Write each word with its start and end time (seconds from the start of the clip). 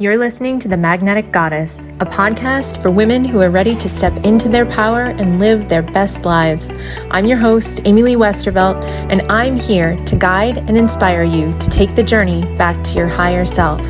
You're 0.00 0.16
listening 0.16 0.58
to 0.60 0.68
The 0.68 0.78
Magnetic 0.78 1.30
Goddess, 1.30 1.84
a 2.00 2.06
podcast 2.06 2.80
for 2.80 2.90
women 2.90 3.22
who 3.22 3.42
are 3.42 3.50
ready 3.50 3.76
to 3.76 3.86
step 3.86 4.16
into 4.24 4.48
their 4.48 4.64
power 4.64 5.02
and 5.02 5.38
live 5.38 5.68
their 5.68 5.82
best 5.82 6.24
lives. 6.24 6.72
I'm 7.10 7.26
your 7.26 7.36
host, 7.36 7.82
Amy 7.84 8.02
Lee 8.02 8.14
Westervelt, 8.14 8.82
and 8.82 9.20
I'm 9.30 9.56
here 9.56 10.02
to 10.06 10.16
guide 10.16 10.56
and 10.56 10.78
inspire 10.78 11.24
you 11.24 11.52
to 11.58 11.68
take 11.68 11.96
the 11.96 12.02
journey 12.02 12.40
back 12.56 12.82
to 12.84 12.92
your 12.94 13.08
higher 13.08 13.44
self. 13.44 13.82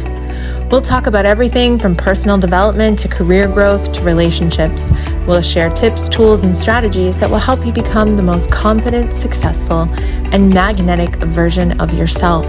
We'll 0.71 0.81
talk 0.81 1.09
about 1.09 1.27
everything 1.27 1.81
from 1.81 1.97
personal 1.97 2.39
development 2.39 2.97
to 3.01 3.09
career 3.09 3.49
growth 3.49 3.93
to 3.93 4.03
relationships. 4.03 4.93
We'll 5.27 5.43
share 5.43 5.69
tips, 5.69 6.09
tools, 6.09 6.45
and 6.45 6.57
strategies 6.57 7.19
that 7.19 7.29
will 7.29 7.41
help 7.41 7.67
you 7.67 7.73
become 7.73 8.15
the 8.15 8.23
most 8.23 8.53
confident, 8.53 9.13
successful, 9.13 9.89
and 10.33 10.55
magnetic 10.55 11.17
version 11.17 11.81
of 11.81 11.93
yourself. 11.93 12.47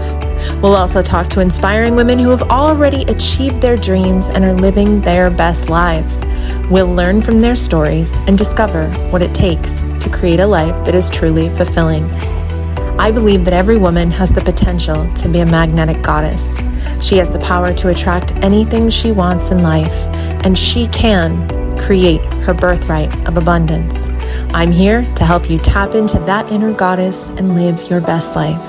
We'll 0.62 0.76
also 0.76 1.02
talk 1.02 1.30
to 1.30 1.40
inspiring 1.40 1.96
women 1.96 2.16
who 2.16 2.30
have 2.30 2.42
already 2.42 3.02
achieved 3.10 3.60
their 3.60 3.76
dreams 3.76 4.26
and 4.26 4.44
are 4.44 4.54
living 4.54 5.00
their 5.00 5.28
best 5.28 5.68
lives. 5.68 6.20
We'll 6.70 6.94
learn 6.94 7.22
from 7.22 7.40
their 7.40 7.56
stories 7.56 8.16
and 8.28 8.38
discover 8.38 8.88
what 9.10 9.22
it 9.22 9.34
takes 9.34 9.80
to 9.80 10.10
create 10.12 10.38
a 10.38 10.46
life 10.46 10.86
that 10.86 10.94
is 10.94 11.10
truly 11.10 11.48
fulfilling. 11.48 12.08
I 12.98 13.10
believe 13.10 13.44
that 13.44 13.54
every 13.54 13.78
woman 13.78 14.10
has 14.12 14.30
the 14.30 14.40
potential 14.40 15.12
to 15.14 15.28
be 15.28 15.40
a 15.40 15.46
magnetic 15.46 16.02
goddess. 16.02 16.56
She 17.00 17.16
has 17.16 17.30
the 17.30 17.38
power 17.38 17.72
to 17.74 17.88
attract 17.88 18.34
anything 18.36 18.90
she 18.90 19.12
wants 19.12 19.50
in 19.50 19.62
life, 19.62 19.92
and 20.44 20.56
she 20.56 20.86
can 20.88 21.48
create 21.78 22.20
her 22.44 22.54
birthright 22.54 23.12
of 23.26 23.36
abundance. 23.36 24.08
I'm 24.54 24.70
here 24.70 25.02
to 25.02 25.24
help 25.24 25.50
you 25.50 25.58
tap 25.58 25.94
into 25.94 26.18
that 26.20 26.50
inner 26.52 26.72
goddess 26.72 27.28
and 27.28 27.54
live 27.54 27.90
your 27.90 28.00
best 28.00 28.36
life. 28.36 28.60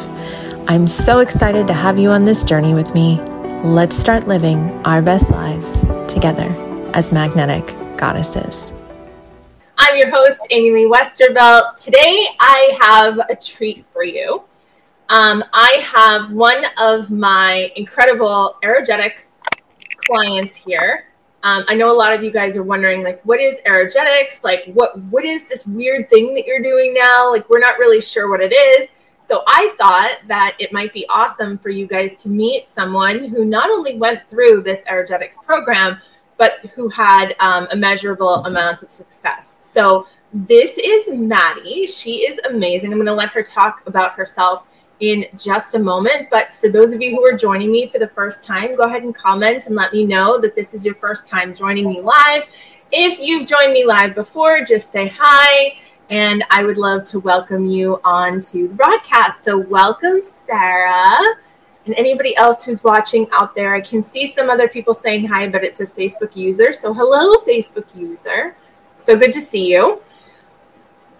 I'm 0.67 0.87
so 0.87 1.19
excited 1.19 1.67
to 1.67 1.73
have 1.73 1.99
you 1.99 2.09
on 2.09 2.25
this 2.25 2.43
journey 2.43 2.73
with 2.73 2.93
me. 2.93 3.19
Let's 3.63 3.97
start 3.97 4.27
living 4.27 4.57
our 4.85 5.01
best 5.01 5.29
lives 5.29 5.81
together 6.07 6.49
as 6.93 7.11
magnetic 7.11 7.67
goddesses. 7.97 8.71
I'm 9.85 9.97
your 9.97 10.11
host, 10.11 10.47
Amy 10.49 10.71
Lee 10.71 10.89
Westervelt. 10.89 11.75
Today 11.75 12.27
I 12.39 12.77
have 12.79 13.19
a 13.29 13.35
treat 13.35 13.85
for 13.91 14.05
you. 14.05 14.43
Um, 15.09 15.43
I 15.51 15.83
have 15.83 16.31
one 16.31 16.63
of 16.77 17.11
my 17.11 17.69
incredible 17.75 18.55
erogetics 18.63 19.35
clients 19.97 20.55
here. 20.55 21.07
Um, 21.43 21.65
I 21.67 21.75
know 21.75 21.91
a 21.91 21.97
lot 21.97 22.13
of 22.13 22.23
you 22.23 22.31
guys 22.31 22.55
are 22.55 22.63
wondering, 22.63 23.03
like, 23.03 23.21
what 23.23 23.41
is 23.41 23.59
erogetics? 23.65 24.41
Like, 24.41 24.71
what 24.73 24.97
what 25.11 25.25
is 25.25 25.49
this 25.49 25.67
weird 25.67 26.09
thing 26.09 26.33
that 26.33 26.45
you're 26.45 26.63
doing 26.63 26.93
now? 26.93 27.29
Like, 27.29 27.49
we're 27.49 27.59
not 27.59 27.77
really 27.77 27.99
sure 27.99 28.29
what 28.29 28.39
it 28.39 28.53
is. 28.53 28.89
So 29.19 29.43
I 29.47 29.75
thought 29.77 30.19
that 30.27 30.55
it 30.59 30.71
might 30.71 30.93
be 30.93 31.05
awesome 31.09 31.57
for 31.57 31.69
you 31.69 31.87
guys 31.87 32.15
to 32.23 32.29
meet 32.29 32.69
someone 32.69 33.25
who 33.25 33.43
not 33.43 33.69
only 33.69 33.97
went 33.97 34.21
through 34.29 34.61
this 34.61 34.81
erogetics 34.89 35.35
program, 35.43 35.99
but 36.43 36.59
who 36.75 36.89
had 36.89 37.33
um, 37.39 37.69
a 37.71 37.75
measurable 37.75 38.43
amount 38.43 38.83
of 38.83 38.91
success. 38.91 39.57
So 39.61 40.07
this 40.33 40.77
is 40.77 41.17
Madi. 41.17 41.87
She 41.87 42.27
is 42.27 42.37
amazing. 42.49 42.91
I'm 42.91 42.97
going 42.97 43.05
to 43.05 43.13
let 43.13 43.29
her 43.29 43.41
talk 43.41 43.81
about 43.85 44.11
herself 44.11 44.65
in 44.99 45.25
just 45.37 45.73
a 45.75 45.79
moment. 45.79 46.27
But 46.29 46.53
for 46.53 46.67
those 46.67 46.91
of 46.91 47.01
you 47.01 47.11
who 47.11 47.25
are 47.25 47.37
joining 47.37 47.71
me 47.71 47.87
for 47.87 47.97
the 47.97 48.09
first 48.09 48.43
time, 48.43 48.75
go 48.75 48.83
ahead 48.83 49.03
and 49.03 49.15
comment 49.15 49.67
and 49.67 49.75
let 49.77 49.93
me 49.93 50.03
know 50.03 50.37
that 50.41 50.53
this 50.53 50.73
is 50.73 50.83
your 50.83 50.95
first 50.95 51.29
time 51.29 51.55
joining 51.55 51.87
me 51.87 52.01
live. 52.01 52.45
If 52.91 53.19
you've 53.21 53.47
joined 53.47 53.71
me 53.71 53.85
live 53.85 54.13
before, 54.13 54.65
just 54.65 54.91
say 54.91 55.13
hi. 55.15 55.77
And 56.09 56.43
I 56.49 56.65
would 56.65 56.77
love 56.77 57.05
to 57.05 57.21
welcome 57.21 57.65
you 57.65 58.01
on 58.03 58.41
to 58.41 58.67
the 58.67 58.73
broadcast. 58.73 59.45
So, 59.45 59.57
welcome, 59.57 60.21
Sarah. 60.21 61.19
And 61.85 61.93
anybody 61.95 62.35
else 62.35 62.63
who's 62.63 62.83
watching 62.83 63.27
out 63.31 63.55
there, 63.55 63.75
I 63.75 63.81
can 63.81 64.01
see 64.01 64.27
some 64.27 64.49
other 64.49 64.67
people 64.67 64.93
saying 64.93 65.27
hi, 65.27 65.47
but 65.47 65.63
it 65.63 65.75
says 65.75 65.93
Facebook 65.93 66.35
user. 66.35 66.71
So, 66.71 66.93
hello, 66.93 67.35
Facebook 67.45 67.93
user. 67.93 68.55
So 68.95 69.17
good 69.17 69.33
to 69.33 69.41
see 69.41 69.71
you. 69.71 70.01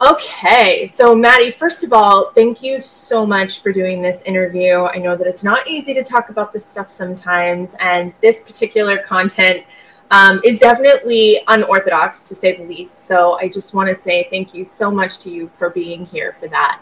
Okay, 0.02 0.86
so 0.88 1.16
Madi, 1.16 1.50
first 1.50 1.84
of 1.84 1.94
all, 1.94 2.32
thank 2.32 2.62
you 2.62 2.78
so 2.78 3.26
much 3.26 3.62
for 3.62 3.72
doing 3.72 4.02
this 4.02 4.22
interview. 4.24 4.84
I 4.84 4.98
know 4.98 5.16
that 5.16 5.28
it's 5.28 5.46
not 5.46 5.66
easy 5.68 5.94
to 5.94 6.04
talk 6.04 6.28
about 6.30 6.52
this 6.52 6.66
stuff 6.66 6.90
sometimes, 6.90 7.76
and 7.80 8.14
this 8.22 8.42
particular 8.42 8.98
content 8.98 9.64
um, 10.12 10.42
is 10.44 10.60
definitely 10.60 11.42
unorthodox 11.48 12.26
to 12.26 12.36
say 12.36 12.58
the 12.58 12.64
least. 12.64 13.06
So 13.06 13.36
I 13.36 13.48
just 13.48 13.74
want 13.74 13.88
to 13.88 13.96
say 13.96 14.28
thank 14.30 14.54
you 14.54 14.66
so 14.66 14.92
much 14.92 15.20
to 15.20 15.30
you 15.30 15.50
for 15.56 15.70
being 15.70 16.06
here 16.06 16.34
for 16.34 16.50
that. 16.50 16.82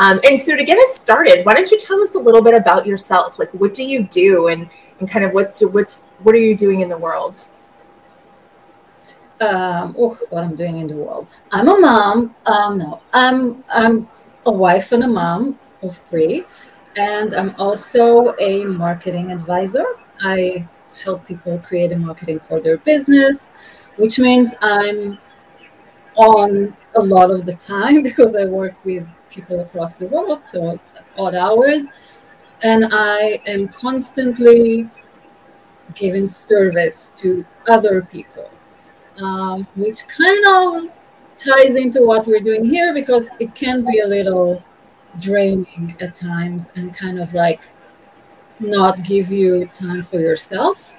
Um, 0.00 0.18
and 0.24 0.36
so 0.38 0.56
to 0.56 0.64
get 0.64 0.78
us 0.78 0.96
started, 0.96 1.44
why 1.44 1.54
don't 1.54 1.70
you 1.70 1.78
tell 1.78 2.00
us 2.02 2.16
a 2.16 2.18
little 2.18 2.42
bit 2.42 2.54
about 2.54 2.86
yourself? 2.86 3.38
Like, 3.38 3.52
what 3.52 3.74
do 3.74 3.84
you 3.84 4.02
do, 4.04 4.48
and 4.48 4.68
and 4.98 5.08
kind 5.08 5.24
of 5.24 5.32
what's 5.32 5.60
what's 5.60 6.06
what 6.24 6.34
are 6.34 6.38
you 6.38 6.56
doing 6.56 6.80
in 6.80 6.88
the 6.88 6.98
world? 6.98 7.46
um, 9.40 9.94
oh, 9.98 10.18
what 10.30 10.44
I'm 10.44 10.54
doing 10.54 10.78
in 10.78 10.86
the 10.86 10.96
world. 10.96 11.26
I'm 11.50 11.68
a 11.68 11.78
mom. 11.78 12.34
Um, 12.46 12.78
no, 12.78 13.00
I'm 13.12 13.64
I'm 13.72 14.08
a 14.46 14.52
wife 14.52 14.92
and 14.92 15.04
a 15.04 15.08
mom 15.08 15.58
of 15.82 15.96
three, 15.96 16.44
and 16.96 17.34
I'm 17.34 17.54
also 17.58 18.36
a 18.38 18.64
marketing 18.64 19.32
advisor. 19.32 19.84
I 20.22 20.68
help 21.02 21.26
people 21.26 21.58
create 21.58 21.92
a 21.92 21.98
marketing 21.98 22.40
for 22.40 22.60
their 22.60 22.76
business, 22.78 23.48
which 23.96 24.18
means 24.18 24.54
I'm 24.60 25.18
on 26.16 26.76
a 26.94 27.00
lot 27.00 27.30
of 27.30 27.46
the 27.46 27.52
time 27.52 28.02
because 28.08 28.36
I 28.36 28.44
work 28.44 28.74
with 28.84 29.06
people 29.30 29.60
across 29.60 29.96
the 29.96 30.06
world, 30.06 30.44
so 30.44 30.72
it's 30.72 30.94
like 30.94 31.06
odd 31.16 31.34
hours, 31.34 31.86
and 32.62 32.88
I 32.92 33.40
am 33.46 33.68
constantly 33.68 34.90
giving 35.94 36.28
service 36.28 37.12
to 37.16 37.44
other 37.68 38.02
people 38.02 38.50
um, 39.20 39.66
which 39.76 40.06
kind 40.08 40.44
of 40.46 40.98
ties 41.36 41.74
into 41.74 42.02
what 42.06 42.26
we're 42.26 42.40
doing 42.40 42.64
here 42.64 42.92
because 42.92 43.30
it 43.38 43.54
can 43.54 43.84
be 43.84 44.00
a 44.00 44.06
little 44.06 44.62
draining 45.18 45.96
at 46.00 46.14
times 46.14 46.72
and 46.76 46.94
kind 46.94 47.18
of 47.18 47.32
like 47.34 47.62
not 48.58 49.02
give 49.02 49.30
you 49.30 49.66
time 49.66 50.02
for 50.02 50.20
yourself. 50.20 50.94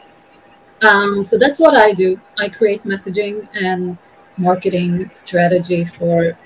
Um, 0.82 1.24
so 1.24 1.38
that's 1.38 1.60
what 1.60 1.76
I 1.76 1.94
do. 1.94 2.20
I 2.40 2.50
create 2.50 2.84
messaging 2.84 3.48
and 3.54 3.98
marketing 4.38 5.10
strategy 5.10 5.86
for 5.86 6.38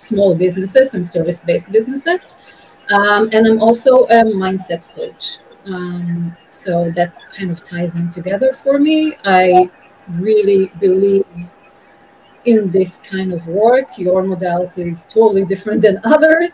small 0.00 0.34
businesses 0.34 0.94
and 0.94 1.06
service 1.06 1.40
based 1.40 1.70
businesses. 1.70 2.34
Um, 2.90 3.28
and 3.32 3.46
I'm 3.46 3.60
also 3.62 4.04
a 4.06 4.24
mindset 4.24 4.88
coach. 4.94 5.38
Um, 5.66 6.36
so 6.48 6.90
that 6.92 7.14
kind 7.30 7.50
of 7.50 7.62
ties 7.62 7.94
in 7.94 8.10
together 8.10 8.52
for 8.52 8.78
me. 8.78 9.16
I 9.24 9.70
really 10.08 10.72
believe 10.80 11.24
in 12.44 12.70
this 12.70 12.98
kind 12.98 13.32
of 13.32 13.46
work. 13.46 13.98
Your 13.98 14.22
modality 14.22 14.82
is 14.82 15.04
totally 15.04 15.44
different 15.44 15.82
than 15.82 16.00
others, 16.04 16.50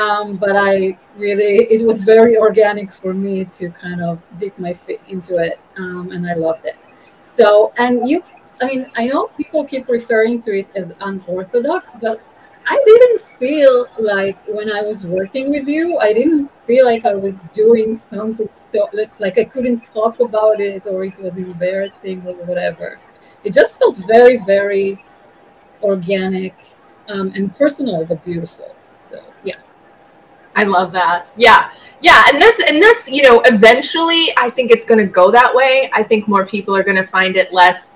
um, 0.00 0.36
but 0.36 0.54
I 0.56 0.96
really 1.16 1.66
it 1.70 1.84
was 1.84 2.02
very 2.02 2.36
organic 2.36 2.92
for 2.92 3.12
me 3.12 3.44
to 3.44 3.70
kind 3.70 4.00
of 4.02 4.20
dip 4.38 4.58
my 4.58 4.72
feet 4.72 5.00
into 5.08 5.38
it, 5.38 5.58
um, 5.76 6.10
and 6.12 6.26
I 6.26 6.34
loved 6.34 6.64
it. 6.64 6.76
So, 7.22 7.72
and 7.78 8.08
you, 8.08 8.22
I 8.60 8.66
mean, 8.66 8.90
I 8.96 9.06
know 9.06 9.26
people 9.36 9.64
keep 9.64 9.88
referring 9.88 10.42
to 10.42 10.58
it 10.58 10.68
as 10.76 10.92
unorthodox, 11.00 11.88
but 12.00 12.20
I 12.66 12.82
didn't 12.86 13.20
feel 13.20 13.86
like 13.98 14.38
when 14.46 14.72
I 14.72 14.82
was 14.82 15.06
working 15.06 15.50
with 15.50 15.68
you, 15.68 15.98
I 15.98 16.12
didn't 16.12 16.50
feel 16.66 16.86
like 16.86 17.04
I 17.04 17.14
was 17.14 17.42
doing 17.52 17.94
something 17.94 18.48
so 18.74 18.88
like 19.18 19.38
I 19.38 19.44
couldn't 19.44 19.84
talk 19.84 20.18
about 20.18 20.60
it 20.60 20.86
or 20.86 21.04
it 21.04 21.16
was 21.18 21.36
embarrassing 21.36 22.26
or 22.26 22.34
whatever. 22.44 22.98
It 23.44 23.52
just 23.52 23.78
felt 23.78 23.96
very, 23.98 24.38
very 24.38 25.04
organic 25.82 26.56
um, 27.08 27.32
and 27.36 27.54
personal, 27.54 28.04
but 28.04 28.24
beautiful. 28.24 28.74
So 28.98 29.22
yeah, 29.44 29.60
I 30.56 30.64
love 30.64 30.90
that. 30.92 31.28
Yeah, 31.36 31.70
yeah, 32.00 32.24
and 32.32 32.42
that's 32.42 32.60
and 32.60 32.82
that's 32.82 33.08
you 33.08 33.22
know 33.22 33.42
eventually 33.42 34.34
I 34.36 34.50
think 34.50 34.72
it's 34.72 34.84
going 34.84 34.98
to 34.98 35.10
go 35.10 35.30
that 35.30 35.54
way. 35.54 35.88
I 35.92 36.02
think 36.02 36.26
more 36.26 36.44
people 36.44 36.74
are 36.74 36.82
going 36.82 36.96
to 36.96 37.06
find 37.06 37.36
it 37.36 37.52
less 37.52 37.93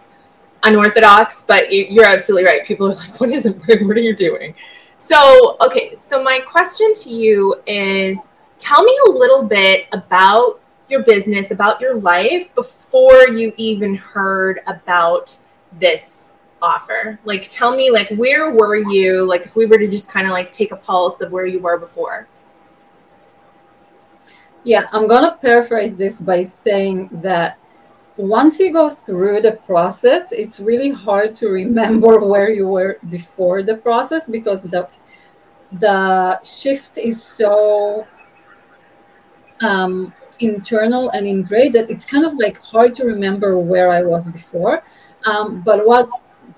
unorthodox, 0.63 1.43
but 1.47 1.73
you're 1.73 2.07
absolutely 2.07 2.45
right. 2.45 2.65
People 2.65 2.89
are 2.89 2.95
like, 2.95 3.21
"What 3.21 3.31
is 3.31 3.47
it? 3.47 3.57
What 3.87 3.97
are 3.97 4.01
you 4.01 4.17
doing?" 4.17 4.55
So, 4.97 5.57
okay, 5.61 5.95
so 5.95 6.23
my 6.23 6.41
question 6.41 6.93
to 7.03 7.11
you 7.11 7.63
is 7.67 8.31
tell 8.59 8.83
me 8.83 8.99
a 9.07 9.11
little 9.11 9.43
bit 9.43 9.87
about 9.93 10.61
your 10.89 11.03
business, 11.05 11.51
about 11.51 11.81
your 11.81 12.01
life 12.01 12.53
before 12.55 13.29
you 13.29 13.53
even 13.57 13.95
heard 13.95 14.61
about 14.67 15.37
this 15.79 16.33
offer. 16.61 17.19
Like 17.25 17.47
tell 17.49 17.75
me 17.75 17.91
like 17.91 18.09
where 18.11 18.53
were 18.53 18.77
you? 18.77 19.25
Like 19.25 19.45
if 19.45 19.57
we 19.57 19.67
were 19.67 19.79
to 19.79 19.89
just 19.89 20.11
kind 20.11 20.27
of 20.27 20.33
like 20.33 20.51
take 20.51 20.73
a 20.73 20.77
pulse 20.77 21.21
of 21.21 21.31
where 21.31 21.47
you 21.47 21.61
were 21.61 21.79
before. 21.79 22.27
Yeah, 24.65 24.87
I'm 24.93 25.07
going 25.07 25.23
to 25.23 25.37
paraphrase 25.37 25.97
this 25.97 26.21
by 26.21 26.43
saying 26.43 27.09
that 27.13 27.59
once 28.19 28.59
you 28.59 28.73
go 28.73 28.91
through 28.91 29.41
the 29.41 29.53
process, 29.65 30.32
it's 30.32 30.59
really 30.59 30.91
hard 30.91 31.35
to 31.37 31.49
remember 31.49 32.19
where 32.26 32.50
you 32.50 32.67
were 32.67 32.99
before 33.09 33.62
the 33.62 33.76
process 33.76 34.29
because 34.29 34.65
the 34.65 34.88
the 35.73 36.43
shift 36.43 36.99
is 36.99 37.23
so 37.23 38.06
um, 39.61 40.12
internal 40.41 41.11
and 41.11 41.26
ingrained 41.26 41.75
that 41.75 41.91
it's 41.91 42.06
kind 42.06 42.25
of 42.25 42.35
like 42.35 42.59
hard 42.62 42.94
to 42.94 43.05
remember 43.05 43.59
where 43.59 43.91
I 43.91 44.03
was 44.03 44.31
before. 44.31 44.82
Um, 45.26 45.61
but 45.61 45.87
what 45.87 46.09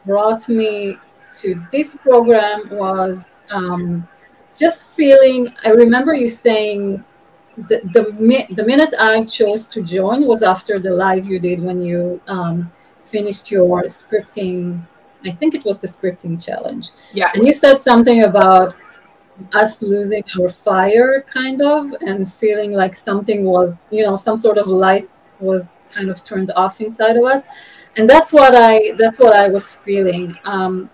brought 0.06 0.48
me 0.48 0.96
to 1.40 1.62
this 1.70 1.96
program 1.96 2.70
was 2.70 3.34
um, 3.50 4.08
just 4.56 4.86
feeling. 4.96 5.54
I 5.64 5.70
remember 5.70 6.14
you 6.14 6.28
saying 6.28 7.04
the, 7.68 7.80
the, 7.92 8.54
the 8.54 8.64
minute 8.64 8.94
I 8.98 9.24
chose 9.24 9.66
to 9.68 9.82
join 9.82 10.26
was 10.26 10.42
after 10.42 10.78
the 10.78 10.90
live 10.90 11.26
you 11.26 11.38
did 11.38 11.60
when 11.60 11.80
you 11.80 12.20
um, 12.26 12.70
finished 13.02 13.50
your 13.50 13.82
scripting. 13.84 14.86
I 15.24 15.30
think 15.30 15.54
it 15.54 15.64
was 15.64 15.78
the 15.78 15.86
scripting 15.86 16.42
challenge. 16.42 16.90
Yeah. 17.12 17.30
And 17.34 17.46
you 17.46 17.52
said 17.52 17.78
something 17.80 18.24
about 18.24 18.74
us 19.54 19.82
losing 19.82 20.22
our 20.38 20.48
fire, 20.48 21.22
kind 21.22 21.62
of, 21.62 21.92
and 22.00 22.30
feeling 22.30 22.72
like 22.72 22.94
something 22.94 23.44
was, 23.44 23.78
you 23.90 24.04
know, 24.04 24.16
some 24.16 24.36
sort 24.36 24.58
of 24.58 24.66
light 24.66 25.08
was 25.38 25.76
kind 25.90 26.10
of 26.10 26.22
turned 26.22 26.50
off 26.52 26.80
inside 26.80 27.16
of 27.16 27.24
us. 27.24 27.44
And 27.96 28.08
that's 28.08 28.32
what 28.32 28.54
I 28.54 28.92
that's 28.96 29.18
what 29.18 29.34
I 29.34 29.48
was 29.48 29.74
feeling. 29.74 30.36
Um, 30.44 30.90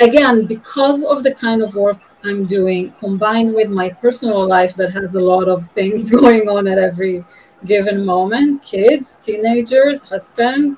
again, 0.00 0.46
because 0.46 1.04
of 1.04 1.22
the 1.22 1.34
kind 1.34 1.62
of 1.62 1.74
work 1.74 2.00
I'm 2.24 2.46
doing, 2.46 2.92
combined 2.92 3.54
with 3.54 3.68
my 3.68 3.90
personal 3.90 4.46
life 4.46 4.74
that 4.76 4.92
has 4.92 5.14
a 5.14 5.20
lot 5.20 5.48
of 5.48 5.66
things 5.66 6.10
going 6.22 6.48
on 6.48 6.66
at 6.66 6.78
every 6.78 7.24
given 7.64 8.04
moment 8.04 8.62
kids, 8.62 9.16
teenagers, 9.20 10.02
husband, 10.02 10.76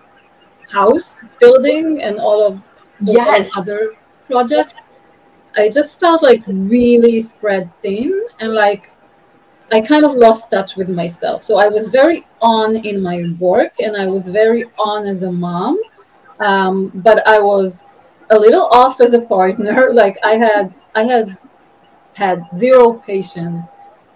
house 0.70 1.22
building, 1.40 2.02
and 2.02 2.19
all 2.19 2.46
of 2.46 2.62
yes. 3.00 3.50
other 3.56 3.94
projects. 4.26 4.84
I 5.56 5.69
just 5.69 6.00
felt 6.00 6.22
like 6.22 6.43
really 6.46 7.22
spread 7.22 7.72
thin 7.81 8.26
and 8.40 8.55
like 8.55 8.90
I 9.72 9.81
kind 9.81 10.05
of 10.05 10.14
lost 10.14 10.50
touch 10.50 10.76
with 10.76 10.88
myself. 10.88 11.43
So 11.43 11.58
I 11.58 11.69
was 11.69 11.88
very 11.88 12.26
on 12.43 12.76
in 12.76 13.02
my 13.02 13.25
work 13.38 13.81
and 13.81 13.96
I 13.96 14.06
was 14.06 14.28
very 14.28 14.64
on 14.78 15.06
as 15.06 15.22
a 15.22 15.32
mom. 15.32 15.81
Um, 16.40 16.90
but 16.94 17.26
I 17.26 17.38
was 17.38 18.02
a 18.34 18.38
little 18.38 18.66
off 18.66 19.00
as 19.00 19.12
a 19.14 19.20
partner. 19.20 19.90
Like 20.02 20.16
I 20.25 20.34
had 20.34 20.75
I 20.94 21.02
had 21.04 21.36
had 22.14 22.44
zero 22.54 22.94
patience 22.94 23.62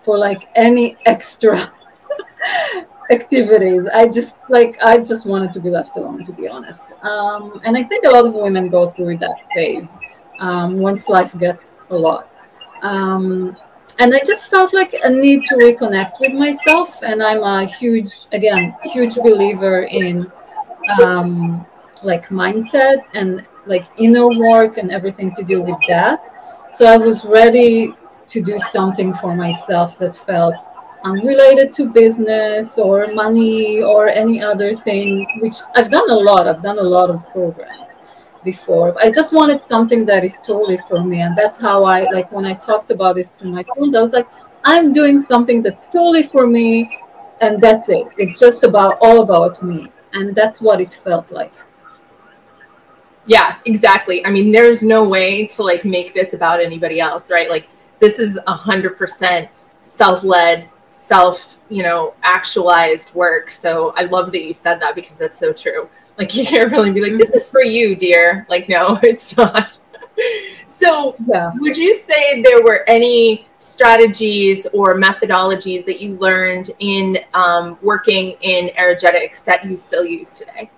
for 0.02 0.18
like 0.18 0.48
any 0.54 0.96
extra 1.06 1.56
activities. 3.10 3.88
I 3.94 4.08
just 4.08 4.38
like 4.48 4.76
I 4.82 4.98
just 4.98 5.26
wanted 5.26 5.52
to 5.52 5.60
be 5.60 5.70
left 5.70 5.96
alone 5.96 6.24
to 6.24 6.32
be 6.32 6.48
honest. 6.48 6.86
Um, 7.02 7.60
and 7.64 7.76
I 7.76 7.82
think 7.82 8.04
a 8.04 8.10
lot 8.10 8.26
of 8.26 8.34
women 8.34 8.68
go 8.68 8.86
through 8.86 9.18
that 9.18 9.36
phase 9.54 9.94
um, 10.40 10.78
once 10.78 11.08
life 11.08 11.36
gets 11.38 11.78
a 11.90 11.96
lot. 11.96 12.30
Um, 12.82 13.56
and 13.98 14.14
I 14.14 14.20
just 14.24 14.48
felt 14.48 14.72
like 14.72 14.94
a 15.02 15.10
need 15.10 15.44
to 15.46 15.56
reconnect 15.56 16.20
with 16.20 16.32
myself. 16.32 17.02
And 17.02 17.22
I'm 17.22 17.42
a 17.42 17.64
huge, 17.64 18.12
again, 18.32 18.76
huge 18.84 19.16
believer 19.16 19.82
in 19.82 20.30
um, 21.02 21.66
like 22.02 22.28
mindset 22.28 23.02
and 23.14 23.44
like 23.68 23.86
inner 23.96 24.28
work 24.28 24.78
and 24.78 24.90
everything 24.90 25.34
to 25.34 25.42
do 25.42 25.62
with 25.62 25.78
that. 25.88 26.28
So 26.70 26.86
I 26.86 26.96
was 26.96 27.24
ready 27.24 27.94
to 28.26 28.42
do 28.42 28.58
something 28.58 29.14
for 29.14 29.34
myself 29.34 29.98
that 29.98 30.16
felt 30.16 30.56
unrelated 31.04 31.72
to 31.72 31.92
business 31.92 32.78
or 32.78 33.12
money 33.14 33.82
or 33.82 34.08
any 34.08 34.42
other 34.42 34.74
thing, 34.74 35.26
which 35.40 35.56
I've 35.76 35.90
done 35.90 36.10
a 36.10 36.14
lot. 36.14 36.46
I've 36.46 36.62
done 36.62 36.78
a 36.78 36.82
lot 36.82 37.10
of 37.10 37.26
programs 37.30 37.88
before. 38.44 38.94
I 39.00 39.10
just 39.10 39.32
wanted 39.32 39.62
something 39.62 40.04
that 40.06 40.24
is 40.24 40.38
totally 40.40 40.78
for 40.88 41.02
me. 41.02 41.20
And 41.20 41.36
that's 41.36 41.60
how 41.60 41.84
I 41.84 42.06
like 42.12 42.30
when 42.32 42.46
I 42.46 42.54
talked 42.54 42.90
about 42.90 43.16
this 43.16 43.30
to 43.38 43.46
my 43.46 43.62
friends, 43.62 43.94
I 43.94 44.00
was 44.00 44.12
like, 44.12 44.26
I'm 44.64 44.92
doing 44.92 45.18
something 45.18 45.62
that's 45.62 45.84
totally 45.84 46.22
for 46.22 46.46
me 46.46 46.98
and 47.40 47.60
that's 47.60 47.88
it. 47.88 48.06
It's 48.16 48.38
just 48.38 48.64
about 48.64 48.98
all 49.00 49.22
about 49.22 49.62
me. 49.62 49.90
And 50.12 50.34
that's 50.34 50.60
what 50.60 50.80
it 50.80 50.92
felt 50.94 51.30
like. 51.30 51.52
Yeah, 53.28 53.58
exactly. 53.66 54.24
I 54.24 54.30
mean, 54.30 54.50
there's 54.50 54.82
no 54.82 55.04
way 55.04 55.46
to 55.48 55.62
like 55.62 55.84
make 55.84 56.14
this 56.14 56.32
about 56.32 56.60
anybody 56.60 56.98
else, 56.98 57.30
right? 57.30 57.50
Like 57.50 57.68
this 58.00 58.18
is 58.18 58.38
a 58.46 58.54
hundred 58.54 58.96
percent 58.96 59.48
self-led, 59.82 60.68
self, 60.88 61.58
you 61.68 61.82
know, 61.82 62.14
actualized 62.22 63.14
work. 63.14 63.50
So 63.50 63.92
I 63.96 64.04
love 64.04 64.32
that 64.32 64.42
you 64.42 64.54
said 64.54 64.80
that 64.80 64.94
because 64.94 65.18
that's 65.18 65.38
so 65.38 65.52
true. 65.52 65.90
Like 66.16 66.34
you 66.34 66.46
can't 66.46 66.72
really 66.72 66.90
be 66.90 67.02
like, 67.02 67.18
this 67.18 67.34
is 67.34 67.48
for 67.48 67.62
you, 67.62 67.94
dear. 67.94 68.46
Like, 68.48 68.66
no, 68.68 68.98
it's 69.02 69.36
not. 69.36 69.78
so 70.66 71.14
yeah. 71.28 71.52
would 71.56 71.76
you 71.76 71.94
say 71.94 72.42
there 72.42 72.62
were 72.62 72.82
any 72.88 73.46
strategies 73.58 74.66
or 74.72 74.96
methodologies 74.96 75.84
that 75.84 76.00
you 76.00 76.16
learned 76.16 76.70
in 76.78 77.18
um, 77.34 77.78
working 77.82 78.36
in 78.40 78.68
erogetics 78.70 79.44
that 79.44 79.66
you 79.66 79.76
still 79.76 80.04
use 80.04 80.38
today? 80.38 80.70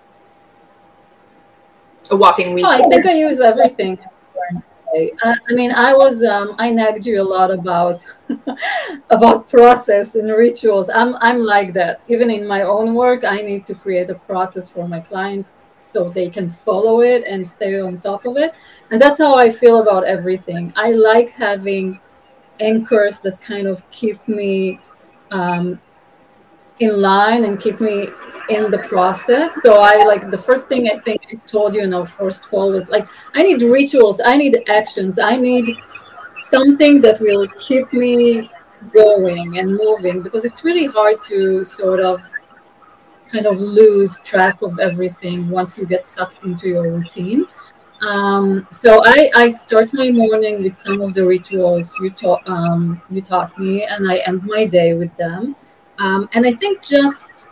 A 2.11 2.15
walking 2.15 2.53
week. 2.53 2.65
Oh, 2.65 2.69
I 2.69 2.81
think 2.89 3.05
I 3.05 3.13
use 3.13 3.39
everything. 3.39 3.97
I, 4.93 5.09
I 5.23 5.53
mean, 5.53 5.71
I 5.71 5.93
was 5.93 6.21
um, 6.23 6.55
I 6.59 6.69
nagged 6.69 7.05
you 7.05 7.21
a 7.21 7.23
lot 7.23 7.51
about 7.51 8.05
about 9.09 9.49
process 9.49 10.15
and 10.15 10.29
rituals. 10.29 10.89
I'm 10.89 11.15
I'm 11.21 11.39
like 11.39 11.73
that. 11.73 12.01
Even 12.07 12.29
in 12.29 12.45
my 12.45 12.63
own 12.63 12.93
work, 12.93 13.23
I 13.23 13.37
need 13.37 13.63
to 13.65 13.75
create 13.75 14.09
a 14.09 14.15
process 14.15 14.69
for 14.69 14.87
my 14.87 14.99
clients 14.99 15.53
so 15.79 16.09
they 16.09 16.29
can 16.29 16.49
follow 16.49 17.01
it 17.01 17.23
and 17.25 17.47
stay 17.47 17.79
on 17.79 17.99
top 17.99 18.25
of 18.25 18.37
it. 18.37 18.53
And 18.91 18.99
that's 18.99 19.19
how 19.19 19.35
I 19.35 19.49
feel 19.49 19.81
about 19.81 20.03
everything. 20.05 20.73
I 20.75 20.91
like 20.91 21.29
having 21.29 21.99
anchors 22.59 23.19
that 23.21 23.39
kind 23.41 23.67
of 23.67 23.89
keep 23.91 24.27
me 24.27 24.79
um, 25.31 25.79
in 26.81 26.99
line 26.99 27.45
and 27.45 27.59
keep 27.59 27.79
me 27.79 28.09
in 28.49 28.71
the 28.71 28.79
process. 28.79 29.53
So 29.61 29.79
I 29.79 30.03
like 30.03 30.29
the 30.31 30.37
first 30.37 30.67
thing 30.67 30.89
I 30.89 30.97
think 30.97 31.21
I 31.31 31.35
told 31.45 31.75
you 31.75 31.81
in 31.81 31.93
our 31.93 32.07
first 32.07 32.49
call 32.49 32.71
was 32.71 32.87
like 32.89 33.05
I 33.35 33.43
need 33.43 33.61
rituals, 33.61 34.19
I 34.23 34.35
need 34.35 34.57
actions, 34.67 35.19
I 35.19 35.37
need 35.37 35.77
something 36.33 36.99
that 37.01 37.19
will 37.19 37.47
keep 37.59 37.91
me 37.93 38.49
going 38.91 39.59
and 39.59 39.71
moving 39.71 40.23
because 40.23 40.43
it's 40.43 40.63
really 40.63 40.87
hard 40.87 41.21
to 41.21 41.63
sort 41.63 41.99
of 41.99 42.23
kind 43.31 43.45
of 43.45 43.61
lose 43.61 44.19
track 44.21 44.61
of 44.63 44.79
everything 44.79 45.49
once 45.49 45.77
you 45.77 45.85
get 45.85 46.07
sucked 46.07 46.43
into 46.43 46.67
your 46.67 46.83
routine. 46.91 47.45
Um, 48.01 48.67
so 48.71 49.01
I, 49.05 49.29
I 49.35 49.49
start 49.49 49.93
my 49.93 50.09
morning 50.09 50.63
with 50.63 50.77
some 50.79 50.99
of 51.01 51.13
the 51.13 51.23
rituals 51.23 51.95
you 52.01 52.09
taught 52.09 52.41
um, 52.49 52.99
you 53.11 53.21
taught 53.21 53.55
me, 53.59 53.85
and 53.85 54.11
I 54.11 54.17
end 54.25 54.43
my 54.43 54.65
day 54.65 54.95
with 54.95 55.15
them. 55.17 55.55
Um, 56.01 56.27
and 56.33 56.47
I 56.47 56.51
think 56.51 56.81
just 56.81 57.47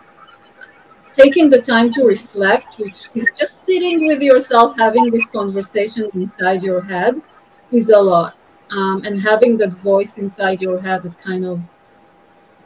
taking 1.13 1.49
the 1.49 1.61
time 1.61 1.91
to 1.93 2.03
reflect, 2.03 2.79
which 2.79 3.09
is 3.13 3.31
just 3.37 3.63
sitting 3.63 4.07
with 4.07 4.21
yourself, 4.23 4.75
having 4.75 5.11
this 5.11 5.27
conversation 5.27 6.09
inside 6.15 6.63
your 6.63 6.81
head, 6.81 7.21
is 7.71 7.89
a 7.89 7.99
lot. 7.99 8.55
Um, 8.71 9.03
and 9.05 9.21
having 9.21 9.55
that 9.57 9.73
voice 9.73 10.17
inside 10.17 10.61
your 10.61 10.79
head 10.79 11.03
that 11.03 11.19
kind 11.19 11.45
of 11.45 11.61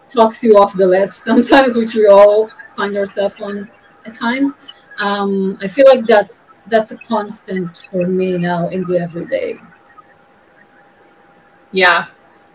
talks 0.08 0.42
you 0.42 0.58
off 0.58 0.74
the 0.74 0.88
ledge 0.88 1.12
sometimes, 1.30 1.76
which 1.76 1.96
we 1.96 2.08
all 2.08 2.50
find 2.78 2.96
ourselves 2.96 3.36
on 3.42 3.70
at 4.06 4.14
times. 4.14 4.56
Um, 5.00 5.58
I 5.62 5.68
feel 5.68 5.86
like 5.88 6.06
that's 6.06 6.44
that's 6.68 6.92
a 6.92 6.98
constant 6.98 7.90
for 7.92 8.08
me 8.08 8.38
now 8.38 8.70
in 8.70 8.86
the 8.86 9.00
everyday. 9.00 9.56
Yeah, 11.72 12.08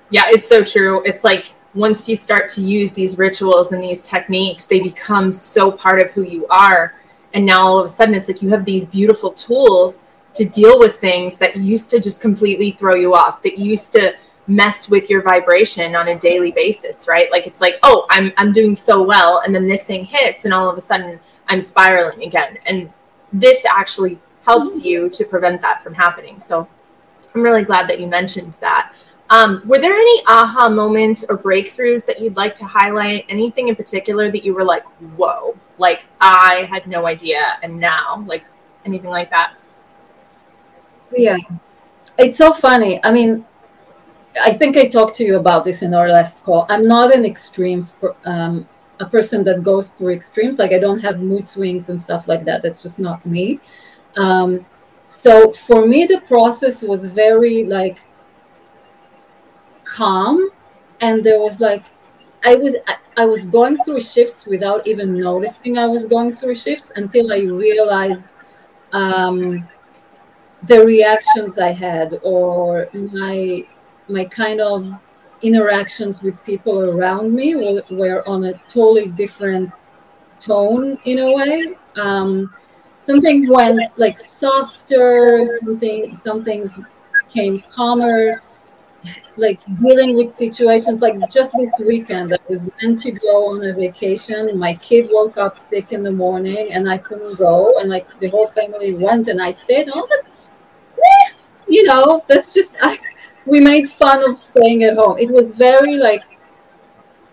yeah, 0.09 0.25
it's 0.29 0.49
so 0.49 0.65
true. 0.65 1.03
It's 1.05 1.25
like 1.25 1.53
once 1.79 2.09
you 2.09 2.17
start 2.17 2.51
to 2.51 2.61
use 2.61 2.91
these 2.93 3.19
rituals 3.19 3.71
and 3.73 3.83
these 3.83 4.07
techniques, 4.07 4.67
they 4.67 4.81
become 4.81 5.33
so 5.33 5.71
part 5.71 6.01
of 6.01 6.11
who 6.11 6.23
you 6.23 6.47
are. 6.49 6.95
And 7.35 7.47
now 7.47 7.63
all 7.63 7.79
of 7.79 7.87
a 7.87 7.89
sudden, 7.89 8.15
it's 8.15 8.27
like 8.27 8.43
you 8.43 8.49
have 8.51 8.65
these 8.65 8.85
beautiful 8.85 9.31
tools 9.31 10.03
to 10.35 10.45
deal 10.45 10.79
with 10.79 10.97
things 10.97 11.39
that 11.39 11.57
used 11.57 11.89
to 11.91 12.01
just 12.01 12.21
completely 12.21 12.73
throw 12.73 12.97
you 12.97 13.15
off, 13.15 13.43
that 13.43 13.59
used 13.59 13.93
to 13.93 14.15
mess 14.49 14.89
with 14.89 15.09
your 15.09 15.23
vibration 15.23 15.95
on 15.95 16.09
a 16.09 16.19
daily 16.19 16.51
basis, 16.51 17.07
right? 17.07 17.31
Like 17.31 17.47
it's 17.47 17.61
like, 17.61 17.79
oh, 17.83 18.07
I'm 18.11 18.33
I'm 18.37 18.53
doing 18.53 18.75
so 18.75 19.03
well, 19.03 19.43
and 19.45 19.55
then 19.55 19.69
this 19.69 19.85
thing 19.85 20.05
hits, 20.05 20.45
and 20.45 20.55
all 20.55 20.69
of 20.69 20.77
a 20.77 20.81
sudden 20.81 21.21
I'm 21.47 21.63
spiraling 21.63 22.23
again. 22.25 22.59
And 22.67 22.93
this 23.33 23.65
actually 23.65 24.19
helps 24.45 24.77
mm-hmm. 24.77 24.87
you 24.87 25.11
to 25.11 25.25
prevent 25.25 25.61
that 25.61 25.83
from 25.83 25.95
happening. 25.95 26.41
So 26.41 26.67
I'm 27.35 27.43
really 27.43 27.63
glad 27.63 27.89
that 27.89 28.01
you 28.01 28.07
mentioned 28.07 28.55
that. 28.61 28.95
Um, 29.31 29.63
were 29.67 29.79
there 29.79 29.93
any 29.93 30.23
aha 30.27 30.69
moments 30.69 31.25
or 31.29 31.37
breakthroughs 31.37 32.07
that 32.07 32.21
you'd 32.21 32.37
like 32.37 32.55
to 32.57 32.65
highlight? 32.65 33.27
Anything 33.29 33.69
in 33.69 33.77
particular 33.77 34.31
that 34.31 34.43
you 34.43 34.55
were 34.55 34.65
like, 34.65 34.85
whoa, 35.17 35.57
like 35.77 36.05
I 36.21 36.67
had 36.71 36.87
no 36.87 37.07
idea, 37.07 37.59
and 37.63 37.79
now, 37.79 38.25
like 38.27 38.45
anything 38.87 39.11
like 39.11 39.31
that? 39.31 39.55
Yeah, 41.15 41.37
it's 42.19 42.39
so 42.39 42.53
funny. 42.53 43.01
I 43.05 43.13
mean, 43.13 43.45
I 44.45 44.53
think 44.53 44.77
I 44.77 44.87
talked 44.87 45.15
to 45.17 45.25
you 45.25 45.39
about 45.39 45.65
this 45.65 45.83
in 45.83 45.93
our 45.93 46.09
last 46.09 46.43
call. 46.43 46.67
I'm 46.71 46.83
not 46.83 47.15
an 47.15 47.25
extremes, 47.25 47.97
um, 48.25 48.67
a 49.01 49.07
person 49.07 49.45
that 49.45 49.63
goes 49.63 49.89
through 49.89 50.13
extremes. 50.13 50.59
Like 50.59 50.73
I 50.73 50.79
don't 50.79 51.01
have 51.01 51.21
mood 51.21 51.47
swings 51.47 51.91
and 51.91 52.01
stuff 52.01 52.29
like 52.29 52.45
that. 52.45 52.63
That's 52.63 52.83
just 52.83 52.99
not 52.99 53.25
me. 53.27 53.61
Um, 54.17 54.65
so 55.07 55.53
for 55.53 55.87
me, 55.87 56.07
the 56.07 56.21
process 56.23 56.83
was 56.83 57.13
very 57.13 57.65
like 57.65 57.99
calm 59.89 60.51
and 61.01 61.25
there 61.25 61.41
was 61.41 61.61
like 61.61 61.87
I 62.45 62.55
was 62.55 62.77
I 63.17 63.25
was 63.25 63.47
going 63.47 63.77
through 63.85 64.01
shifts 64.01 64.47
without 64.47 64.87
even 64.87 65.19
noticing 65.19 65.77
I 65.79 65.87
was 65.87 66.07
going 66.07 66.31
through 66.31 66.55
shifts 66.55 66.93
until 66.95 67.33
I 67.33 67.41
realized 67.41 68.35
um, 68.93 69.69
the 70.63 70.85
reactions 70.85 71.59
I 71.59 71.73
had 71.73 72.19
or 72.23 72.89
my 72.93 73.63
my 74.09 74.25
kind 74.25 74.61
of 74.61 74.89
interactions 75.43 76.23
with 76.23 76.43
people 76.45 76.81
around 76.91 77.35
me 77.35 77.55
were, 77.55 77.83
were 77.91 78.29
on 78.29 78.45
a 78.45 78.53
totally 78.69 79.09
different 79.09 79.75
tone 80.41 80.99
in 81.05 81.19
a 81.19 81.33
way. 81.33 81.75
Um, 81.97 82.51
something 82.99 83.49
went 83.49 83.81
like 83.99 84.19
softer, 84.19 85.45
something 85.65 86.15
some 86.15 86.45
things 86.45 86.79
became 87.27 87.63
calmer 87.69 88.43
like 89.39 89.61
dealing 89.79 90.17
with 90.17 90.31
situations 90.33 91.01
like 91.01 91.17
just 91.31 91.55
this 91.57 91.81
weekend 91.87 92.33
i 92.33 92.39
was 92.49 92.69
meant 92.83 92.99
to 92.99 93.13
go 93.13 93.55
on 93.55 93.65
a 93.65 93.73
vacation. 93.73 94.59
My 94.59 94.75
kid 94.75 95.09
woke 95.11 95.39
up 95.39 95.57
sick 95.59 95.93
in 95.93 96.03
the 96.03 96.13
morning 96.13 96.73
and 96.73 96.91
i 96.91 96.99
couldn't 96.99 97.39
go 97.39 97.79
and 97.79 97.89
like 97.89 98.07
the 98.21 98.29
whole 98.29 98.47
family 98.47 98.95
went 98.95 99.29
and 99.29 99.41
i 99.41 99.51
stayed 99.51 99.89
on. 99.89 100.09
Eh, 100.13 101.29
you 101.69 101.85
know 101.85 102.25
that's 102.27 102.53
just 102.53 102.75
I, 102.83 102.99
we 103.47 103.61
made 103.61 103.89
fun 103.89 104.29
of 104.29 104.37
staying 104.37 104.83
at 104.85 104.97
home. 104.97 105.19
It 105.19 105.31
was 105.31 105.55
very 105.55 105.97
like 105.97 106.25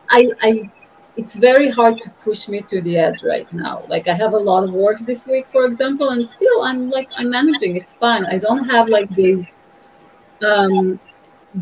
i 0.09 0.29
i 0.41 0.69
it's 1.17 1.35
very 1.35 1.69
hard 1.71 1.99
to 2.01 2.09
push 2.25 2.49
me 2.49 2.59
to 2.61 2.81
the 2.81 2.97
edge 2.97 3.23
right 3.23 3.51
now. 3.53 3.83
Like 3.87 4.07
i 4.07 4.13
have 4.13 4.33
a 4.33 4.37
lot 4.51 4.63
of 4.63 4.73
work 4.73 4.99
this 4.99 5.25
week 5.25 5.47
for 5.47 5.65
example 5.65 6.09
and 6.09 6.25
still 6.25 6.63
i'm 6.63 6.89
like 6.89 7.09
i'm 7.17 7.29
managing. 7.29 7.75
It's 7.75 7.95
fine. 7.95 8.25
I 8.25 8.37
don't 8.37 8.69
have 8.69 8.89
like 8.89 9.09
these 9.15 9.45
um 10.45 10.99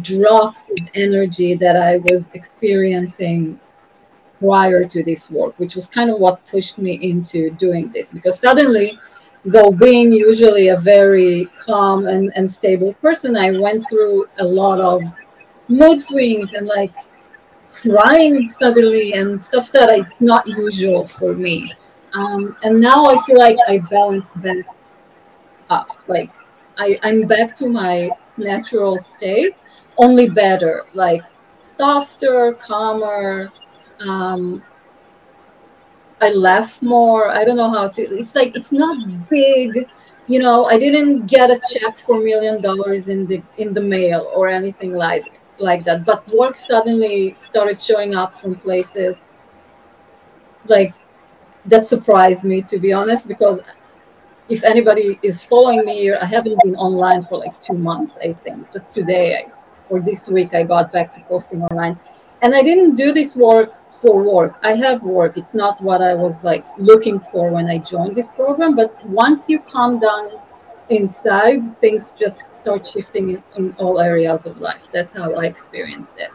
drops 0.01 0.69
of 0.69 0.87
energy 0.95 1.55
that 1.55 1.75
I 1.75 1.97
was 1.97 2.29
experiencing 2.33 3.59
prior 4.39 4.83
to 4.85 5.03
this 5.03 5.31
work, 5.31 5.57
which 5.57 5.75
was 5.75 5.87
kind 5.87 6.09
of 6.09 6.19
what 6.19 6.45
pushed 6.47 6.77
me 6.77 6.93
into 6.95 7.51
doing 7.51 7.89
this. 7.91 8.11
Because 8.11 8.39
suddenly, 8.39 8.99
though 9.45 9.71
being 9.71 10.11
usually 10.11 10.69
a 10.69 10.77
very 10.77 11.45
calm 11.65 12.07
and, 12.07 12.31
and 12.35 12.49
stable 12.49 12.93
person, 12.95 13.37
I 13.37 13.51
went 13.51 13.87
through 13.89 14.27
a 14.39 14.43
lot 14.43 14.79
of 14.79 15.01
mood 15.67 16.01
swings 16.01 16.53
and 16.53 16.67
like 16.67 16.93
crying 17.71 18.47
suddenly 18.49 19.13
and 19.13 19.39
stuff 19.39 19.71
that 19.71 19.89
it's 19.97 20.21
not 20.21 20.47
usual 20.47 21.07
for 21.07 21.33
me. 21.33 21.73
Um, 22.13 22.55
and 22.63 22.79
now 22.79 23.05
I 23.05 23.17
feel 23.25 23.39
like 23.39 23.57
I 23.67 23.79
balanced 23.79 24.39
back 24.41 24.65
up. 25.69 25.87
Like 26.07 26.31
I, 26.77 26.99
I'm 27.03 27.27
back 27.27 27.55
to 27.57 27.67
my 27.67 28.09
natural 28.37 28.97
state 28.97 29.55
only 29.97 30.29
better, 30.29 30.85
like 30.93 31.21
softer, 31.57 32.53
calmer. 32.53 33.51
Um, 33.99 34.63
I 36.21 36.31
laugh 36.31 36.81
more. 36.81 37.29
I 37.29 37.43
don't 37.43 37.57
know 37.57 37.69
how 37.69 37.87
to. 37.89 38.01
It's 38.01 38.35
like 38.35 38.55
it's 38.55 38.71
not 38.71 39.29
big. 39.29 39.87
You 40.27 40.39
know, 40.39 40.65
I 40.65 40.77
didn't 40.77 41.27
get 41.27 41.51
a 41.51 41.59
check 41.73 41.97
for 41.97 42.19
million 42.19 42.61
dollars 42.61 43.09
in 43.09 43.25
the 43.27 43.41
in 43.57 43.73
the 43.73 43.81
mail 43.81 44.31
or 44.33 44.47
anything 44.47 44.93
like 44.93 45.41
like 45.59 45.83
that. 45.85 46.05
But 46.05 46.27
work 46.33 46.57
suddenly 46.57 47.35
started 47.37 47.81
showing 47.81 48.15
up 48.15 48.35
from 48.35 48.55
places 48.55 49.29
like 50.67 50.93
that 51.65 51.85
surprised 51.85 52.43
me 52.43 52.61
to 52.61 52.77
be 52.79 52.93
honest 52.93 53.27
because 53.27 53.61
if 54.49 54.63
anybody 54.63 55.19
is 55.23 55.43
following 55.43 55.83
me 55.85 56.11
i 56.13 56.25
haven't 56.25 56.59
been 56.63 56.75
online 56.75 57.21
for 57.21 57.37
like 57.37 57.59
two 57.61 57.73
months 57.73 58.17
i 58.23 58.33
think 58.33 58.71
just 58.71 58.93
today 58.93 59.37
I 59.37 59.51
or 59.89 59.99
this 59.99 60.29
week 60.29 60.53
I 60.53 60.63
got 60.63 60.91
back 60.91 61.13
to 61.15 61.21
posting 61.21 61.61
online. 61.63 61.99
And 62.41 62.53
I 62.53 62.61
didn't 62.61 62.95
do 62.95 63.13
this 63.13 63.35
work 63.37 63.71
for 63.89 64.21
work. 64.21 64.59
I 64.63 64.75
have 64.75 65.01
work. 65.03 65.37
It's 65.37 65.53
not 65.53 65.81
what 65.81 66.01
I 66.01 66.13
was 66.13 66.43
like 66.43 66.65
looking 66.77 67.19
for 67.19 67.49
when 67.49 67.69
I 67.69 67.77
joined 67.77 68.15
this 68.15 68.33
program. 68.33 68.75
But 68.75 69.05
once 69.05 69.47
you 69.47 69.59
calm 69.59 69.99
down 69.99 70.31
inside, 70.89 71.79
things 71.79 72.11
just 72.11 72.51
start 72.51 72.85
shifting 72.85 73.29
in, 73.29 73.43
in 73.55 73.71
all 73.73 73.99
areas 73.99 74.45
of 74.45 74.59
life. 74.59 74.89
That's 74.91 75.15
how 75.15 75.33
I 75.33 75.45
experienced 75.45 76.17
it. 76.17 76.31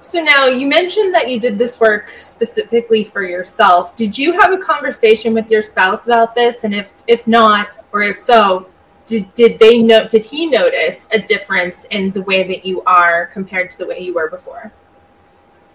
So 0.00 0.22
now 0.22 0.46
you 0.46 0.68
mentioned 0.68 1.12
that 1.14 1.28
you 1.28 1.40
did 1.40 1.58
this 1.58 1.80
work 1.80 2.10
specifically 2.18 3.04
for 3.04 3.22
yourself. 3.22 3.96
Did 3.96 4.16
you 4.16 4.32
have 4.40 4.52
a 4.52 4.58
conversation 4.58 5.34
with 5.34 5.50
your 5.50 5.62
spouse 5.62 6.06
about 6.06 6.34
this? 6.34 6.64
And 6.64 6.74
if 6.74 6.90
if 7.06 7.26
not, 7.26 7.68
or 7.92 8.02
if 8.02 8.16
so, 8.16 8.68
did, 9.08 9.34
did 9.34 9.58
they 9.58 9.78
know 9.78 10.06
did 10.06 10.22
he 10.22 10.46
notice 10.46 11.08
a 11.12 11.18
difference 11.18 11.86
in 11.86 12.12
the 12.12 12.22
way 12.22 12.46
that 12.46 12.64
you 12.64 12.82
are 12.82 13.26
compared 13.26 13.70
to 13.70 13.78
the 13.78 13.86
way 13.86 13.98
you 13.98 14.14
were 14.14 14.28
before? 14.28 14.70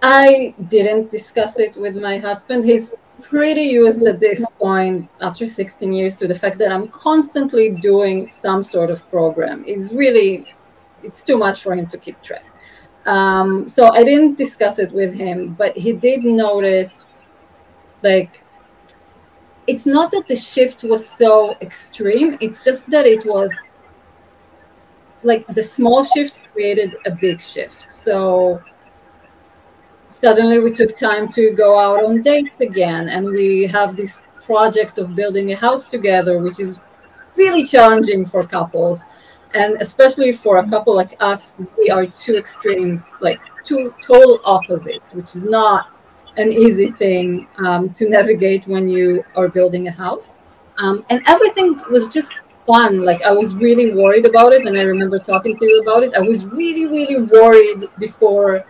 I 0.01 0.53
didn't 0.67 1.09
discuss 1.09 1.59
it 1.59 1.75
with 1.75 1.95
my 1.97 2.17
husband. 2.19 2.63
He's 2.63 2.93
pretty 3.21 3.63
used 3.63 4.05
at 4.05 4.19
this 4.19 4.45
point 4.59 5.09
after 5.21 5.47
16 5.47 5.91
years 5.91 6.15
to 6.17 6.27
the 6.27 6.33
fact 6.33 6.57
that 6.57 6.71
i'm 6.71 6.87
constantly 6.87 7.69
doing 7.69 8.25
some 8.25 8.61
sort 8.63 8.89
of 8.89 9.07
program. 9.09 9.63
Is 9.65 9.93
really 9.93 10.53
it's 11.03 11.21
too 11.23 11.37
much 11.37 11.61
for 11.63 11.73
him 11.75 11.87
to 11.87 11.97
keep 11.97 12.21
track. 12.21 12.45
Um, 13.05 13.67
so 13.67 13.91
i 13.99 14.03
didn't 14.03 14.35
discuss 14.37 14.79
it 14.79 14.91
with 14.91 15.13
him 15.13 15.53
but 15.53 15.75
he 15.75 15.91
did 15.91 16.23
notice 16.23 17.17
like 18.01 18.43
it's 19.67 19.85
not 19.85 20.11
that 20.11 20.27
the 20.27 20.35
shift 20.35 20.83
was 20.83 21.07
so 21.07 21.55
extreme 21.61 22.37
it's 22.41 22.63
just 22.63 22.89
that 22.89 23.05
it 23.05 23.25
was 23.25 23.49
like 25.23 25.47
the 25.47 25.63
small 25.63 26.03
shift 26.03 26.43
created 26.51 26.95
a 27.05 27.11
big 27.11 27.41
shift. 27.41 27.91
So 27.91 28.61
suddenly 30.09 30.59
we 30.59 30.71
took 30.71 30.95
time 30.97 31.27
to 31.29 31.51
go 31.51 31.79
out 31.79 32.03
on 32.03 32.21
dates 32.21 32.57
again 32.59 33.09
and 33.09 33.25
we 33.25 33.65
have 33.67 33.95
this 33.95 34.19
project 34.43 34.97
of 34.97 35.15
building 35.15 35.53
a 35.53 35.55
house 35.55 35.89
together 35.89 36.39
which 36.43 36.59
is 36.59 36.79
really 37.35 37.63
challenging 37.63 38.25
for 38.25 38.43
couples. 38.43 39.01
And 39.53 39.77
especially 39.81 40.31
for 40.33 40.57
a 40.57 40.69
couple 40.69 40.95
like 40.95 41.15
us 41.21 41.53
we 41.77 41.89
are 41.89 42.05
two 42.05 42.35
extremes 42.35 43.19
like 43.21 43.39
two 43.63 43.93
total 44.01 44.41
opposites 44.43 45.13
which 45.13 45.35
is 45.35 45.45
not 45.45 45.92
an 46.37 46.51
easy 46.51 46.91
thing 46.91 47.47
um, 47.65 47.89
to 47.93 48.09
navigate 48.09 48.67
when 48.67 48.87
you 48.87 49.23
are 49.35 49.47
building 49.47 49.87
a 49.87 49.91
house. 49.91 50.33
Um, 50.77 51.05
and 51.09 51.21
everything 51.27 51.79
was 51.91 52.07
just 52.07 52.43
fun. 52.65 53.03
Like 53.03 53.21
I 53.23 53.31
was 53.31 53.55
really 53.55 53.93
worried 53.93 54.25
about 54.25 54.53
it, 54.53 54.65
and 54.65 54.77
I 54.77 54.81
remember 54.81 55.19
talking 55.19 55.55
to 55.55 55.65
you 55.65 55.81
about 55.81 56.03
it. 56.03 56.15
I 56.15 56.21
was 56.21 56.45
really, 56.45 56.85
really 56.87 57.21
worried 57.21 57.87
before 57.99 58.65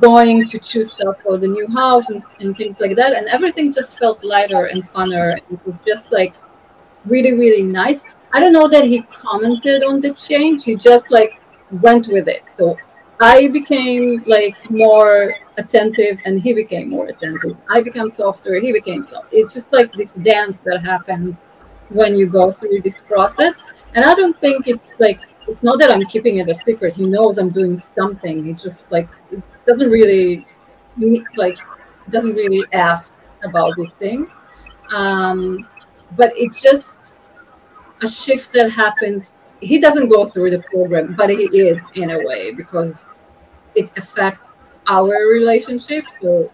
going 0.00 0.46
to 0.46 0.58
choose 0.58 0.92
stuff 0.92 1.20
for 1.22 1.36
the 1.36 1.46
new 1.46 1.68
house 1.68 2.08
and, 2.08 2.22
and 2.40 2.56
things 2.56 2.80
like 2.80 2.96
that. 2.96 3.12
And 3.14 3.28
everything 3.28 3.72
just 3.72 3.98
felt 3.98 4.24
lighter 4.24 4.66
and 4.66 4.82
funner. 4.82 5.36
It 5.36 5.66
was 5.66 5.78
just 5.80 6.10
like 6.10 6.34
really, 7.04 7.32
really 7.32 7.62
nice. 7.62 8.02
I 8.32 8.40
don't 8.40 8.52
know 8.52 8.68
that 8.68 8.84
he 8.84 9.02
commented 9.02 9.84
on 9.84 10.00
the 10.00 10.12
change. 10.14 10.64
He 10.64 10.74
just 10.74 11.10
like 11.10 11.40
went 11.70 12.08
with 12.08 12.28
it. 12.28 12.48
So 12.48 12.76
I 13.20 13.48
became 13.48 14.22
like 14.26 14.56
more 14.70 15.34
attentive 15.56 16.18
and 16.24 16.40
he 16.40 16.52
became 16.52 16.90
more 16.90 17.06
attentive. 17.06 17.56
I 17.68 17.80
became 17.80 18.08
softer, 18.08 18.60
he 18.60 18.72
became 18.72 19.02
soft. 19.02 19.28
It's 19.32 19.54
just 19.54 19.72
like 19.72 19.92
this 19.92 20.14
dance 20.14 20.60
that 20.60 20.82
happens 20.82 21.46
when 21.90 22.16
you 22.16 22.26
go 22.26 22.50
through 22.50 22.80
this 22.82 23.00
process. 23.00 23.60
And 23.94 24.04
I 24.04 24.14
don't 24.14 24.38
think 24.40 24.66
it's 24.66 24.86
like 24.98 25.20
it's 25.46 25.62
not 25.62 25.78
that 25.78 25.90
I'm 25.90 26.04
keeping 26.06 26.38
it 26.38 26.48
a 26.48 26.54
secret. 26.54 26.94
He 26.94 27.06
knows 27.06 27.38
I'm 27.38 27.50
doing 27.50 27.78
something. 27.78 28.44
He 28.44 28.52
just 28.54 28.90
like 28.90 29.08
it 29.30 29.42
doesn't 29.64 29.90
really 29.90 30.46
like 31.36 31.58
doesn't 32.10 32.34
really 32.34 32.64
ask 32.72 33.14
about 33.42 33.74
these 33.76 33.94
things. 33.94 34.34
Um, 34.92 35.68
but 36.16 36.32
it's 36.36 36.62
just 36.62 37.14
a 38.02 38.08
shift 38.08 38.52
that 38.52 38.70
happens 38.70 39.43
he 39.64 39.78
doesn't 39.78 40.08
go 40.08 40.26
through 40.26 40.50
the 40.50 40.60
program, 40.60 41.14
but 41.14 41.30
he 41.30 41.44
is 41.58 41.82
in 41.94 42.10
a 42.10 42.18
way 42.18 42.52
because 42.52 43.06
it 43.74 43.90
affects 43.96 44.56
our 44.88 45.28
relationship. 45.28 46.10
So 46.10 46.50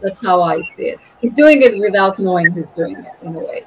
that's 0.00 0.24
how 0.24 0.42
I 0.42 0.60
see 0.60 0.84
it. 0.84 0.98
He's 1.20 1.32
doing 1.32 1.62
it 1.62 1.78
without 1.78 2.18
knowing 2.18 2.52
he's 2.52 2.72
doing 2.72 2.96
it 2.96 3.22
in 3.22 3.36
a 3.36 3.38
way. 3.38 3.64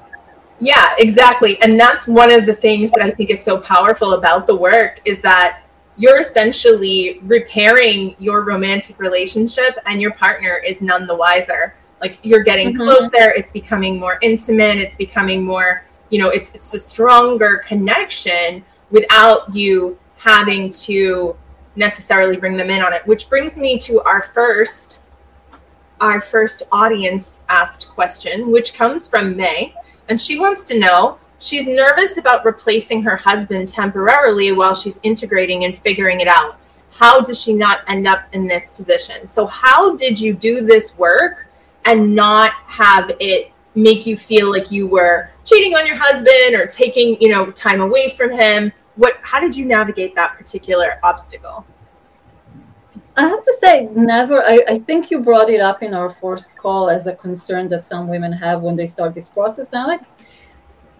Yeah, 0.59 0.95
exactly. 0.97 1.61
And 1.61 1.79
that's 1.79 2.07
one 2.07 2.31
of 2.31 2.45
the 2.45 2.53
things 2.53 2.91
that 2.91 3.01
I 3.01 3.11
think 3.11 3.29
is 3.29 3.43
so 3.43 3.59
powerful 3.59 4.13
about 4.13 4.47
the 4.47 4.55
work 4.55 5.01
is 5.05 5.19
that 5.19 5.61
you're 5.97 6.19
essentially 6.19 7.19
repairing 7.23 8.15
your 8.19 8.43
romantic 8.43 8.99
relationship 8.99 9.77
and 9.85 10.01
your 10.01 10.11
partner 10.11 10.57
is 10.57 10.81
none 10.81 11.07
the 11.07 11.15
wiser. 11.15 11.75
Like 12.01 12.19
you're 12.21 12.43
getting 12.43 12.69
mm-hmm. 12.69 12.83
closer, 12.83 13.31
it's 13.31 13.51
becoming 13.51 13.99
more 13.99 14.19
intimate, 14.21 14.77
it's 14.77 14.95
becoming 14.95 15.43
more, 15.43 15.85
you 16.09 16.19
know, 16.19 16.29
it's 16.29 16.53
it's 16.53 16.73
a 16.73 16.79
stronger 16.79 17.63
connection 17.65 18.63
without 18.91 19.53
you 19.53 19.97
having 20.17 20.71
to 20.71 21.35
necessarily 21.75 22.37
bring 22.37 22.57
them 22.57 22.69
in 22.69 22.81
on 22.81 22.93
it. 22.93 23.05
Which 23.05 23.29
brings 23.29 23.57
me 23.57 23.77
to 23.79 24.01
our 24.01 24.21
first 24.21 25.03
our 25.99 26.21
first 26.21 26.61
audience 26.71 27.41
asked 27.49 27.89
question 27.89 28.51
which 28.51 28.75
comes 28.75 29.07
from 29.07 29.35
may. 29.35 29.73
And 30.09 30.21
she 30.21 30.39
wants 30.39 30.63
to 30.65 30.79
know 30.79 31.17
she's 31.39 31.67
nervous 31.67 32.17
about 32.17 32.45
replacing 32.45 33.01
her 33.03 33.15
husband 33.15 33.67
temporarily 33.67 34.51
while 34.51 34.75
she's 34.75 34.99
integrating 35.03 35.65
and 35.65 35.77
figuring 35.77 36.21
it 36.21 36.27
out. 36.27 36.59
How 36.91 37.19
does 37.19 37.39
she 37.41 37.53
not 37.53 37.81
end 37.87 38.07
up 38.07 38.25
in 38.33 38.47
this 38.47 38.69
position? 38.69 39.27
So, 39.27 39.45
how 39.45 39.95
did 39.95 40.19
you 40.19 40.33
do 40.33 40.65
this 40.65 40.97
work 40.97 41.47
and 41.85 42.15
not 42.15 42.51
have 42.65 43.11
it 43.19 43.51
make 43.77 44.05
you 44.05 44.17
feel 44.17 44.51
like 44.51 44.71
you 44.71 44.87
were 44.87 45.29
cheating 45.45 45.75
on 45.75 45.85
your 45.85 45.95
husband 45.95 46.55
or 46.55 46.65
taking, 46.65 47.19
you 47.21 47.29
know, 47.29 47.51
time 47.51 47.81
away 47.81 48.09
from 48.09 48.31
him? 48.31 48.71
What 48.95 49.17
how 49.21 49.39
did 49.39 49.55
you 49.55 49.65
navigate 49.65 50.15
that 50.15 50.37
particular 50.37 50.99
obstacle? 51.03 51.65
I 53.15 53.27
have 53.27 53.43
to 53.43 53.57
say, 53.59 53.89
never. 53.95 54.43
I, 54.43 54.63
I 54.67 54.79
think 54.79 55.09
you 55.09 55.21
brought 55.21 55.49
it 55.49 55.61
up 55.61 55.81
in 55.81 55.93
our 55.93 56.09
first 56.09 56.57
call 56.57 56.89
as 56.89 57.07
a 57.07 57.15
concern 57.15 57.67
that 57.69 57.85
some 57.85 58.07
women 58.07 58.31
have 58.31 58.61
when 58.61 58.75
they 58.75 58.85
start 58.85 59.13
this 59.13 59.29
process. 59.29 59.73
And 59.73 59.87
like, 59.87 60.01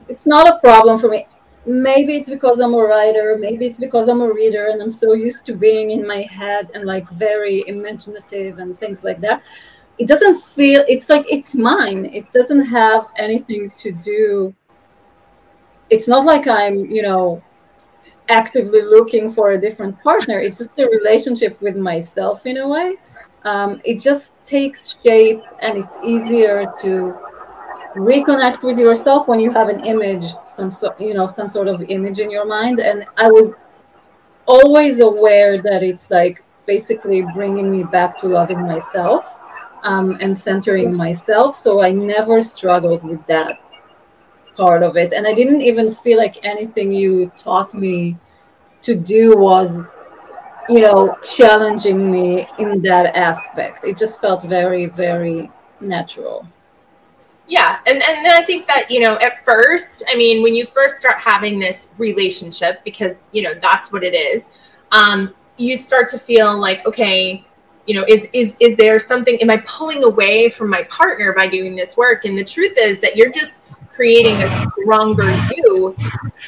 it's 0.07 0.25
not 0.25 0.48
a 0.48 0.60
problem 0.60 0.98
for 0.98 1.10
me 1.10 1.27
maybe 1.67 2.15
it's 2.15 2.29
because 2.29 2.60
I'm 2.60 2.74
a 2.74 2.77
writer, 2.77 3.38
maybe 3.38 3.65
it's 3.65 3.77
because 3.77 4.07
I'm 4.07 4.22
a 4.22 4.31
reader 4.31 4.67
and 4.67 4.81
I'm 4.81 4.89
so 4.89 5.13
used 5.13 5.46
to 5.48 5.53
being 5.53 5.91
in 5.91 6.07
my 6.07 6.22
head 6.22 6.72
and 6.74 6.86
like 6.86 7.07
very 7.10 7.65
imaginative 7.67 8.60
and 8.60 8.79
things 8.79 9.03
like 9.03 9.19
that. 9.22 9.43
It 10.00 10.08
doesn't 10.08 10.42
feel, 10.42 10.84
it's 10.88 11.10
like 11.10 11.25
it's 11.30 11.56
mine. 11.56 12.06
It 12.06 12.32
doesn't 12.32 12.66
have 12.66 13.08
anything 13.18 13.72
to 13.72 13.92
do. 13.92 14.54
It's 15.89 16.08
not 16.08 16.25
like 16.25 16.48
I'm, 16.48 16.86
you 16.86 17.01
know, 17.01 17.42
actively 18.30 18.82
looking 18.82 19.32
for 19.32 19.51
a 19.51 19.58
different 19.58 20.01
partner. 20.04 20.39
It's 20.39 20.60
just 20.60 20.77
a 20.77 20.86
relationship 20.88 21.62
with 21.62 21.77
myself 21.77 22.46
in 22.46 22.58
a 22.58 22.68
way. 22.68 22.96
Um, 23.44 23.82
it 23.86 24.00
just 24.00 24.46
takes 24.46 25.01
shape 25.01 25.42
and 25.62 25.77
it's 25.77 25.98
easier 26.04 26.66
to 26.82 27.18
reconnect 27.96 28.62
with 28.62 28.77
yourself 28.77 29.27
when 29.27 29.39
you 29.39 29.51
have 29.51 29.70
an 29.70 29.84
image 29.84 30.25
some 30.44 30.70
so 30.70 30.94
you 31.00 31.16
know 31.16 31.25
some 31.25 31.50
sort 31.50 31.68
of 31.68 31.82
image 31.89 32.20
in 32.20 32.30
your 32.30 32.46
mind 32.46 32.80
and 32.80 33.04
i 33.18 33.27
was 33.27 33.56
always 34.46 35.00
aware 35.00 35.58
that 35.60 35.82
it's 35.82 36.12
like 36.12 36.44
basically 36.68 37.24
bringing 37.34 37.72
me 37.72 37.84
back 37.84 38.16
to 38.16 38.27
loving 38.27 38.62
myself 38.62 39.37
um, 39.88 40.17
and 40.20 40.36
centering 40.36 40.96
myself 40.96 41.56
so 41.56 41.82
i 41.82 41.91
never 41.91 42.41
struggled 42.41 43.03
with 43.03 43.25
that 43.27 43.62
part 44.58 44.84
of 44.84 44.98
it. 44.98 45.13
And 45.13 45.25
i 45.27 45.34
didn't 45.34 45.62
even 45.62 45.89
feel 45.89 46.17
like 46.17 46.46
anything 46.46 46.91
you 46.91 47.32
taught 47.38 47.74
me 47.74 48.17
to 48.82 48.96
do 48.96 49.38
was 49.38 49.77
you 50.67 50.82
know 50.82 51.15
challenging 51.24 52.12
me 52.12 52.48
in 52.60 52.82
that 52.82 53.15
aspect. 53.15 53.86
It 53.86 53.98
just 53.98 54.20
felt 54.20 54.44
very 54.44 54.88
very 54.88 55.50
natural. 55.79 56.46
Yeah 57.48 57.79
and 57.88 58.03
and 58.03 58.27
i 58.27 58.44
think 58.44 58.67
that 58.67 58.91
you 58.91 59.00
know 59.00 59.15
at 59.20 59.46
first 59.46 60.03
i 60.10 60.15
mean 60.17 60.44
when 60.44 60.53
you 60.53 60.65
first 60.65 60.98
start 60.98 61.17
having 61.17 61.60
this 61.60 61.88
relationship 61.98 62.84
because 62.84 63.20
you 63.32 63.41
know 63.41 63.53
that's 63.62 63.89
what 63.94 64.03
it 64.03 64.13
is 64.13 64.50
um 64.91 65.34
you 65.56 65.77
start 65.77 66.10
to 66.10 66.20
feel 66.20 66.60
like 66.60 66.86
okay 66.86 67.47
you 67.88 67.96
know 67.96 68.06
is 68.08 68.27
is 68.34 68.53
is 68.60 68.75
there 68.75 69.00
something 69.00 69.41
am 69.41 69.50
i 69.50 69.58
pulling 69.65 70.03
away 70.03 70.50
from 70.50 70.70
my 70.70 70.84
partner 70.84 71.34
by 71.34 71.48
doing 71.48 71.75
this 71.75 71.98
work? 71.98 72.25
And 72.25 72.38
the 72.38 72.44
truth 72.44 72.74
is 72.77 73.00
that 73.00 73.15
you're 73.15 73.32
just 73.32 73.58
creating 73.96 74.36
a 74.44 74.67
stronger 74.82 75.29
you 75.56 75.96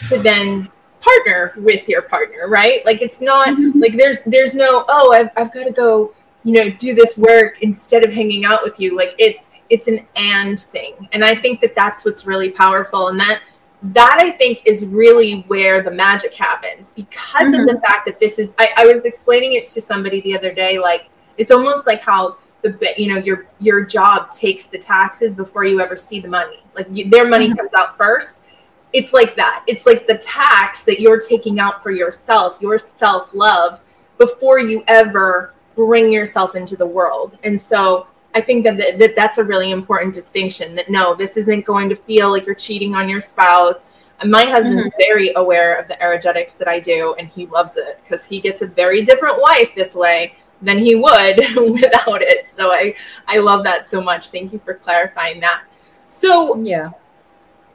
to 0.06 0.20
then 0.20 0.70
partner 1.02 1.54
with 1.58 1.88
your 1.88 2.04
partner 2.04 2.48
right? 2.50 2.86
Like 2.86 3.02
it's 3.02 3.22
not 3.22 3.48
mm-hmm. 3.48 3.80
like 3.80 3.94
there's 3.94 4.20
there's 4.26 4.54
no 4.54 4.86
oh 4.90 5.14
i've, 5.14 5.30
I've 5.38 5.52
got 5.54 5.64
to 5.64 5.72
go 5.72 6.14
you 6.44 6.54
know 6.54 6.70
do 6.70 6.94
this 6.94 7.18
work 7.18 7.62
instead 7.62 8.04
of 8.04 8.12
hanging 8.12 8.46
out 8.46 8.62
with 8.62 8.80
you. 8.80 8.96
Like 8.96 9.16
it's 9.18 9.50
it's 9.70 9.88
an 9.88 10.06
and 10.18 10.60
thing. 10.60 11.08
And 11.14 11.24
i 11.24 11.34
think 11.34 11.62
that 11.62 11.74
that's 11.74 12.04
what's 12.04 12.26
really 12.26 12.52
powerful. 12.52 13.08
And 13.08 13.20
that 13.20 13.42
that 13.82 14.18
i 14.20 14.30
think 14.30 14.62
is 14.66 14.86
really 14.88 15.46
where 15.48 15.82
the 15.82 15.92
magic 15.92 16.34
happens 16.34 16.92
because 16.92 17.48
mm-hmm. 17.48 17.62
of 17.62 17.66
the 17.66 17.80
fact 17.80 18.06
that 18.06 18.20
this 18.20 18.38
is 18.38 18.54
I, 18.60 18.72
I 18.76 18.86
was 18.86 19.06
explaining 19.06 19.54
it 19.54 19.68
to 19.68 19.80
somebody 19.80 20.20
the 20.20 20.38
other 20.38 20.54
day 20.54 20.78
like 20.78 21.10
it's 21.40 21.50
almost 21.50 21.88
like 21.88 22.04
how 22.04 22.38
the 22.62 22.94
you 22.98 23.08
know 23.08 23.20
your 23.20 23.48
your 23.60 23.84
job 23.84 24.32
takes 24.32 24.66
the 24.66 24.78
taxes 24.78 25.36
before 25.36 25.64
you 25.64 25.80
ever 25.80 25.96
see 25.96 26.20
the 26.20 26.28
money 26.28 26.62
like 26.76 26.88
you, 26.92 27.10
their 27.10 27.28
money 27.28 27.48
mm-hmm. 27.48 27.56
comes 27.56 27.74
out 27.74 27.98
first 27.98 28.44
it's 28.92 29.14
like 29.14 29.36
that 29.36 29.64
it's 29.66 29.86
like 29.86 30.06
the 30.06 30.18
tax 30.18 30.84
that 30.84 31.00
you're 31.00 31.20
taking 31.20 31.60
out 31.60 31.82
for 31.82 31.92
yourself 31.92 32.58
your 32.60 32.78
self-love 32.78 33.82
before 34.18 34.60
you 34.60 34.84
ever 34.88 35.54
bring 35.76 36.12
yourself 36.12 36.56
into 36.56 36.76
the 36.76 36.86
world 36.86 37.38
and 37.44 37.60
so 37.60 38.06
I 38.36 38.42
think 38.42 38.64
that, 38.66 39.00
that 39.00 39.16
that's 39.16 39.40
a 39.40 39.44
really 39.44 39.72
important 39.72 40.14
distinction 40.14 40.76
that 40.76 40.90
no, 40.90 41.16
this 41.16 41.36
isn't 41.36 41.66
going 41.66 41.90
to 41.90 41.96
feel 41.96 42.30
like 42.30 42.46
you're 42.46 42.54
cheating 42.54 42.94
on 42.94 43.10
your 43.10 43.22
spouse. 43.22 43.84
And 44.22 44.30
my 44.30 44.46
husband's 44.46 44.90
mm-hmm. 44.90 44.98
very 45.00 45.34
aware 45.36 45.76
of 45.80 45.88
the 45.88 46.02
energetics 46.02 46.54
that 46.54 46.68
I 46.68 46.80
do, 46.80 47.16
and 47.18 47.28
he 47.28 47.48
loves 47.48 47.76
it 47.78 48.00
because 48.04 48.26
he 48.26 48.40
gets 48.40 48.62
a 48.62 48.68
very 48.68 49.04
different 49.04 49.42
wife 49.42 49.74
this 49.74 49.96
way 49.96 50.36
than 50.62 50.78
he 50.78 50.96
would 50.96 51.38
without 51.56 52.22
it. 52.22 52.50
So 52.50 52.72
I, 52.72 52.96
I 53.28 53.38
love 53.38 53.64
that 53.64 53.86
so 53.86 54.02
much. 54.02 54.30
Thank 54.30 54.54
you 54.54 54.60
for 54.60 54.74
clarifying 54.74 55.40
that. 55.42 55.64
So, 56.08 56.62
yeah. 56.62 56.90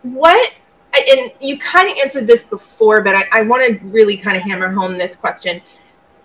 What, 0.03 0.53
and 0.95 1.33
you 1.41 1.59
kind 1.59 1.91
of 1.91 1.97
answered 1.97 2.27
this 2.27 2.45
before, 2.45 3.01
but 3.03 3.15
I, 3.15 3.27
I 3.33 3.43
want 3.43 3.67
to 3.67 3.85
really 3.87 4.17
kind 4.17 4.37
of 4.37 4.43
hammer 4.43 4.71
home 4.71 4.99
this 4.99 5.17
question 5.17 5.63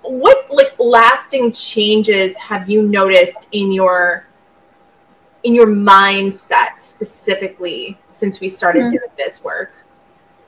what 0.02 0.50
like 0.50 0.74
lasting 0.80 1.52
changes 1.52 2.36
have 2.38 2.70
you 2.70 2.82
noticed 2.82 3.48
in 3.52 3.72
your 3.72 4.28
in 5.44 5.54
your 5.54 5.68
mindset 5.68 6.78
specifically 6.78 7.98
since 8.08 8.40
we 8.40 8.50
started 8.50 8.84
mm-hmm. 8.84 8.92
doing 8.92 9.12
this 9.18 9.44
work 9.44 9.72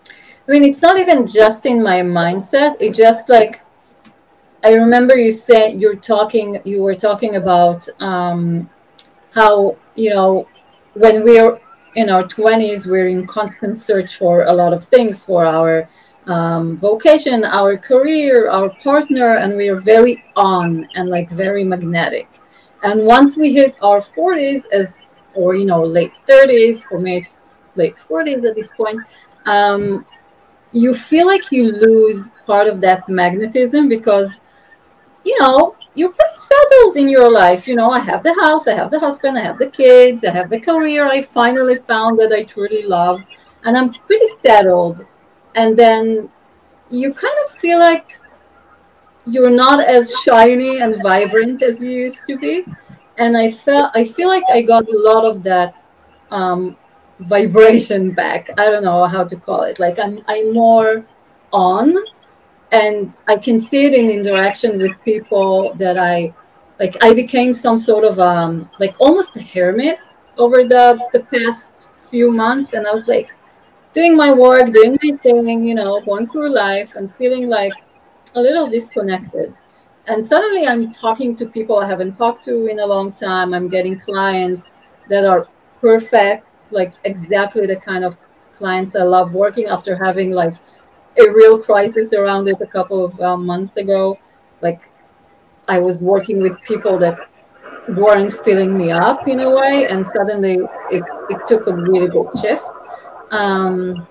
i 0.07 0.51
mean 0.51 0.63
it's 0.63 0.81
not 0.81 0.97
even 0.97 1.27
just 1.27 1.65
in 1.65 1.81
my 1.83 2.01
mindset 2.01 2.75
it 2.79 2.93
just 2.93 3.29
like 3.29 3.61
i 4.63 4.73
remember 4.73 5.15
you 5.17 5.31
saying 5.31 5.79
you're 5.79 5.95
talking 5.95 6.59
you 6.65 6.81
were 6.81 6.95
talking 6.95 7.35
about 7.35 7.87
um 7.99 8.69
how 9.33 9.75
you 9.95 10.09
know 10.09 10.47
when 10.93 11.23
we're 11.23 11.59
in 11.95 12.09
our 12.09 12.23
20s 12.23 12.87
we're 12.87 13.07
in 13.07 13.25
constant 13.27 13.77
search 13.77 14.17
for 14.17 14.43
a 14.45 14.53
lot 14.53 14.73
of 14.73 14.83
things 14.83 15.25
for 15.25 15.45
our 15.45 15.87
um, 16.27 16.77
vocation, 16.77 17.43
our 17.43 17.77
career, 17.77 18.49
our 18.49 18.69
partner, 18.83 19.37
and 19.37 19.55
we 19.55 19.69
are 19.69 19.75
very 19.75 20.23
on 20.35 20.87
and 20.95 21.09
like 21.09 21.29
very 21.29 21.63
magnetic. 21.63 22.29
And 22.83 23.05
once 23.05 23.37
we 23.37 23.53
hit 23.53 23.77
our 23.81 23.99
40s, 23.99 24.65
as 24.71 24.99
or 25.33 25.55
you 25.55 25.65
know 25.65 25.83
late 25.83 26.13
30s, 26.27 26.83
for 26.83 26.99
me 26.99 27.17
it's 27.17 27.41
late 27.75 27.95
40s 27.95 28.43
at 28.47 28.55
this 28.55 28.71
point, 28.73 28.99
um, 29.45 30.05
you 30.71 30.93
feel 30.93 31.25
like 31.27 31.51
you 31.51 31.71
lose 31.71 32.29
part 32.45 32.67
of 32.67 32.81
that 32.81 33.07
magnetism 33.09 33.89
because 33.89 34.39
you 35.23 35.39
know 35.39 35.75
you're 35.95 36.13
pretty 36.13 36.35
settled 36.35 36.97
in 36.97 37.09
your 37.09 37.31
life. 37.31 37.67
You 37.67 37.75
know, 37.75 37.89
I 37.91 37.99
have 37.99 38.23
the 38.23 38.33
house, 38.33 38.67
I 38.67 38.73
have 38.73 38.89
the 38.91 38.99
husband, 38.99 39.37
I 39.37 39.41
have 39.41 39.57
the 39.57 39.69
kids, 39.69 40.23
I 40.23 40.31
have 40.31 40.49
the 40.49 40.59
career 40.59 41.07
I 41.07 41.21
finally 41.21 41.75
found 41.75 42.19
that 42.19 42.31
I 42.31 42.43
truly 42.43 42.83
love, 42.83 43.21
and 43.63 43.77
I'm 43.77 43.93
pretty 43.93 44.27
settled. 44.41 45.05
And 45.55 45.77
then 45.77 46.29
you 46.89 47.13
kind 47.13 47.35
of 47.45 47.51
feel 47.51 47.79
like 47.79 48.19
you're 49.25 49.51
not 49.51 49.83
as 49.83 50.13
shiny 50.23 50.79
and 50.79 51.01
vibrant 51.01 51.61
as 51.61 51.83
you 51.83 51.91
used 51.91 52.25
to 52.27 52.37
be. 52.37 52.65
And 53.17 53.37
i 53.37 53.51
felt 53.51 53.91
i 53.93 54.03
feel 54.03 54.29
like 54.29 54.43
i 54.49 54.61
got 54.61 54.87
a 54.89 54.97
lot 54.97 55.25
of 55.25 55.43
that 55.43 55.85
um, 56.31 56.77
vibration 57.19 58.11
back. 58.11 58.49
I 58.57 58.65
don't 58.65 58.83
know 58.83 59.05
how 59.05 59.23
to 59.25 59.35
call 59.35 59.63
it. 59.63 59.79
Like 59.79 59.99
i'm 59.99 60.23
i'm 60.27 60.53
more 60.53 61.05
on 61.53 61.93
and 62.71 63.15
i 63.27 63.35
can 63.35 63.59
see 63.59 63.85
it 63.85 63.93
in 63.93 64.09
interaction 64.09 64.77
with 64.77 64.91
people 65.03 65.73
that 65.75 65.97
i 65.97 66.33
like 66.79 66.95
i 67.03 67.13
became 67.13 67.53
some 67.53 67.77
sort 67.77 68.03
of 68.03 68.19
um 68.19 68.69
like 68.79 68.95
almost 68.99 69.35
a 69.37 69.41
hermit 69.41 69.97
over 70.37 70.63
the 70.63 70.99
the 71.13 71.21
past 71.33 71.89
few 71.97 72.31
months 72.31 72.73
and 72.73 72.87
i 72.87 72.91
was 72.91 73.07
like 73.07 73.31
doing 73.93 74.15
my 74.15 74.33
work, 74.33 74.71
doing 74.71 74.97
my 75.03 75.17
thing, 75.17 75.67
you 75.67 75.75
know, 75.75 76.01
going 76.01 76.27
through 76.27 76.53
life 76.53 76.95
and 76.95 77.13
feeling 77.15 77.49
like 77.49 77.73
a 78.35 78.41
little 78.41 78.67
disconnected. 78.67 79.53
And 80.07 80.25
suddenly 80.25 80.67
I'm 80.67 80.89
talking 80.89 81.35
to 81.35 81.45
people 81.45 81.79
I 81.79 81.87
haven't 81.87 82.15
talked 82.15 82.43
to 82.45 82.67
in 82.67 82.79
a 82.79 82.85
long 82.85 83.11
time. 83.11 83.53
I'm 83.53 83.67
getting 83.67 83.99
clients 83.99 84.71
that 85.09 85.25
are 85.25 85.47
perfect, 85.79 86.47
like 86.71 86.93
exactly 87.03 87.65
the 87.65 87.75
kind 87.75 88.03
of 88.03 88.17
clients 88.53 88.95
I 88.95 89.03
love 89.03 89.33
working 89.33 89.67
after 89.67 89.95
having 89.95 90.31
like 90.31 90.55
a 91.17 91.29
real 91.31 91.57
crisis 91.57 92.13
around 92.13 92.47
it 92.47 92.59
a 92.61 92.67
couple 92.67 93.03
of 93.03 93.19
um, 93.21 93.45
months 93.45 93.77
ago. 93.77 94.17
Like 94.61 94.91
I 95.67 95.79
was 95.79 96.01
working 96.01 96.41
with 96.41 96.59
people 96.61 96.97
that 96.99 97.29
weren't 97.89 98.31
filling 98.31 98.77
me 98.77 98.91
up 98.91 99.27
in 99.27 99.39
a 99.39 99.49
way, 99.49 99.87
and 99.89 100.05
suddenly 100.05 100.59
it, 100.91 101.03
it 101.29 101.45
took 101.47 101.67
a 101.67 101.73
really 101.73 102.07
big 102.07 102.27
shift. 102.39 102.69
Um, 103.31 104.07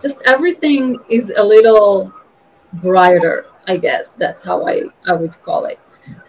just 0.00 0.22
everything 0.26 0.98
is 1.08 1.32
a 1.36 1.42
little 1.42 2.12
brighter 2.74 3.46
i 3.66 3.76
guess. 3.76 4.10
That's 4.12 4.44
how 4.44 4.66
i 4.66 4.82
i 5.06 5.12
would 5.12 5.40
call 5.42 5.64
it. 5.66 5.80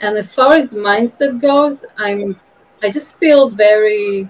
And 0.01 0.17
as 0.17 0.33
far 0.35 0.53
as 0.53 0.69
the 0.69 0.79
mindset 0.79 1.41
goes 1.41 1.85
i'm 1.97 2.39
i 2.83 2.89
just 2.89 3.17
feel 3.17 3.49
very 3.49 4.29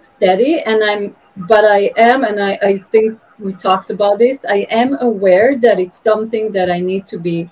steady 0.00 0.60
and 0.60 0.82
i'm 0.82 1.16
but 1.48 1.64
i 1.64 1.90
am 1.96 2.24
and 2.24 2.40
i 2.40 2.58
i 2.62 2.76
think 2.92 3.20
we 3.38 3.52
talked 3.52 3.90
about 3.90 4.18
this 4.18 4.44
i 4.48 4.66
am 4.70 4.96
aware 5.00 5.56
that 5.58 5.78
it's 5.78 5.98
something 5.98 6.50
that 6.52 6.70
i 6.70 6.80
need 6.80 7.04
to 7.06 7.18
be 7.18 7.48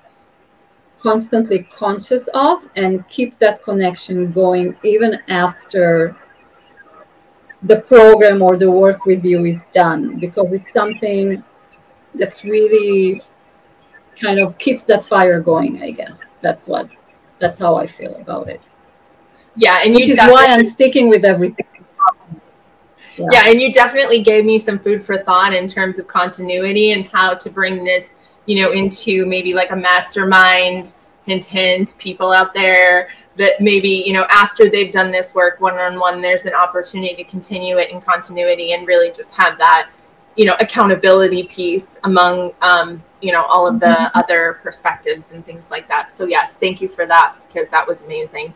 constantly 0.99 1.63
conscious 1.65 2.29
of 2.35 2.67
and 2.77 3.07
keep 3.09 3.39
that 3.39 3.63
connection 3.63 4.33
going 4.33 4.75
even 4.83 5.19
after 5.29 6.17
the 7.65 7.81
program 7.81 8.43
or 8.43 8.57
the 8.57 8.71
work 8.71 9.05
with 9.05 9.25
you 9.25 9.45
is 9.45 9.67
done 9.73 10.19
because 10.19 10.53
it's 10.53 10.73
something 10.73 11.43
that's 12.15 12.45
really 12.45 13.21
kind 14.21 14.39
of 14.39 14.57
keeps 14.59 14.83
that 14.85 15.03
fire 15.03 15.41
going 15.41 15.83
i 15.83 15.91
guess. 15.91 16.39
That's 16.41 16.67
what 16.67 16.89
that's 17.39 17.59
how 17.59 17.75
i 17.75 17.87
feel 17.87 18.15
about 18.17 18.49
it. 18.49 18.63
Yeah 19.57 19.81
and 19.85 19.95
which 19.95 20.09
is 20.09 20.19
why 20.19 20.47
i'm 20.49 20.65
sticking 20.65 21.09
with 21.09 21.25
everything 21.25 21.67
yeah. 23.17 23.27
yeah 23.33 23.43
and 23.47 23.61
you 23.61 23.73
definitely 23.73 24.23
gave 24.23 24.45
me 24.45 24.59
some 24.59 24.79
food 24.79 25.05
for 25.05 25.19
thought 25.19 25.53
in 25.55 25.67
terms 25.67 25.99
of 25.99 26.07
continuity 26.07 26.93
and 26.93 27.07
how 27.07 27.35
to 27.35 27.51
bring 27.51 27.85
this 27.85 28.15
you 28.47 28.61
know 28.61 28.73
into 28.73 29.27
maybe 29.27 29.55
like 29.55 29.71
a 29.71 29.77
mastermind 29.77 30.95
hint 31.27 31.45
hint 31.45 31.95
people 31.99 32.33
out 32.33 32.53
there 32.55 33.09
that 33.37 33.61
maybe 33.61 33.89
you 33.89 34.13
know 34.13 34.27
after 34.31 34.69
they've 34.69 34.93
done 34.93 35.11
this 35.11 35.35
work 35.35 35.61
one 35.61 35.75
on 35.75 35.99
one 35.99 36.21
there's 36.21 36.47
an 36.47 36.55
opportunity 36.55 37.15
to 37.15 37.25
continue 37.25 37.79
it 37.79 37.91
in 37.91 38.01
continuity 38.01 38.73
and 38.73 38.87
really 38.87 39.11
just 39.11 39.35
have 39.35 39.59
that 39.59 39.89
you 40.37 40.45
know 40.45 40.57
accountability 40.61 41.45
piece 41.45 41.99
among 42.05 42.53
um, 42.61 43.03
you 43.21 43.33
know 43.33 43.45
all 43.45 43.67
of 43.67 43.81
the 43.81 43.87
mm-hmm. 43.87 44.19
other 44.19 44.61
perspectives 44.63 45.33
and 45.33 45.45
things 45.47 45.71
like 45.71 45.89
that 45.89 46.13
so 46.13 46.25
yes 46.25 46.57
thank 46.57 46.81
you 46.81 46.89
for 46.89 47.07
that 47.07 47.35
because 47.49 47.69
that 47.69 47.87
was 47.87 47.99
amazing 48.05 48.53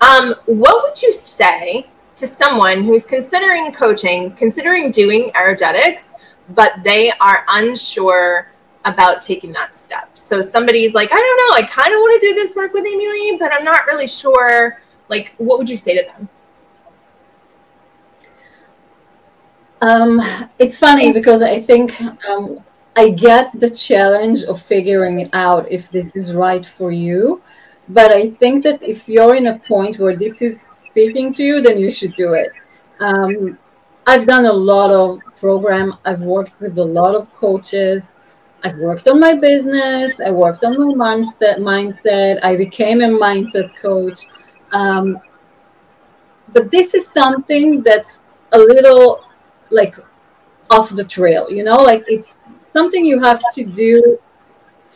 um, 0.00 0.34
what 0.46 0.82
would 0.82 1.00
you 1.00 1.12
say 1.12 1.86
to 2.16 2.26
someone 2.26 2.84
who's 2.84 3.04
considering 3.04 3.72
coaching 3.72 4.32
considering 4.36 4.90
doing 4.90 5.30
erogetics 5.34 6.14
but 6.50 6.74
they 6.84 7.10
are 7.12 7.44
unsure 7.48 8.48
about 8.84 9.22
taking 9.22 9.52
that 9.52 9.74
step. 9.74 10.10
So 10.14 10.42
somebody's 10.42 10.94
like, 10.94 11.10
I 11.10 11.16
don't 11.16 11.38
know, 11.48 11.56
I 11.56 11.68
kind 11.68 11.92
of 11.94 12.00
want 12.00 12.20
to 12.20 12.28
do 12.28 12.34
this 12.34 12.54
work 12.54 12.74
with 12.74 12.86
Amy 12.86 13.08
Lee, 13.08 13.36
but 13.38 13.52
I'm 13.52 13.64
not 13.64 13.86
really 13.86 14.06
sure. 14.06 14.80
Like, 15.08 15.34
what 15.38 15.58
would 15.58 15.70
you 15.70 15.76
say 15.76 15.96
to 15.96 16.06
them? 16.06 16.28
Um, 19.80 20.20
it's 20.58 20.78
funny 20.78 21.12
because 21.12 21.42
I 21.42 21.60
think 21.60 21.98
um, 22.26 22.60
I 22.96 23.10
get 23.10 23.58
the 23.58 23.70
challenge 23.70 24.42
of 24.44 24.60
figuring 24.60 25.20
it 25.20 25.30
out 25.32 25.70
if 25.70 25.90
this 25.90 26.16
is 26.16 26.32
right 26.32 26.64
for 26.64 26.90
you. 26.90 27.42
But 27.88 28.10
I 28.12 28.30
think 28.30 28.64
that 28.64 28.82
if 28.82 29.08
you're 29.08 29.34
in 29.34 29.46
a 29.48 29.58
point 29.58 29.98
where 29.98 30.16
this 30.16 30.40
is 30.40 30.64
speaking 30.70 31.34
to 31.34 31.42
you, 31.42 31.60
then 31.60 31.78
you 31.78 31.90
should 31.90 32.14
do 32.14 32.32
it. 32.32 32.50
Um, 33.00 33.58
I've 34.06 34.26
done 34.26 34.46
a 34.46 34.52
lot 34.52 34.90
of 34.90 35.20
program. 35.36 35.94
I've 36.04 36.20
worked 36.20 36.58
with 36.60 36.78
a 36.78 36.84
lot 36.84 37.14
of 37.14 37.32
coaches. 37.34 38.12
I've 38.62 38.78
worked 38.78 39.08
on 39.08 39.20
my 39.20 39.34
business. 39.34 40.12
I 40.24 40.30
worked 40.30 40.64
on 40.64 40.78
my 40.78 40.94
mindset. 40.94 41.58
Mindset. 41.58 42.42
I 42.42 42.56
became 42.56 43.02
a 43.02 43.08
mindset 43.08 43.76
coach. 43.76 44.26
Um, 44.72 45.20
but 46.52 46.70
this 46.70 46.94
is 46.94 47.06
something 47.06 47.82
that's 47.82 48.20
a 48.52 48.58
little 48.58 49.24
like 49.70 49.96
off 50.70 50.90
the 50.90 51.04
trail. 51.04 51.50
You 51.50 51.64
know, 51.64 51.76
like 51.76 52.04
it's 52.08 52.38
something 52.72 53.04
you 53.04 53.20
have 53.20 53.42
to 53.54 53.64
do 53.64 54.18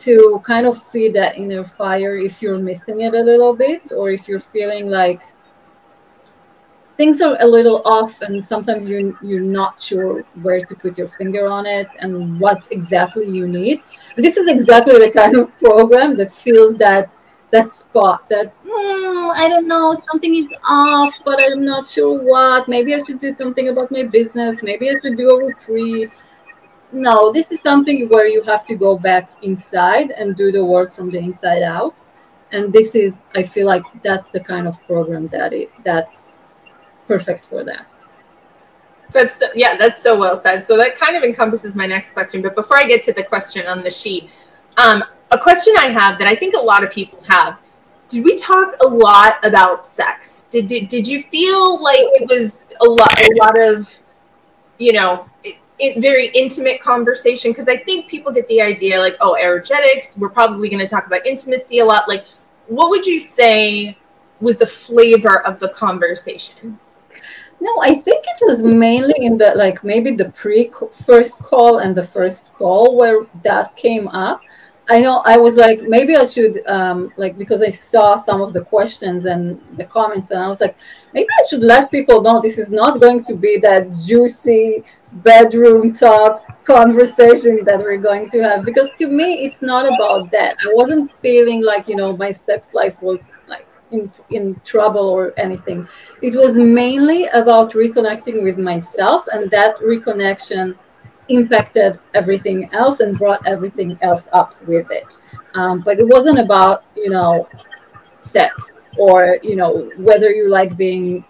to 0.03 0.41
kind 0.45 0.65
of 0.65 0.81
feed 0.81 1.13
that 1.15 1.37
inner 1.37 1.63
fire 1.63 2.15
if 2.15 2.41
you're 2.41 2.59
missing 2.59 3.01
it 3.01 3.13
a 3.13 3.21
little 3.21 3.53
bit, 3.53 3.91
or 3.91 4.11
if 4.11 4.27
you're 4.27 4.39
feeling 4.39 4.89
like 4.89 5.21
things 6.99 7.21
are 7.21 7.37
a 7.39 7.47
little 7.47 7.81
off 7.85 8.19
and 8.21 8.43
sometimes 8.43 8.87
you're 8.89 9.13
you're 9.21 9.47
not 9.59 9.81
sure 9.81 10.25
where 10.43 10.63
to 10.65 10.75
put 10.75 10.97
your 10.97 11.07
finger 11.07 11.47
on 11.47 11.65
it 11.65 11.87
and 11.99 12.39
what 12.39 12.61
exactly 12.71 13.25
you 13.37 13.47
need. 13.47 13.81
This 14.17 14.35
is 14.35 14.49
exactly 14.49 14.99
the 14.99 15.09
kind 15.09 15.35
of 15.37 15.57
program 15.57 16.17
that 16.17 16.29
feels 16.29 16.75
that 16.75 17.09
that 17.51 17.71
spot 17.71 18.29
that 18.29 18.53
hmm, 18.63 19.29
i 19.43 19.47
don't 19.49 19.67
know 19.67 19.99
something 20.11 20.35
is 20.35 20.53
off 20.69 21.19
but 21.25 21.39
i'm 21.43 21.65
not 21.65 21.87
sure 21.87 22.23
what. 22.23 22.67
Maybe 22.67 22.93
i 22.93 23.01
should 23.03 23.19
do 23.19 23.31
something 23.31 23.69
about 23.69 23.91
my 23.91 24.03
business. 24.03 24.61
Maybe 24.61 24.89
i 24.89 24.95
should 25.01 25.17
do 25.17 25.29
a 25.31 25.45
retreat 25.45 26.11
no 26.91 27.31
this 27.31 27.51
is 27.51 27.61
something 27.61 28.07
where 28.09 28.27
you 28.27 28.41
have 28.43 28.65
to 28.65 28.75
go 28.75 28.97
back 28.97 29.29
inside 29.43 30.11
and 30.11 30.35
do 30.35 30.51
the 30.51 30.63
work 30.63 30.91
from 30.91 31.09
the 31.09 31.17
inside 31.17 31.61
out 31.61 32.07
and 32.51 32.73
this 32.73 32.95
is 32.95 33.21
i 33.35 33.43
feel 33.43 33.67
like 33.67 33.83
that's 34.01 34.29
the 34.29 34.39
kind 34.39 34.67
of 34.67 34.81
program 34.87 35.27
that 35.27 35.53
it 35.53 35.71
that's 35.83 36.39
perfect 37.09 37.43
for 37.43 37.63
that. 37.63 37.87
That's 39.11 39.41
yeah, 39.55 39.75
that's 39.75 40.01
so 40.01 40.17
well 40.17 40.37
said. 40.39 40.63
So 40.63 40.77
that 40.77 40.95
kind 40.95 41.17
of 41.17 41.23
encompasses 41.23 41.75
my 41.75 41.87
next 41.87 42.11
question. 42.11 42.43
But 42.43 42.53
before 42.55 42.77
I 42.77 42.85
get 42.85 43.01
to 43.03 43.11
the 43.11 43.23
question 43.23 43.65
on 43.65 43.81
the 43.81 43.89
sheet, 43.89 44.29
um, 44.77 45.03
a 45.31 45.37
question 45.37 45.73
I 45.79 45.89
have 45.89 46.19
that 46.19 46.27
I 46.27 46.35
think 46.35 46.53
a 46.53 46.63
lot 46.71 46.83
of 46.83 46.91
people 46.91 47.19
have: 47.27 47.57
Did 48.07 48.23
we 48.23 48.37
talk 48.37 48.75
a 48.81 48.87
lot 48.87 49.43
about 49.43 49.87
sex? 49.87 50.45
Did 50.51 50.67
did, 50.67 50.87
did 50.87 51.07
you 51.07 51.23
feel 51.23 51.81
like 51.81 52.05
it 52.21 52.29
was 52.29 52.63
a 52.81 52.87
lot 52.87 53.19
a 53.19 53.31
lot 53.41 53.57
of 53.59 53.99
you 54.77 54.93
know 54.93 55.27
it, 55.79 56.01
very 56.01 56.27
intimate 56.29 56.81
conversation? 56.81 57.51
Because 57.51 57.67
I 57.67 57.77
think 57.77 58.09
people 58.09 58.31
get 58.31 58.47
the 58.47 58.61
idea 58.61 58.99
like, 58.99 59.17
oh, 59.21 59.37
erogetics. 59.39 60.17
We're 60.17 60.29
probably 60.29 60.69
going 60.69 60.79
to 60.79 60.87
talk 60.87 61.07
about 61.07 61.25
intimacy 61.25 61.79
a 61.79 61.85
lot. 61.85 62.07
Like, 62.07 62.25
what 62.67 62.89
would 62.89 63.05
you 63.05 63.19
say 63.19 63.97
was 64.39 64.57
the 64.57 64.67
flavor 64.67 65.45
of 65.45 65.59
the 65.59 65.69
conversation? 65.69 66.79
No, 67.61 67.77
I 67.81 67.93
think 67.93 68.23
it 68.25 68.45
was 68.45 68.63
mainly 68.63 69.25
in 69.25 69.37
the 69.37 69.53
like 69.55 69.83
maybe 69.83 70.15
the 70.15 70.29
pre 70.29 70.71
first 71.05 71.43
call 71.43 71.79
and 71.79 71.93
the 71.93 72.03
first 72.03 72.53
call 72.53 72.95
where 72.95 73.25
that 73.43 73.75
came 73.75 74.07
up. 74.09 74.41
I 74.89 75.01
know 75.01 75.21
I 75.23 75.37
was 75.37 75.55
like 75.55 75.81
maybe 75.83 76.15
I 76.15 76.25
should 76.25 76.65
um, 76.67 77.13
like 77.15 77.37
because 77.37 77.61
I 77.61 77.69
saw 77.69 78.15
some 78.15 78.41
of 78.41 78.53
the 78.53 78.61
questions 78.61 79.25
and 79.25 79.61
the 79.77 79.85
comments 79.85 80.31
and 80.31 80.41
I 80.41 80.47
was 80.47 80.59
like 80.59 80.75
maybe 81.13 81.27
I 81.39 81.43
should 81.47 81.61
let 81.61 81.91
people 81.91 82.21
know 82.21 82.41
this 82.41 82.57
is 82.57 82.71
not 82.71 82.99
going 82.99 83.23
to 83.25 83.35
be 83.35 83.57
that 83.59 83.93
juicy 83.93 84.83
bedroom 85.11 85.93
talk 85.93 86.43
conversation 86.65 87.63
that 87.65 87.79
we're 87.79 87.97
going 87.97 88.31
to 88.31 88.39
have 88.39 88.65
because 88.65 88.89
to 88.97 89.07
me 89.07 89.45
it's 89.45 89.61
not 89.61 89.85
about 89.85 90.31
that. 90.31 90.57
I 90.65 90.73
wasn't 90.73 91.11
feeling 91.11 91.63
like 91.63 91.87
you 91.87 91.95
know 91.95 92.17
my 92.17 92.31
sex 92.31 92.73
life 92.73 92.99
was 92.99 93.19
like 93.47 93.67
in, 93.91 94.11
in 94.31 94.59
trouble 94.65 95.07
or 95.07 95.33
anything. 95.37 95.87
It 96.23 96.33
was 96.35 96.55
mainly 96.55 97.27
about 97.27 97.73
reconnecting 97.73 98.41
with 98.43 98.57
myself, 98.57 99.27
and 99.31 99.51
that 99.51 99.77
reconnection 99.77 100.75
impacted 101.29 101.99
everything 102.13 102.69
else 102.73 102.99
and 102.99 103.17
brought 103.17 103.45
everything 103.45 103.97
else 104.01 104.29
up 104.33 104.55
with 104.67 104.89
it. 104.91 105.05
Um, 105.55 105.81
but 105.81 105.99
it 105.99 106.07
wasn't 106.07 106.39
about, 106.39 106.83
you 106.95 107.09
know, 107.09 107.47
sex 108.19 108.83
or, 108.97 109.37
you 109.41 109.55
know, 109.55 109.91
whether 109.97 110.29
you 110.29 110.49
like 110.49 110.77
being 110.77 111.23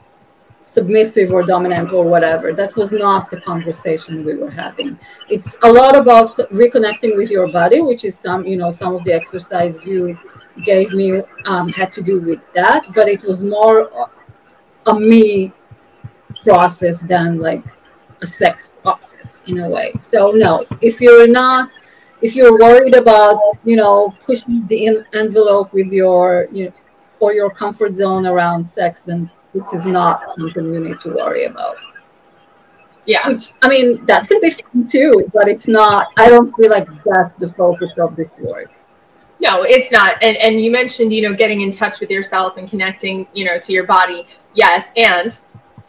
submissive 0.61 1.31
or 1.31 1.43
dominant 1.43 1.91
or 1.93 2.03
whatever. 2.03 2.53
That 2.53 2.75
was 2.75 2.91
not 2.91 3.29
the 3.29 3.41
conversation 3.41 4.23
we 4.25 4.35
were 4.35 4.51
having. 4.51 4.99
It's 5.29 5.55
a 5.63 5.71
lot 5.71 5.95
about 5.95 6.35
reconnecting 6.51 7.15
with 7.15 7.31
your 7.31 7.47
body, 7.51 7.81
which 7.81 8.03
is 8.05 8.17
some, 8.17 8.45
you 8.45 8.57
know, 8.57 8.69
some 8.69 8.93
of 8.93 9.03
the 9.03 9.13
exercise 9.13 9.85
you 9.85 10.17
gave 10.63 10.91
me 10.91 11.21
um, 11.45 11.69
had 11.69 11.91
to 11.93 12.01
do 12.01 12.21
with 12.21 12.41
that, 12.53 12.93
but 12.93 13.07
it 13.07 13.23
was 13.23 13.43
more 13.43 14.09
a 14.87 14.99
me 14.99 15.53
process 16.43 16.99
than 16.99 17.39
like 17.39 17.63
a 18.21 18.27
sex 18.27 18.73
process 18.81 19.43
in 19.47 19.59
a 19.59 19.69
way. 19.69 19.93
So 19.99 20.31
no, 20.31 20.65
if 20.81 20.99
you're 21.01 21.27
not, 21.27 21.69
if 22.21 22.35
you're 22.35 22.57
worried 22.57 22.95
about 22.95 23.39
you 23.63 23.75
know 23.75 24.13
pushing 24.25 24.65
the 24.67 25.03
envelope 25.13 25.73
with 25.73 25.87
your 25.87 26.47
you 26.51 26.65
know, 26.65 26.73
or 27.19 27.33
your 27.33 27.49
comfort 27.49 27.93
zone 27.93 28.25
around 28.25 28.65
sex, 28.65 29.01
then 29.01 29.29
this 29.53 29.73
is 29.73 29.85
not 29.85 30.21
something 30.35 30.73
you 30.73 30.79
need 30.79 30.99
to 31.01 31.09
worry 31.09 31.45
about. 31.45 31.75
Yeah. 33.05 33.27
Which, 33.27 33.51
I 33.61 33.67
mean, 33.67 34.05
that 34.05 34.27
could 34.27 34.41
be 34.41 34.51
fun 34.51 34.87
too, 34.87 35.29
but 35.33 35.47
it's 35.47 35.67
not, 35.67 36.07
I 36.15 36.29
don't 36.29 36.55
feel 36.55 36.69
like 36.69 36.87
that's 37.03 37.35
the 37.35 37.49
focus 37.49 37.91
of 37.97 38.15
this 38.15 38.39
work. 38.39 38.71
No, 39.41 39.63
it's 39.63 39.91
not. 39.91 40.21
And 40.21 40.35
and 40.37 40.59
you 40.59 40.69
mentioned, 40.69 41.13
you 41.13 41.21
know, 41.21 41.33
getting 41.33 41.61
in 41.61 41.71
touch 41.71 42.01
with 42.01 42.11
yourself 42.11 42.57
and 42.57 42.69
connecting, 42.69 43.25
you 43.33 43.45
know, 43.45 43.57
to 43.57 43.71
your 43.71 43.85
body. 43.85 44.27
Yes, 44.53 44.87
and 44.97 45.39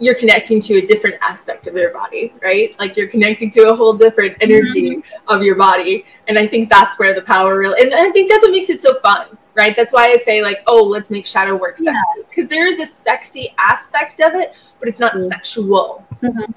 you're 0.01 0.15
connecting 0.15 0.61
to 0.61 0.79
a 0.79 0.87
different 0.87 1.17
aspect 1.21 1.67
of 1.67 1.75
your 1.75 1.93
body, 1.93 2.33
right? 2.43 2.75
Like 2.79 2.97
you're 2.97 3.09
connecting 3.09 3.51
to 3.53 3.69
a 3.69 3.77
whole 3.77 3.93
different 3.93 4.37
energy 4.41 4.97
mm-hmm. 4.97 5.29
of 5.29 5.43
your 5.45 5.57
body. 5.57 6.07
And 6.27 6.39
I 6.39 6.47
think 6.47 6.71
that's 6.71 6.99
where 6.99 7.15
the 7.15 7.23
power 7.23 7.59
really 7.59 7.83
and 7.83 7.95
I 7.95 8.11
think 8.11 8.31
that's 8.31 8.43
what 8.43 8.51
makes 8.51 8.71
it 8.71 8.81
so 8.81 8.99
fun, 9.01 9.37
right? 9.55 9.77
That's 9.77 9.93
why 9.93 10.09
I 10.09 10.17
say 10.17 10.43
like, 10.43 10.63
oh, 10.67 10.83
let's 10.83 11.11
make 11.11 11.27
shadow 11.27 11.55
work 11.55 11.77
sexy. 11.77 11.99
Because 12.29 12.51
yeah. 12.51 12.57
there 12.57 12.67
is 12.67 12.81
a 12.81 12.87
sexy 12.87 13.55
aspect 13.59 14.21
of 14.21 14.35
it, 14.35 14.55
but 14.79 14.89
it's 14.89 15.01
not 15.01 15.13
mm-hmm. 15.13 15.29
sexual. 15.29 16.07
Mm-hmm. 16.23 16.51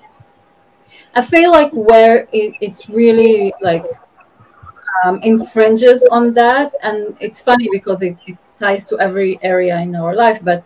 I 1.16 1.22
feel 1.22 1.52
like 1.52 1.72
where 1.74 2.28
it, 2.32 2.56
it's 2.62 2.90
really 2.90 3.54
like 3.62 3.86
um, 5.04 5.20
infringes 5.22 6.04
on 6.12 6.34
that. 6.34 6.74
And 6.82 7.16
it's 7.20 7.42
funny 7.42 7.68
because 7.72 8.02
it, 8.02 8.18
it 8.26 8.38
ties 8.58 8.86
to 8.86 9.00
every 9.00 9.38
area 9.44 9.78
in 9.80 9.96
our 9.96 10.16
life, 10.16 10.40
but 10.44 10.64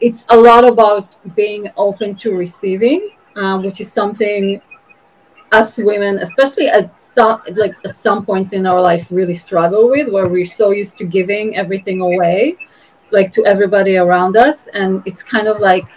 it's 0.00 0.24
a 0.28 0.36
lot 0.36 0.64
about 0.64 1.16
being 1.34 1.70
open 1.76 2.14
to 2.16 2.34
receiving, 2.34 3.10
uh, 3.36 3.58
which 3.58 3.80
is 3.80 3.90
something 3.90 4.60
us 5.52 5.78
women, 5.78 6.18
especially 6.18 6.66
at 6.66 7.00
some 7.00 7.40
like 7.54 7.74
at 7.84 7.96
some 7.96 8.24
points 8.24 8.52
in 8.52 8.66
our 8.66 8.80
life, 8.80 9.06
really 9.10 9.34
struggle 9.34 9.88
with, 9.88 10.08
where 10.12 10.28
we're 10.28 10.44
so 10.44 10.70
used 10.70 10.98
to 10.98 11.04
giving 11.04 11.56
everything 11.56 12.00
away, 12.00 12.56
like 13.10 13.30
to 13.32 13.44
everybody 13.46 13.96
around 13.96 14.36
us, 14.36 14.66
and 14.68 15.02
it's 15.06 15.22
kind 15.22 15.48
of 15.48 15.60
like 15.60 15.88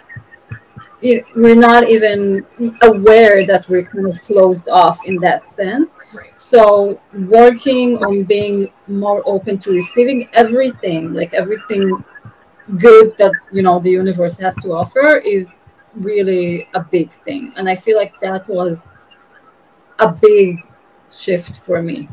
we're 1.34 1.56
not 1.56 1.88
even 1.88 2.46
aware 2.82 3.46
that 3.46 3.66
we're 3.68 3.82
kind 3.82 4.06
of 4.06 4.20
closed 4.22 4.68
off 4.68 4.98
in 5.06 5.16
that 5.16 5.50
sense. 5.50 5.98
Right. 6.14 6.38
So 6.38 7.00
working 7.12 7.96
on 8.04 8.24
being 8.24 8.68
more 8.86 9.22
open 9.24 9.58
to 9.60 9.72
receiving 9.72 10.28
everything, 10.34 11.14
like 11.14 11.32
everything 11.32 12.04
good 12.78 13.16
that 13.18 13.32
you 13.52 13.62
know 13.62 13.78
the 13.78 13.90
universe 13.90 14.38
has 14.38 14.56
to 14.62 14.72
offer, 14.72 15.16
is 15.24 15.56
really 15.94 16.68
a 16.74 16.80
big 16.80 17.10
thing. 17.10 17.52
And 17.56 17.68
I 17.68 17.76
feel 17.76 17.96
like 17.96 18.18
that 18.20 18.48
was 18.48 18.84
a 19.98 20.12
big 20.12 20.66
shift 21.10 21.60
for 21.60 21.82
me. 21.82 22.08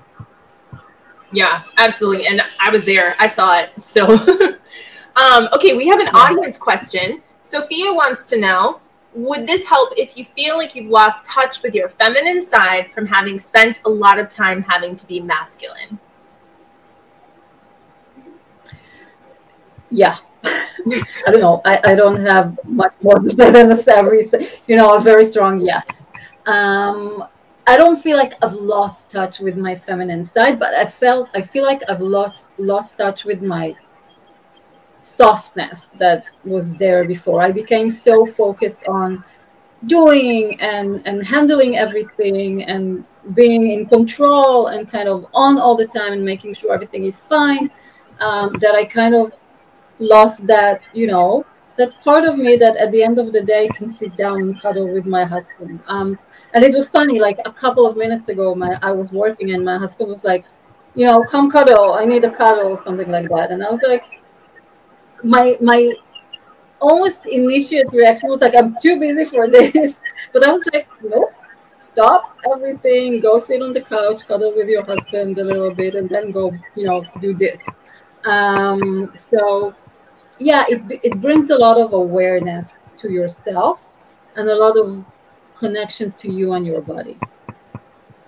Yeah, 1.32 1.64
absolutely. 1.78 2.28
And 2.28 2.42
I 2.60 2.70
was 2.70 2.86
there. 2.86 3.16
I 3.20 3.28
saw 3.28 3.60
it. 3.60 3.70
So 3.84 4.06
um, 5.16 5.50
okay, 5.54 5.76
we 5.76 5.88
have 5.88 6.00
an 6.00 6.08
audience 6.10 6.58
question. 6.58 7.22
Sophia 7.44 7.94
wants 7.94 8.26
to 8.28 8.40
know 8.40 8.82
Would 9.14 9.48
this 9.48 9.66
help 9.66 9.94
if 9.98 10.18
you 10.18 10.24
feel 10.24 10.58
like 10.58 10.76
you've 10.76 10.90
lost 10.90 11.26
touch 11.26 11.62
with 11.64 11.74
your 11.74 11.90
feminine 11.90 12.42
side 12.42 12.92
from 12.92 13.06
having 13.06 13.40
spent 13.40 13.82
a 13.86 13.90
lot 13.90 14.20
of 14.20 14.30
time 14.30 14.62
having 14.62 14.96
to 14.96 15.08
be 15.08 15.20
masculine? 15.20 16.00
Yeah. 19.90 20.18
I 21.28 21.32
don't 21.32 21.42
know. 21.42 21.62
I, 21.66 21.80
I 21.84 21.96
don't 21.96 22.20
have 22.26 22.58
much 22.66 22.94
more 23.02 23.20
to 23.20 23.30
say 23.30 23.52
than 23.52 23.68
the 23.70 23.94
every, 23.96 24.24
you 24.68 24.76
know, 24.76 24.96
a 24.96 25.02
very 25.02 25.24
strong 25.24 25.60
yes. 25.60 26.08
Um, 26.46 27.26
I 27.66 27.76
don't 27.76 27.98
feel 27.98 28.16
like 28.16 28.34
I've 28.42 28.54
lost 28.54 29.10
touch 29.10 29.40
with 29.40 29.58
my 29.58 29.76
feminine 29.76 30.24
side, 30.24 30.58
but 30.60 30.74
I 30.74 30.86
felt 30.86 31.30
I 31.36 31.42
feel 31.42 31.64
like 31.64 31.82
I've 31.90 32.02
lost 32.02 32.44
lost 32.58 32.98
touch 32.98 33.26
with 33.26 33.42
my 33.42 33.76
softness 35.00 35.88
that 36.00 36.24
was 36.46 36.74
there 36.76 37.04
before. 37.06 37.42
I 37.42 37.52
became 37.52 37.90
so 37.90 38.26
focused 38.26 38.88
on 38.88 39.24
doing 39.86 40.60
and 40.62 41.06
and 41.06 41.26
handling 41.26 41.78
everything 41.78 42.64
and 42.64 43.04
being 43.34 43.72
in 43.72 43.86
control 43.86 44.68
and 44.68 44.90
kind 44.90 45.10
of 45.10 45.28
on 45.34 45.60
all 45.60 45.76
the 45.76 45.86
time 45.86 46.14
and 46.14 46.24
making 46.24 46.54
sure 46.54 46.74
everything 46.74 47.04
is 47.04 47.20
fine 47.22 47.70
um, 48.22 48.54
that 48.62 48.76
I 48.76 48.86
kind 48.86 49.14
of 49.14 49.36
lost 50.00 50.46
that 50.48 50.82
you 50.94 51.08
know 51.08 51.46
that 51.78 51.92
part 52.04 52.26
of 52.26 52.38
me 52.38 52.56
that 52.56 52.76
at 52.78 52.92
the 52.92 53.04
end 53.04 53.20
of 53.20 53.32
the 53.32 53.42
day 53.42 53.68
can 53.70 53.88
sit 53.88 54.16
down 54.16 54.42
and 54.42 54.60
cuddle 54.60 54.92
with 54.92 55.06
my 55.06 55.24
husband. 55.24 55.80
Um, 55.88 56.18
and 56.54 56.64
it 56.64 56.74
was 56.74 56.90
funny, 56.90 57.20
like 57.20 57.40
a 57.46 57.52
couple 57.52 57.86
of 57.86 57.96
minutes 57.96 58.30
ago, 58.30 58.56
my 58.56 58.78
I 58.82 58.92
was 58.92 59.12
working 59.12 59.52
and 59.52 59.64
my 59.64 59.78
husband 59.78 60.10
was 60.10 60.24
like, 60.24 60.44
you 60.96 61.06
know, 61.06 61.24
come 61.24 61.50
cuddle. 61.52 61.94
I 61.94 62.06
need 62.06 62.26
a 62.26 62.32
cuddle 62.32 62.70
or 62.70 62.76
something 62.76 63.12
like 63.12 63.30
that. 63.30 63.52
And 63.52 63.64
I 63.64 63.70
was 63.70 63.80
like, 63.88 64.04
my 65.24 65.56
my 65.62 65.94
almost 66.80 67.28
initiate 67.28 67.92
reaction 67.92 68.30
was 68.30 68.42
like, 68.42 68.56
I'm 68.56 68.76
too 68.82 69.00
busy 69.00 69.26
for 69.26 69.48
this. 69.48 70.02
But 70.34 70.44
I 70.44 70.52
was 70.52 70.64
like, 70.74 70.90
no, 71.04 71.30
stop 71.78 72.38
everything, 72.52 73.20
go 73.20 73.38
sit 73.38 73.62
on 73.62 73.74
the 73.74 73.82
couch, 73.82 74.28
cuddle 74.28 74.54
with 74.56 74.68
your 74.68 74.84
husband 74.84 75.38
a 75.38 75.44
little 75.44 75.74
bit, 75.74 75.96
and 75.96 76.10
then 76.10 76.32
go, 76.32 76.52
you 76.76 76.86
know, 76.86 77.06
do 77.20 77.34
this. 77.34 77.62
Um, 78.26 79.12
so 79.16 79.76
yeah, 80.40 80.66
it 80.68 80.82
it 81.04 81.22
brings 81.22 81.50
a 81.50 81.58
lot 81.58 81.80
of 81.80 81.94
awareness 81.94 82.74
to 83.00 83.12
yourself 83.12 83.90
and 84.36 84.48
a 84.50 84.56
lot 84.56 84.78
of 84.78 85.06
connection 85.56 86.12
to 86.14 86.32
you 86.32 86.54
and 86.54 86.66
your 86.66 86.82
body. 86.82 87.18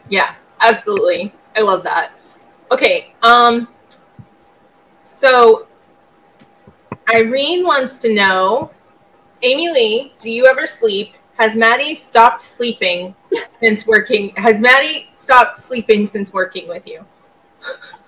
Yeah, 0.09 0.35
absolutely. 0.59 1.33
I 1.55 1.61
love 1.61 1.83
that. 1.83 2.13
Okay, 2.71 3.13
um 3.21 3.67
so 5.03 5.67
Irene 7.13 7.65
wants 7.65 7.97
to 7.99 8.13
know 8.13 8.71
Amy 9.41 9.71
Lee, 9.71 10.13
do 10.19 10.29
you 10.29 10.45
ever 10.47 10.67
sleep? 10.67 11.13
Has 11.37 11.55
Madi 11.55 11.93
stopped 11.93 12.41
sleeping 12.41 13.15
since 13.47 13.87
working? 13.87 14.33
Has 14.35 14.59
Madi 14.59 15.05
stopped 15.09 15.57
sleeping 15.57 16.05
since 16.05 16.33
working 16.33 16.67
with 16.67 16.85
you? 16.85 17.05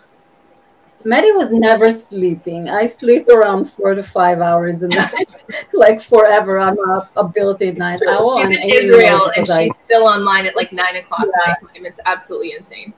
Madi 1.05 1.31
was 1.31 1.51
never 1.51 1.89
sleeping. 1.91 2.69
I 2.69 2.87
sleep 2.87 3.27
around 3.29 3.65
four 3.65 3.95
to 3.95 4.03
five 4.03 4.39
hours 4.39 4.83
a 4.83 4.87
night, 4.99 5.45
like 5.73 6.01
forever. 6.01 6.59
I'm 6.59 6.77
a, 6.79 7.09
a 7.15 7.27
built-in 7.27 7.77
night 7.77 8.01
owl. 8.07 8.37
She's 8.37 8.57
in 8.57 8.69
Israel 8.69 9.31
and 9.35 9.47
she's 9.47 9.55
I, 9.55 9.69
still 9.83 10.07
online 10.07 10.45
at 10.45 10.55
like 10.55 10.71
nine 10.71 10.97
o'clock 10.97 11.25
yeah. 11.25 11.55
my 11.61 11.73
time. 11.73 11.85
It's 11.85 11.99
absolutely 12.05 12.53
insane. 12.53 12.93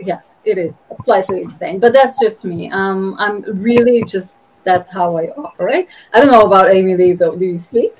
yes, 0.00 0.40
it 0.44 0.58
is 0.58 0.80
slightly 1.04 1.42
insane, 1.42 1.78
but 1.78 1.92
that's 1.92 2.20
just 2.20 2.44
me. 2.44 2.70
Um, 2.70 3.16
I'm 3.18 3.42
really 3.42 4.04
just 4.04 4.32
that's 4.64 4.92
how 4.92 5.16
I 5.16 5.28
operate. 5.28 5.88
I 6.12 6.20
don't 6.20 6.30
know 6.30 6.42
about 6.42 6.70
Amy 6.70 6.96
Lee 6.96 7.12
though. 7.12 7.36
Do 7.36 7.46
you 7.46 7.58
sleep? 7.58 7.96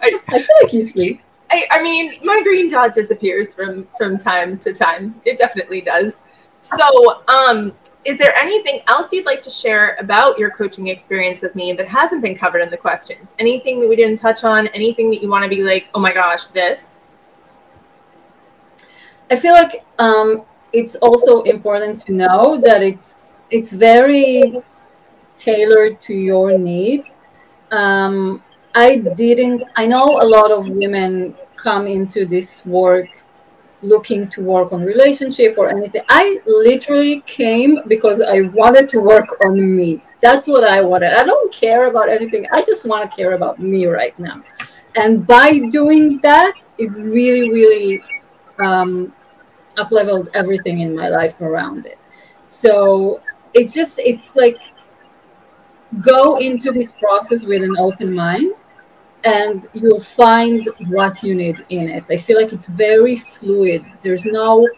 I, 0.00 0.18
I 0.28 0.38
feel 0.38 0.56
like 0.62 0.72
you 0.72 0.82
sleep. 0.82 1.22
I, 1.50 1.66
I 1.70 1.82
mean, 1.82 2.14
my 2.24 2.42
green 2.42 2.68
dot 2.68 2.94
disappears 2.94 3.54
from 3.54 3.86
from 3.96 4.18
time 4.18 4.58
to 4.58 4.72
time. 4.72 5.20
It 5.24 5.38
definitely 5.38 5.80
does. 5.80 6.20
So, 6.64 7.22
um, 7.28 7.74
is 8.06 8.16
there 8.16 8.34
anything 8.34 8.80
else 8.86 9.12
you'd 9.12 9.26
like 9.26 9.42
to 9.42 9.50
share 9.50 9.96
about 10.00 10.38
your 10.38 10.50
coaching 10.50 10.88
experience 10.88 11.42
with 11.42 11.54
me 11.54 11.74
that 11.74 11.86
hasn't 11.86 12.22
been 12.22 12.34
covered 12.34 12.60
in 12.60 12.70
the 12.70 12.76
questions? 12.76 13.34
Anything 13.38 13.80
that 13.80 13.88
we 13.88 13.96
didn't 13.96 14.16
touch 14.16 14.44
on? 14.44 14.68
Anything 14.68 15.10
that 15.10 15.20
you 15.20 15.28
want 15.28 15.42
to 15.42 15.48
be 15.48 15.62
like, 15.62 15.90
oh 15.94 16.00
my 16.00 16.12
gosh, 16.12 16.46
this? 16.46 16.96
I 19.30 19.36
feel 19.36 19.52
like 19.52 19.84
um, 19.98 20.44
it's 20.72 20.94
also 20.96 21.42
important 21.42 21.98
to 22.00 22.12
know 22.12 22.58
that 22.62 22.82
it's 22.82 23.26
it's 23.50 23.74
very 23.74 24.62
tailored 25.36 26.00
to 26.00 26.14
your 26.14 26.56
needs. 26.56 27.12
Um, 27.72 28.42
I 28.74 28.96
didn't. 29.16 29.64
I 29.76 29.86
know 29.86 30.22
a 30.22 30.24
lot 30.24 30.50
of 30.50 30.66
women 30.66 31.36
come 31.56 31.86
into 31.86 32.24
this 32.24 32.64
work 32.64 33.23
looking 33.84 34.28
to 34.28 34.42
work 34.42 34.72
on 34.72 34.82
relationship 34.82 35.56
or 35.58 35.68
anything. 35.68 36.02
I 36.08 36.40
literally 36.46 37.20
came 37.22 37.80
because 37.86 38.20
I 38.20 38.42
wanted 38.42 38.88
to 38.90 39.00
work 39.00 39.28
on 39.44 39.76
me. 39.76 40.02
That's 40.20 40.48
what 40.48 40.64
I 40.64 40.80
wanted. 40.80 41.12
I 41.12 41.24
don't 41.24 41.52
care 41.52 41.88
about 41.88 42.08
anything. 42.08 42.46
I 42.50 42.62
just 42.62 42.86
want 42.86 43.08
to 43.08 43.16
care 43.16 43.34
about 43.34 43.58
me 43.58 43.86
right 43.86 44.18
now. 44.18 44.42
And 44.96 45.26
by 45.26 45.58
doing 45.70 46.18
that, 46.22 46.54
it 46.78 46.90
really, 46.92 47.50
really 47.50 48.02
um, 48.58 49.12
up 49.76 49.90
leveled 49.90 50.30
everything 50.34 50.80
in 50.80 50.94
my 50.94 51.08
life 51.08 51.40
around 51.40 51.86
it. 51.86 51.98
So 52.44 53.20
it's 53.52 53.74
just, 53.74 53.98
it's 53.98 54.34
like 54.36 54.60
go 56.00 56.36
into 56.38 56.72
this 56.72 56.92
process 56.92 57.44
with 57.44 57.62
an 57.62 57.76
open 57.78 58.12
mind 58.14 58.56
and 59.24 59.66
you'll 59.72 60.00
find 60.00 60.68
what 60.88 61.22
you 61.22 61.34
need 61.34 61.64
in 61.70 61.88
it. 61.88 62.04
I 62.10 62.16
feel 62.18 62.40
like 62.40 62.52
it's 62.52 62.68
very 62.68 63.16
fluid. 63.16 63.84
There's 64.02 64.26
no, 64.26 64.68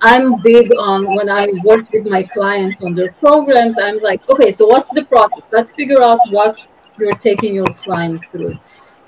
I'm 0.00 0.40
big 0.42 0.70
on 0.78 1.14
when 1.14 1.28
I 1.28 1.48
work 1.64 1.90
with 1.92 2.06
my 2.06 2.22
clients 2.22 2.82
on 2.82 2.94
their 2.94 3.12
programs, 3.12 3.76
I'm 3.78 4.00
like, 4.00 4.28
okay, 4.28 4.50
so 4.50 4.66
what's 4.66 4.90
the 4.90 5.04
process? 5.04 5.48
Let's 5.52 5.72
figure 5.72 6.02
out 6.02 6.20
what 6.30 6.56
you're 6.98 7.16
taking 7.16 7.54
your 7.54 7.66
client 7.74 8.22
through. 8.30 8.58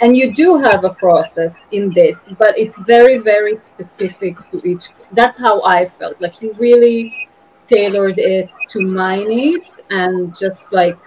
And 0.01 0.17
you 0.17 0.33
do 0.33 0.57
have 0.59 0.85
a 0.85 0.91
process 0.91 1.67
in 1.73 1.93
this, 1.93 2.29
but 2.39 2.57
it's 2.57 2.79
very, 2.79 3.19
very 3.19 3.59
specific 3.59 4.37
to 4.51 4.63
each. 4.65 4.89
That's 5.13 5.39
how 5.39 5.63
I 5.63 5.87
felt. 5.87 6.21
Like 6.21 6.41
you 6.41 6.55
really 6.59 7.29
tailored 7.67 8.19
it 8.19 8.51
to 8.69 8.81
my 8.81 9.23
needs 9.23 9.81
and 9.91 10.37
just 10.37 10.73
like, 10.73 10.99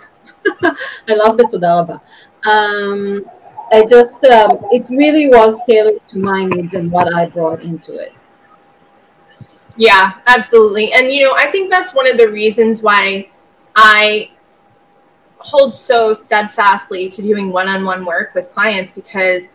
I 0.63 1.15
love 1.15 1.37
the 1.37 1.43
Todalaba. 1.43 2.01
Um, 2.45 3.25
I 3.71 3.85
just 3.85 4.23
um, 4.25 4.59
it 4.71 4.89
really 4.89 5.29
was 5.29 5.57
tailored 5.65 6.05
to 6.09 6.19
my 6.19 6.45
needs 6.45 6.73
and 6.73 6.91
what 6.91 7.13
I 7.13 7.25
brought 7.25 7.61
into 7.61 7.95
it. 7.95 8.13
Yeah, 9.77 10.13
absolutely. 10.27 10.91
And 10.93 11.11
you 11.11 11.23
know, 11.23 11.35
I 11.35 11.47
think 11.47 11.71
that's 11.71 11.93
one 11.93 12.07
of 12.07 12.17
the 12.17 12.29
reasons 12.29 12.81
why 12.81 13.29
I 13.75 14.31
hold 15.37 15.73
so 15.73 16.13
steadfastly 16.13 17.09
to 17.09 17.21
doing 17.21 17.51
one-on-one 17.51 18.05
work 18.05 18.35
with 18.35 18.49
clients 18.51 18.91
because 18.91 19.47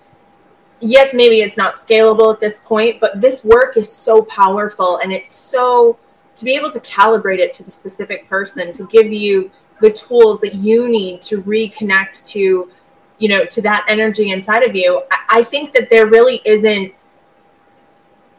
yes, 0.80 1.14
maybe 1.14 1.40
it's 1.40 1.56
not 1.56 1.74
scalable 1.74 2.32
at 2.32 2.40
this 2.40 2.58
point, 2.64 3.00
but 3.00 3.20
this 3.20 3.44
work 3.44 3.76
is 3.76 3.90
so 3.90 4.22
powerful 4.22 4.98
and 4.98 5.12
it's 5.12 5.34
so 5.34 5.98
to 6.34 6.44
be 6.44 6.54
able 6.54 6.70
to 6.70 6.80
calibrate 6.80 7.38
it 7.38 7.54
to 7.54 7.62
the 7.62 7.70
specific 7.70 8.28
person 8.28 8.72
to 8.72 8.86
give 8.88 9.12
you 9.12 9.50
the 9.80 9.90
tools 9.90 10.40
that 10.40 10.54
you 10.54 10.88
need 10.88 11.22
to 11.22 11.42
reconnect 11.42 12.24
to 12.26 12.70
you 13.18 13.28
know 13.28 13.44
to 13.44 13.62
that 13.62 13.84
energy 13.88 14.30
inside 14.30 14.62
of 14.62 14.74
you 14.74 15.02
I, 15.28 15.42
think 15.42 15.72
that 15.74 15.88
there 15.90 16.06
really 16.06 16.42
isn't 16.44 16.92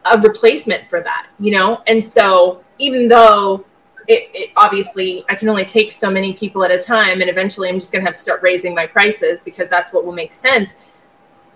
a 0.04 0.18
replacement 0.18 0.88
for 0.88 1.00
that 1.00 1.28
you 1.38 1.50
know 1.50 1.82
and 1.86 2.04
so 2.04 2.62
even 2.78 3.08
though 3.08 3.64
it, 4.08 4.30
it, 4.32 4.50
obviously 4.56 5.24
I 5.28 5.34
can 5.34 5.48
only 5.48 5.64
take 5.64 5.92
so 5.92 6.10
many 6.10 6.32
people 6.32 6.64
at 6.64 6.70
a 6.70 6.78
time, 6.78 7.20
and 7.20 7.28
eventually 7.28 7.68
I'm 7.68 7.78
just 7.78 7.92
going 7.92 8.02
to 8.02 8.08
have 8.08 8.16
to 8.16 8.20
start 8.20 8.42
raising 8.42 8.74
my 8.74 8.86
prices 8.86 9.42
because 9.42 9.68
that's 9.68 9.92
what 9.92 10.04
will 10.04 10.14
make 10.14 10.32
sense. 10.32 10.76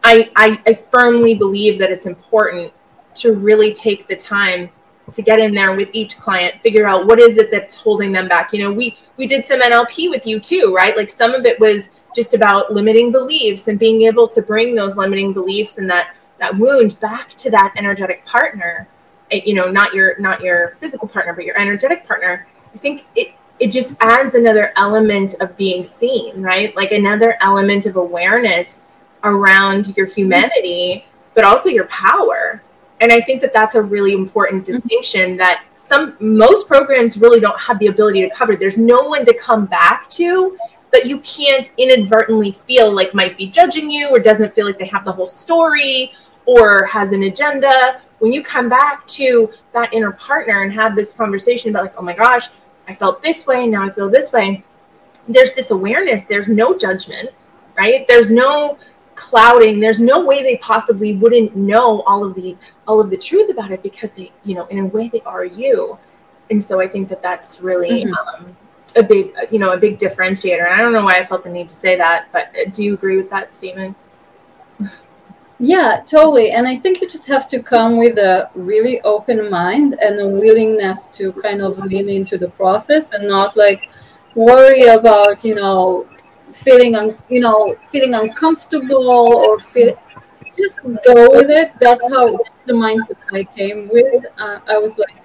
I, 0.04 0.30
I, 0.36 0.60
I 0.66 0.74
firmly 0.74 1.34
believe 1.34 1.78
that 1.78 1.90
it's 1.90 2.06
important 2.06 2.72
to 3.14 3.32
really 3.32 3.72
take 3.72 4.06
the 4.06 4.16
time 4.16 4.70
to 5.12 5.22
get 5.22 5.38
in 5.40 5.54
there 5.54 5.74
with 5.74 5.88
each 5.92 6.16
client 6.16 6.54
figure 6.62 6.86
out 6.86 7.06
what 7.06 7.18
is 7.18 7.36
it 7.36 7.50
that's 7.50 7.74
holding 7.74 8.12
them 8.12 8.28
back 8.28 8.52
you 8.52 8.62
know 8.62 8.72
we 8.72 8.96
we 9.16 9.26
did 9.26 9.44
some 9.44 9.60
nlp 9.60 10.08
with 10.08 10.26
you 10.26 10.38
too 10.38 10.72
right 10.74 10.96
like 10.96 11.10
some 11.10 11.34
of 11.34 11.44
it 11.44 11.58
was 11.58 11.90
just 12.14 12.34
about 12.34 12.72
limiting 12.72 13.10
beliefs 13.12 13.68
and 13.68 13.78
being 13.78 14.02
able 14.02 14.28
to 14.28 14.42
bring 14.42 14.74
those 14.74 14.96
limiting 14.96 15.32
beliefs 15.32 15.78
and 15.78 15.88
that 15.90 16.14
that 16.38 16.56
wound 16.58 16.98
back 17.00 17.28
to 17.30 17.50
that 17.50 17.72
energetic 17.76 18.24
partner 18.26 18.88
eh, 19.30 19.40
you 19.44 19.54
know 19.54 19.70
not 19.70 19.94
your 19.94 20.18
not 20.18 20.40
your 20.40 20.76
physical 20.80 21.06
partner 21.08 21.32
but 21.32 21.44
your 21.44 21.56
energetic 21.58 22.06
partner 22.06 22.46
i 22.74 22.78
think 22.78 23.04
it 23.14 23.34
it 23.58 23.70
just 23.70 23.94
adds 24.00 24.34
another 24.34 24.72
element 24.76 25.36
of 25.40 25.56
being 25.56 25.84
seen 25.84 26.42
right? 26.42 26.74
Like 26.74 26.90
another 26.90 27.36
element 27.40 27.86
of 27.86 27.94
awareness 27.96 28.86
around 29.22 29.96
your 29.96 30.06
humanity 30.06 31.06
but 31.34 31.44
also 31.44 31.68
your 31.68 31.86
power. 31.86 32.62
And 33.00 33.12
i 33.12 33.20
think 33.20 33.40
that 33.40 33.52
that's 33.52 33.74
a 33.74 33.82
really 33.82 34.12
important 34.12 34.64
mm-hmm. 34.64 34.72
distinction 34.72 35.36
that 35.36 35.64
some 35.76 36.16
most 36.18 36.66
programs 36.66 37.16
really 37.16 37.40
don't 37.40 37.58
have 37.60 37.78
the 37.78 37.86
ability 37.86 38.20
to 38.22 38.30
cover. 38.34 38.56
There's 38.56 38.78
no 38.78 39.02
one 39.02 39.24
to 39.24 39.34
come 39.34 39.66
back 39.66 40.08
to 40.10 40.58
that 40.92 41.06
you 41.06 41.18
can't 41.20 41.72
inadvertently 41.78 42.52
feel 42.52 42.92
like 42.92 43.14
might 43.14 43.36
be 43.36 43.46
judging 43.46 43.90
you 43.90 44.08
or 44.10 44.18
doesn't 44.18 44.54
feel 44.54 44.66
like 44.66 44.78
they 44.78 44.86
have 44.86 45.04
the 45.04 45.12
whole 45.12 45.26
story 45.26 46.12
or 46.46 46.84
has 46.86 47.12
an 47.12 47.24
agenda. 47.24 48.00
When 48.18 48.32
you 48.32 48.42
come 48.42 48.68
back 48.68 49.06
to 49.08 49.50
that 49.72 49.92
inner 49.92 50.12
partner 50.12 50.62
and 50.62 50.72
have 50.72 50.94
this 50.94 51.12
conversation 51.12 51.70
about 51.70 51.82
like 51.84 51.94
oh 51.96 52.02
my 52.02 52.14
gosh 52.14 52.48
i 52.86 52.94
felt 52.94 53.22
this 53.22 53.46
way 53.46 53.66
now 53.66 53.82
i 53.82 53.90
feel 53.90 54.08
this 54.08 54.32
way 54.32 54.62
there's 55.28 55.52
this 55.52 55.70
awareness. 55.70 56.24
There's 56.24 56.48
no 56.48 56.76
judgment 56.76 57.30
right? 57.76 58.06
There's 58.08 58.30
no 58.30 58.78
clouding. 59.14 59.80
There's 59.80 60.00
no 60.00 60.24
way 60.24 60.42
they 60.42 60.56
possibly 60.58 61.16
wouldn't 61.16 61.54
know 61.56 62.02
all 62.02 62.24
of 62.24 62.34
the 62.34 62.56
all 62.86 63.00
of 63.00 63.10
the 63.10 63.16
truth 63.16 63.50
about 63.50 63.70
it 63.70 63.82
because 63.82 64.12
they 64.12 64.32
you 64.44 64.54
know 64.54 64.66
in 64.66 64.78
a 64.78 64.86
way 64.86 65.08
they 65.08 65.20
are 65.22 65.44
you. 65.44 65.98
And 66.50 66.62
so 66.62 66.80
i 66.80 66.88
think 66.88 67.08
that 67.08 67.22
that's 67.22 67.60
really 67.60 68.04
mm-hmm. 68.04 68.44
um, 68.44 68.56
a 68.96 69.02
big 69.02 69.32
you 69.50 69.58
know 69.58 69.72
a 69.72 69.76
big 69.76 69.98
differentiator. 69.98 70.64
And 70.64 70.74
i 70.74 70.78
don't 70.78 70.92
know 70.92 71.04
why 71.04 71.18
i 71.18 71.24
felt 71.24 71.44
the 71.44 71.50
need 71.50 71.68
to 71.68 71.74
say 71.74 71.96
that 71.96 72.28
but 72.32 72.48
uh, 72.48 72.70
do 72.72 72.82
you 72.82 72.94
agree 72.94 73.16
with 73.16 73.30
that 73.30 73.52
stephen 73.52 73.94
yeah 75.58 76.02
totally. 76.06 76.50
And 76.50 76.66
i 76.66 76.76
think 76.76 77.00
you 77.00 77.08
just 77.08 77.26
have 77.28 77.46
to 77.48 77.62
come 77.62 77.98
with 77.98 78.18
a 78.18 78.50
really 78.54 79.00
open 79.02 79.50
mind 79.50 79.96
and 80.00 80.20
a 80.20 80.28
willingness 80.28 81.08
to 81.16 81.32
kind 81.34 81.62
of 81.62 81.78
lean 81.78 82.08
into 82.08 82.36
the 82.36 82.48
process 82.48 83.12
and 83.12 83.28
not 83.28 83.56
like 83.56 83.88
worry 84.34 84.84
about 84.84 85.44
you 85.44 85.54
know 85.54 86.08
feeling 86.50 86.96
un- 86.96 87.18
you 87.28 87.40
know 87.40 87.76
feeling 87.88 88.14
uncomfortable 88.14 89.08
or 89.08 89.58
feel 89.60 89.96
just 90.56 90.82
go 90.82 91.28
with 91.30 91.48
it. 91.48 91.72
That's 91.80 92.06
how 92.10 92.30
that's 92.36 92.64
the 92.64 92.74
mindset 92.74 93.18
i 93.32 93.44
came 93.44 93.88
with. 93.88 94.24
Uh, 94.38 94.60
i 94.68 94.78
was 94.78 94.98
like 94.98 95.21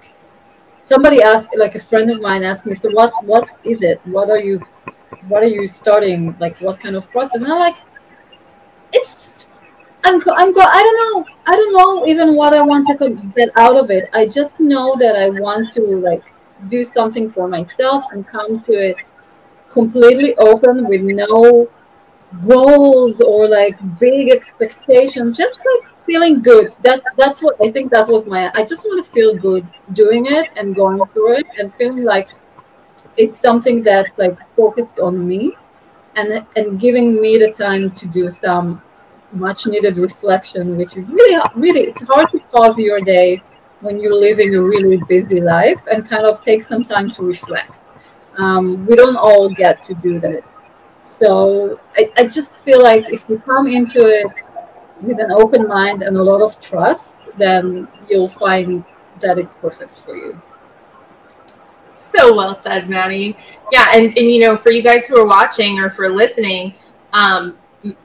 somebody 0.92 1.22
asked 1.22 1.54
like 1.62 1.74
a 1.74 1.84
friend 1.90 2.10
of 2.10 2.20
mine 2.26 2.42
asked 2.50 2.66
me 2.66 2.74
so 2.74 2.90
what 2.98 3.12
what 3.30 3.48
is 3.72 3.82
it 3.82 4.00
what 4.16 4.30
are 4.30 4.42
you 4.48 4.58
what 5.32 5.42
are 5.42 5.52
you 5.58 5.66
starting 5.66 6.34
like 6.44 6.58
what 6.66 6.80
kind 6.80 6.96
of 6.96 7.10
process 7.10 7.42
and 7.42 7.52
i'm 7.52 7.60
like 7.66 7.78
it's 8.92 9.10
just 9.10 9.48
I'm, 10.04 10.14
I'm 10.14 10.52
go, 10.52 10.60
I 10.60 10.82
don't 10.82 10.98
know. 11.02 11.34
I 11.46 11.56
don't 11.56 11.72
know 11.72 12.06
even 12.06 12.36
what 12.36 12.54
I 12.54 12.62
want 12.62 12.86
to 12.86 13.10
get 13.34 13.50
out 13.56 13.76
of 13.76 13.90
it. 13.90 14.08
I 14.14 14.26
just 14.26 14.58
know 14.60 14.94
that 14.96 15.16
I 15.16 15.28
want 15.28 15.72
to 15.72 15.82
like 15.96 16.22
do 16.68 16.84
something 16.84 17.28
for 17.30 17.48
myself 17.48 18.04
and 18.12 18.26
come 18.26 18.60
to 18.60 18.72
it 18.72 18.96
completely 19.68 20.36
open 20.36 20.86
with 20.86 21.02
no 21.02 21.68
goals 22.46 23.20
or 23.20 23.48
like 23.48 23.76
big 23.98 24.30
expectations 24.30 25.36
just 25.36 25.60
like 25.70 25.97
feeling 26.08 26.40
good 26.48 26.72
that's 26.86 27.06
that's 27.20 27.42
what 27.42 27.56
i 27.66 27.70
think 27.76 27.90
that 27.90 28.06
was 28.14 28.26
my 28.34 28.42
i 28.54 28.64
just 28.72 28.84
want 28.86 29.04
to 29.04 29.10
feel 29.16 29.34
good 29.46 29.66
doing 29.92 30.26
it 30.26 30.50
and 30.56 30.74
going 30.74 31.04
through 31.12 31.32
it 31.38 31.46
and 31.58 31.74
feeling 31.80 32.04
like 32.04 32.28
it's 33.16 33.38
something 33.38 33.82
that's 33.82 34.18
like 34.18 34.36
focused 34.56 34.98
on 34.98 35.26
me 35.26 35.52
and 36.16 36.44
and 36.56 36.80
giving 36.80 37.20
me 37.20 37.36
the 37.38 37.50
time 37.52 37.90
to 37.90 38.06
do 38.18 38.30
some 38.30 38.80
much 39.32 39.66
needed 39.66 39.96
reflection 39.98 40.76
which 40.76 40.96
is 40.96 41.08
really 41.08 41.40
really 41.56 41.82
it's 41.90 42.02
hard 42.12 42.30
to 42.30 42.38
pause 42.54 42.78
your 42.78 43.00
day 43.00 43.42
when 43.80 44.00
you're 44.00 44.20
living 44.28 44.54
a 44.54 44.62
really 44.62 45.00
busy 45.08 45.40
life 45.40 45.82
and 45.92 46.08
kind 46.08 46.26
of 46.26 46.40
take 46.42 46.62
some 46.62 46.82
time 46.82 47.10
to 47.10 47.22
reflect 47.22 47.78
um, 48.38 48.86
we 48.86 48.94
don't 48.94 49.16
all 49.16 49.50
get 49.50 49.82
to 49.82 49.94
do 49.94 50.18
that. 50.20 50.42
So 51.02 51.80
I, 51.96 52.12
I 52.16 52.22
just 52.24 52.58
feel 52.58 52.82
like 52.82 53.10
if 53.10 53.28
you 53.28 53.38
come 53.40 53.66
into 53.66 54.06
it 54.06 54.26
with 55.02 55.20
an 55.20 55.30
open 55.30 55.66
mind 55.66 56.02
and 56.02 56.16
a 56.16 56.22
lot 56.22 56.42
of 56.42 56.60
trust, 56.60 57.28
then 57.38 57.88
you'll 58.08 58.28
find 58.28 58.84
that 59.20 59.38
it's 59.38 59.54
perfect 59.54 59.96
for 59.98 60.16
you. 60.16 60.40
So 61.94 62.34
well 62.34 62.54
said, 62.54 62.88
Madi. 62.88 63.36
Yeah, 63.72 63.90
and, 63.92 64.06
and 64.06 64.30
you 64.30 64.40
know, 64.40 64.56
for 64.56 64.70
you 64.70 64.82
guys 64.82 65.06
who 65.06 65.18
are 65.20 65.26
watching 65.26 65.78
or 65.78 65.90
for 65.90 66.08
listening, 66.08 66.74
um, 67.12 67.58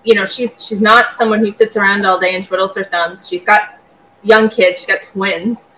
you 0.03 0.15
know, 0.15 0.25
she's 0.25 0.65
she's 0.65 0.81
not 0.81 1.11
someone 1.11 1.39
who 1.39 1.51
sits 1.51 1.77
around 1.77 2.05
all 2.05 2.19
day 2.19 2.35
and 2.35 2.43
twiddles 2.43 2.75
her 2.75 2.83
thumbs. 2.83 3.27
She's 3.27 3.43
got 3.43 3.79
young 4.21 4.49
kids, 4.49 4.79
she's 4.79 4.87
got 4.87 5.01
twins. 5.01 5.69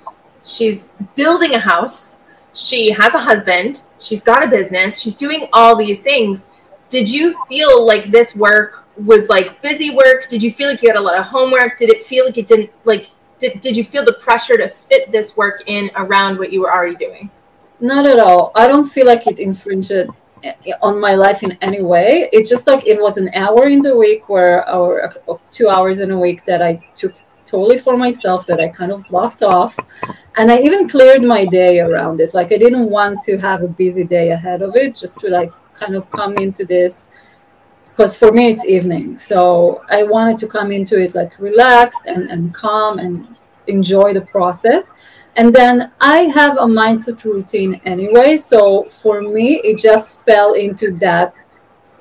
She's 0.43 0.91
building 1.15 1.56
a 1.56 1.60
house 1.60 2.17
she 2.56 2.89
has 2.91 3.13
a 3.13 3.19
husband, 3.19 3.84
she's 3.99 4.21
got 4.21 4.41
a 4.41 4.47
business, 4.47 4.99
she's 4.99 5.13
doing 5.13 5.47
all 5.51 5.75
these 5.75 5.99
things. 5.99 6.45
Did 6.95 7.10
you 7.10 7.36
feel 7.49 7.86
like 7.86 8.10
this 8.10 8.34
work 8.38 8.86
was 8.95 9.27
like 9.27 9.62
busy 9.62 9.89
work? 9.89 10.29
Did 10.29 10.41
you 10.41 10.49
feel 10.49 10.69
like 10.69 10.81
you 10.81 10.88
had 10.88 10.95
a 10.95 11.01
lot 11.01 11.19
of 11.19 11.25
homework? 11.25 11.77
Did 11.77 11.89
it 11.89 12.05
feel 12.05 12.23
like 12.23 12.38
it 12.38 12.47
didn't 12.47 12.71
like 12.86 13.10
did, 13.38 13.60
did 13.60 13.75
you 13.75 13.84
feel 13.84 14.05
the 14.05 14.13
pressure 14.13 14.55
to 14.55 14.69
fit 14.69 15.12
this 15.12 15.36
work 15.36 15.63
in 15.65 15.91
around 15.97 16.39
what 16.39 16.53
you 16.53 16.62
were 16.62 16.71
already 16.71 16.95
doing? 16.95 17.29
Not 17.81 18.08
at 18.08 18.17
all. 18.17 18.53
I 18.55 18.65
don't 18.69 18.86
feel 18.86 19.05
like 19.05 19.27
it 19.27 19.39
infringed 19.39 19.91
eh, 19.91 20.53
on 20.81 21.01
my 21.01 21.15
life 21.15 21.43
in 21.43 21.58
any 21.60 21.81
way. 21.81 22.29
It's 22.31 22.49
just 22.49 22.65
like 22.65 22.88
it 22.88 23.01
was 23.01 23.17
an 23.17 23.29
hour 23.36 23.67
in 23.67 23.81
the 23.81 23.97
week 23.97 24.29
where 24.29 24.65
or 24.73 25.13
uh, 25.27 25.38
two 25.51 25.67
hours 25.67 25.99
in 25.99 26.12
a 26.12 26.17
week 26.17 26.45
that 26.45 26.62
I 26.62 26.81
took 26.95 27.13
totally 27.55 27.77
for 27.77 27.95
myself 27.95 28.45
that 28.47 28.59
I 28.59 28.67
kind 28.67 28.91
of 28.91 29.07
blocked 29.07 29.41
off. 29.41 29.73
And 30.37 30.51
I 30.51 30.57
even 30.67 30.89
cleared 30.89 31.23
my 31.23 31.45
day 31.45 31.79
around 31.79 32.19
it. 32.19 32.33
Like 32.33 32.51
I 32.51 32.57
didn't 32.57 32.89
want 32.89 33.21
to 33.27 33.37
have 33.47 33.63
a 33.63 33.71
busy 33.83 34.03
day 34.03 34.31
ahead 34.37 34.61
of 34.61 34.75
it, 34.75 34.95
just 34.95 35.15
to 35.21 35.29
like 35.29 35.51
kind 35.81 35.95
of 35.95 36.03
come 36.11 36.33
into 36.45 36.65
this. 36.65 37.09
Because 37.85 38.17
for 38.21 38.31
me, 38.37 38.43
it's 38.51 38.65
evening. 38.65 39.17
So 39.17 39.81
I 39.89 40.03
wanted 40.03 40.37
to 40.39 40.47
come 40.47 40.69
into 40.73 40.95
it 40.99 41.15
like 41.15 41.31
relaxed 41.39 42.03
and, 42.07 42.29
and 42.29 42.53
calm 42.53 42.99
and 42.99 43.13
enjoy 43.67 44.13
the 44.13 44.25
process. 44.35 44.91
And 45.37 45.53
then 45.55 45.91
I 46.01 46.19
have 46.39 46.57
a 46.57 46.67
mindset 46.81 47.23
routine 47.23 47.79
anyway. 47.85 48.35
So 48.35 48.83
for 49.01 49.21
me, 49.21 49.47
it 49.69 49.77
just 49.77 50.25
fell 50.25 50.51
into 50.65 50.91
that 51.07 51.31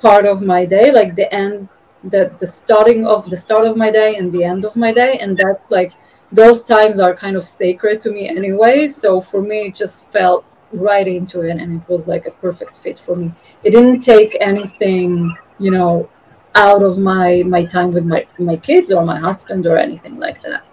part 0.01 0.25
of 0.27 0.43
my 0.43 0.65
day, 0.65 0.91
like 0.91 1.15
the 1.15 1.33
end 1.33 1.69
the 2.05 2.35
the 2.39 2.47
starting 2.47 3.07
of 3.07 3.29
the 3.31 3.37
start 3.37 3.67
of 3.67 3.77
my 3.77 3.91
day 3.91 4.17
and 4.17 4.31
the 4.31 4.45
end 4.45 4.65
of 4.65 4.77
my 4.77 4.93
day. 4.93 5.19
And 5.19 5.37
that's 5.37 5.71
like 5.71 5.93
those 6.33 6.63
times 6.63 7.01
are 7.01 7.15
kind 7.15 7.37
of 7.37 7.45
sacred 7.45 8.01
to 8.01 8.11
me 8.11 8.29
anyway. 8.29 8.89
So 8.89 9.21
for 9.21 9.41
me 9.41 9.67
it 9.67 9.75
just 9.75 10.11
felt 10.11 10.45
right 10.73 11.07
into 11.07 11.43
it 11.43 11.61
and 11.61 11.81
it 11.81 11.89
was 11.89 12.09
like 12.09 12.27
a 12.27 12.31
perfect 12.31 12.77
fit 12.77 12.99
for 12.99 13.17
me. 13.17 13.33
It 13.63 13.71
didn't 13.71 14.01
take 14.01 14.37
anything 14.41 15.35
you 15.59 15.71
know 15.71 16.09
out 16.55 16.83
of 16.83 16.99
my 16.99 17.43
my 17.47 17.65
time 17.65 17.93
with 17.93 18.05
my 18.05 18.27
my 18.39 18.57
kids 18.57 18.93
or 18.93 19.05
my 19.05 19.19
husband 19.19 19.67
or 19.67 19.77
anything 19.77 20.17
like 20.19 20.43
that. 20.43 20.65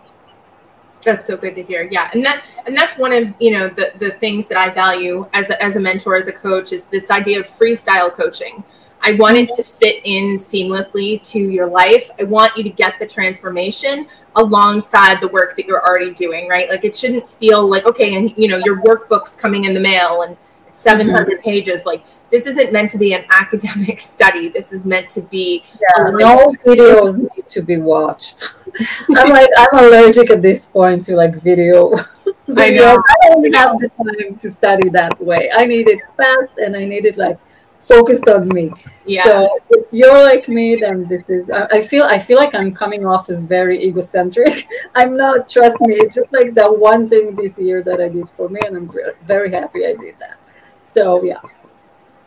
That's 1.03 1.25
so 1.25 1.35
good 1.35 1.55
to 1.55 1.63
hear. 1.63 1.87
Yeah. 1.89 2.11
And 2.13 2.23
that 2.25 2.45
and 2.65 2.75
that's 2.75 2.97
one 2.97 3.13
of 3.13 3.33
you 3.39 3.51
know 3.51 3.69
the 3.69 3.91
the 3.97 4.11
things 4.11 4.47
that 4.47 4.57
i 4.57 4.69
value 4.69 5.27
as 5.33 5.49
a, 5.49 5.61
as 5.63 5.75
a 5.75 5.79
mentor 5.79 6.15
as 6.15 6.27
a 6.27 6.31
coach 6.31 6.71
is 6.71 6.85
this 6.87 7.09
idea 7.09 7.39
of 7.39 7.47
freestyle 7.47 8.11
coaching 8.11 8.63
I 9.03 9.13
want 9.13 9.37
it 9.37 9.49
to 9.55 9.63
fit 9.63 10.01
in 10.03 10.37
seamlessly 10.37 11.21
to 11.29 11.39
your 11.39 11.67
life. 11.67 12.09
I 12.19 12.23
want 12.23 12.55
you 12.55 12.63
to 12.63 12.69
get 12.69 12.99
the 12.99 13.07
transformation 13.07 14.07
alongside 14.35 15.19
the 15.21 15.27
work 15.27 15.55
that 15.55 15.65
you're 15.65 15.83
already 15.83 16.13
doing, 16.13 16.47
right? 16.47 16.69
Like 16.69 16.85
it 16.85 16.95
shouldn't 16.95 17.27
feel 17.27 17.67
like, 17.67 17.85
okay, 17.85 18.15
and 18.15 18.33
you 18.37 18.47
know, 18.47 18.57
your 18.57 18.81
workbook's 18.81 19.35
coming 19.35 19.63
in 19.63 19.73
the 19.73 19.79
mail 19.79 20.21
and 20.21 20.37
it's 20.67 20.79
700 20.79 21.27
mm-hmm. 21.27 21.41
pages. 21.41 21.85
Like 21.85 22.03
this 22.31 22.45
isn't 22.45 22.71
meant 22.71 22.91
to 22.91 22.97
be 22.97 23.13
an 23.13 23.25
academic 23.31 23.99
study. 23.99 24.49
This 24.49 24.71
is 24.71 24.85
meant 24.85 25.09
to 25.11 25.21
be. 25.21 25.63
Yeah, 25.73 26.09
no 26.11 26.53
videos 26.65 27.17
need 27.17 27.49
to 27.49 27.61
be 27.61 27.77
watched. 27.77 28.53
I'm 29.09 29.29
like, 29.29 29.49
I'm 29.57 29.79
allergic 29.79 30.29
at 30.29 30.41
this 30.41 30.67
point 30.67 31.03
to 31.05 31.15
like 31.15 31.35
video. 31.41 31.91
I 32.57 32.69
know. 32.71 33.01
I 33.09 33.29
don't 33.29 33.53
have 33.55 33.79
the 33.79 33.89
time 33.97 34.37
to 34.37 34.51
study 34.51 34.89
that 34.89 35.19
way. 35.19 35.49
I 35.53 35.65
need 35.65 35.87
it 35.87 36.01
fast 36.17 36.57
and 36.57 36.75
I 36.75 36.85
need 36.85 37.05
it 37.05 37.17
like 37.17 37.39
focused 37.81 38.27
on 38.27 38.47
me. 38.47 38.71
Yeah. 39.05 39.23
So 39.23 39.59
if 39.71 39.85
you're 39.91 40.21
like 40.23 40.47
me, 40.47 40.75
then 40.75 41.07
this 41.07 41.27
is. 41.27 41.49
I, 41.49 41.65
I 41.65 41.81
feel. 41.81 42.05
I 42.05 42.19
feel 42.19 42.37
like 42.37 42.55
I'm 42.55 42.73
coming 42.73 43.05
off 43.05 43.29
as 43.29 43.45
very 43.45 43.83
egocentric. 43.83 44.67
I'm 44.95 45.17
not. 45.17 45.49
Trust 45.49 45.81
me. 45.81 45.95
It's 45.95 46.15
just 46.15 46.31
like 46.31 46.53
the 46.53 46.71
one 46.71 47.09
thing 47.09 47.35
this 47.35 47.57
year 47.57 47.83
that 47.83 47.99
I 47.99 48.09
did 48.09 48.29
for 48.29 48.49
me, 48.49 48.59
and 48.65 48.77
I'm 48.77 48.91
very 49.23 49.51
happy 49.51 49.85
I 49.85 49.95
did 49.95 50.15
that. 50.19 50.37
So 50.81 51.23
yeah. 51.23 51.41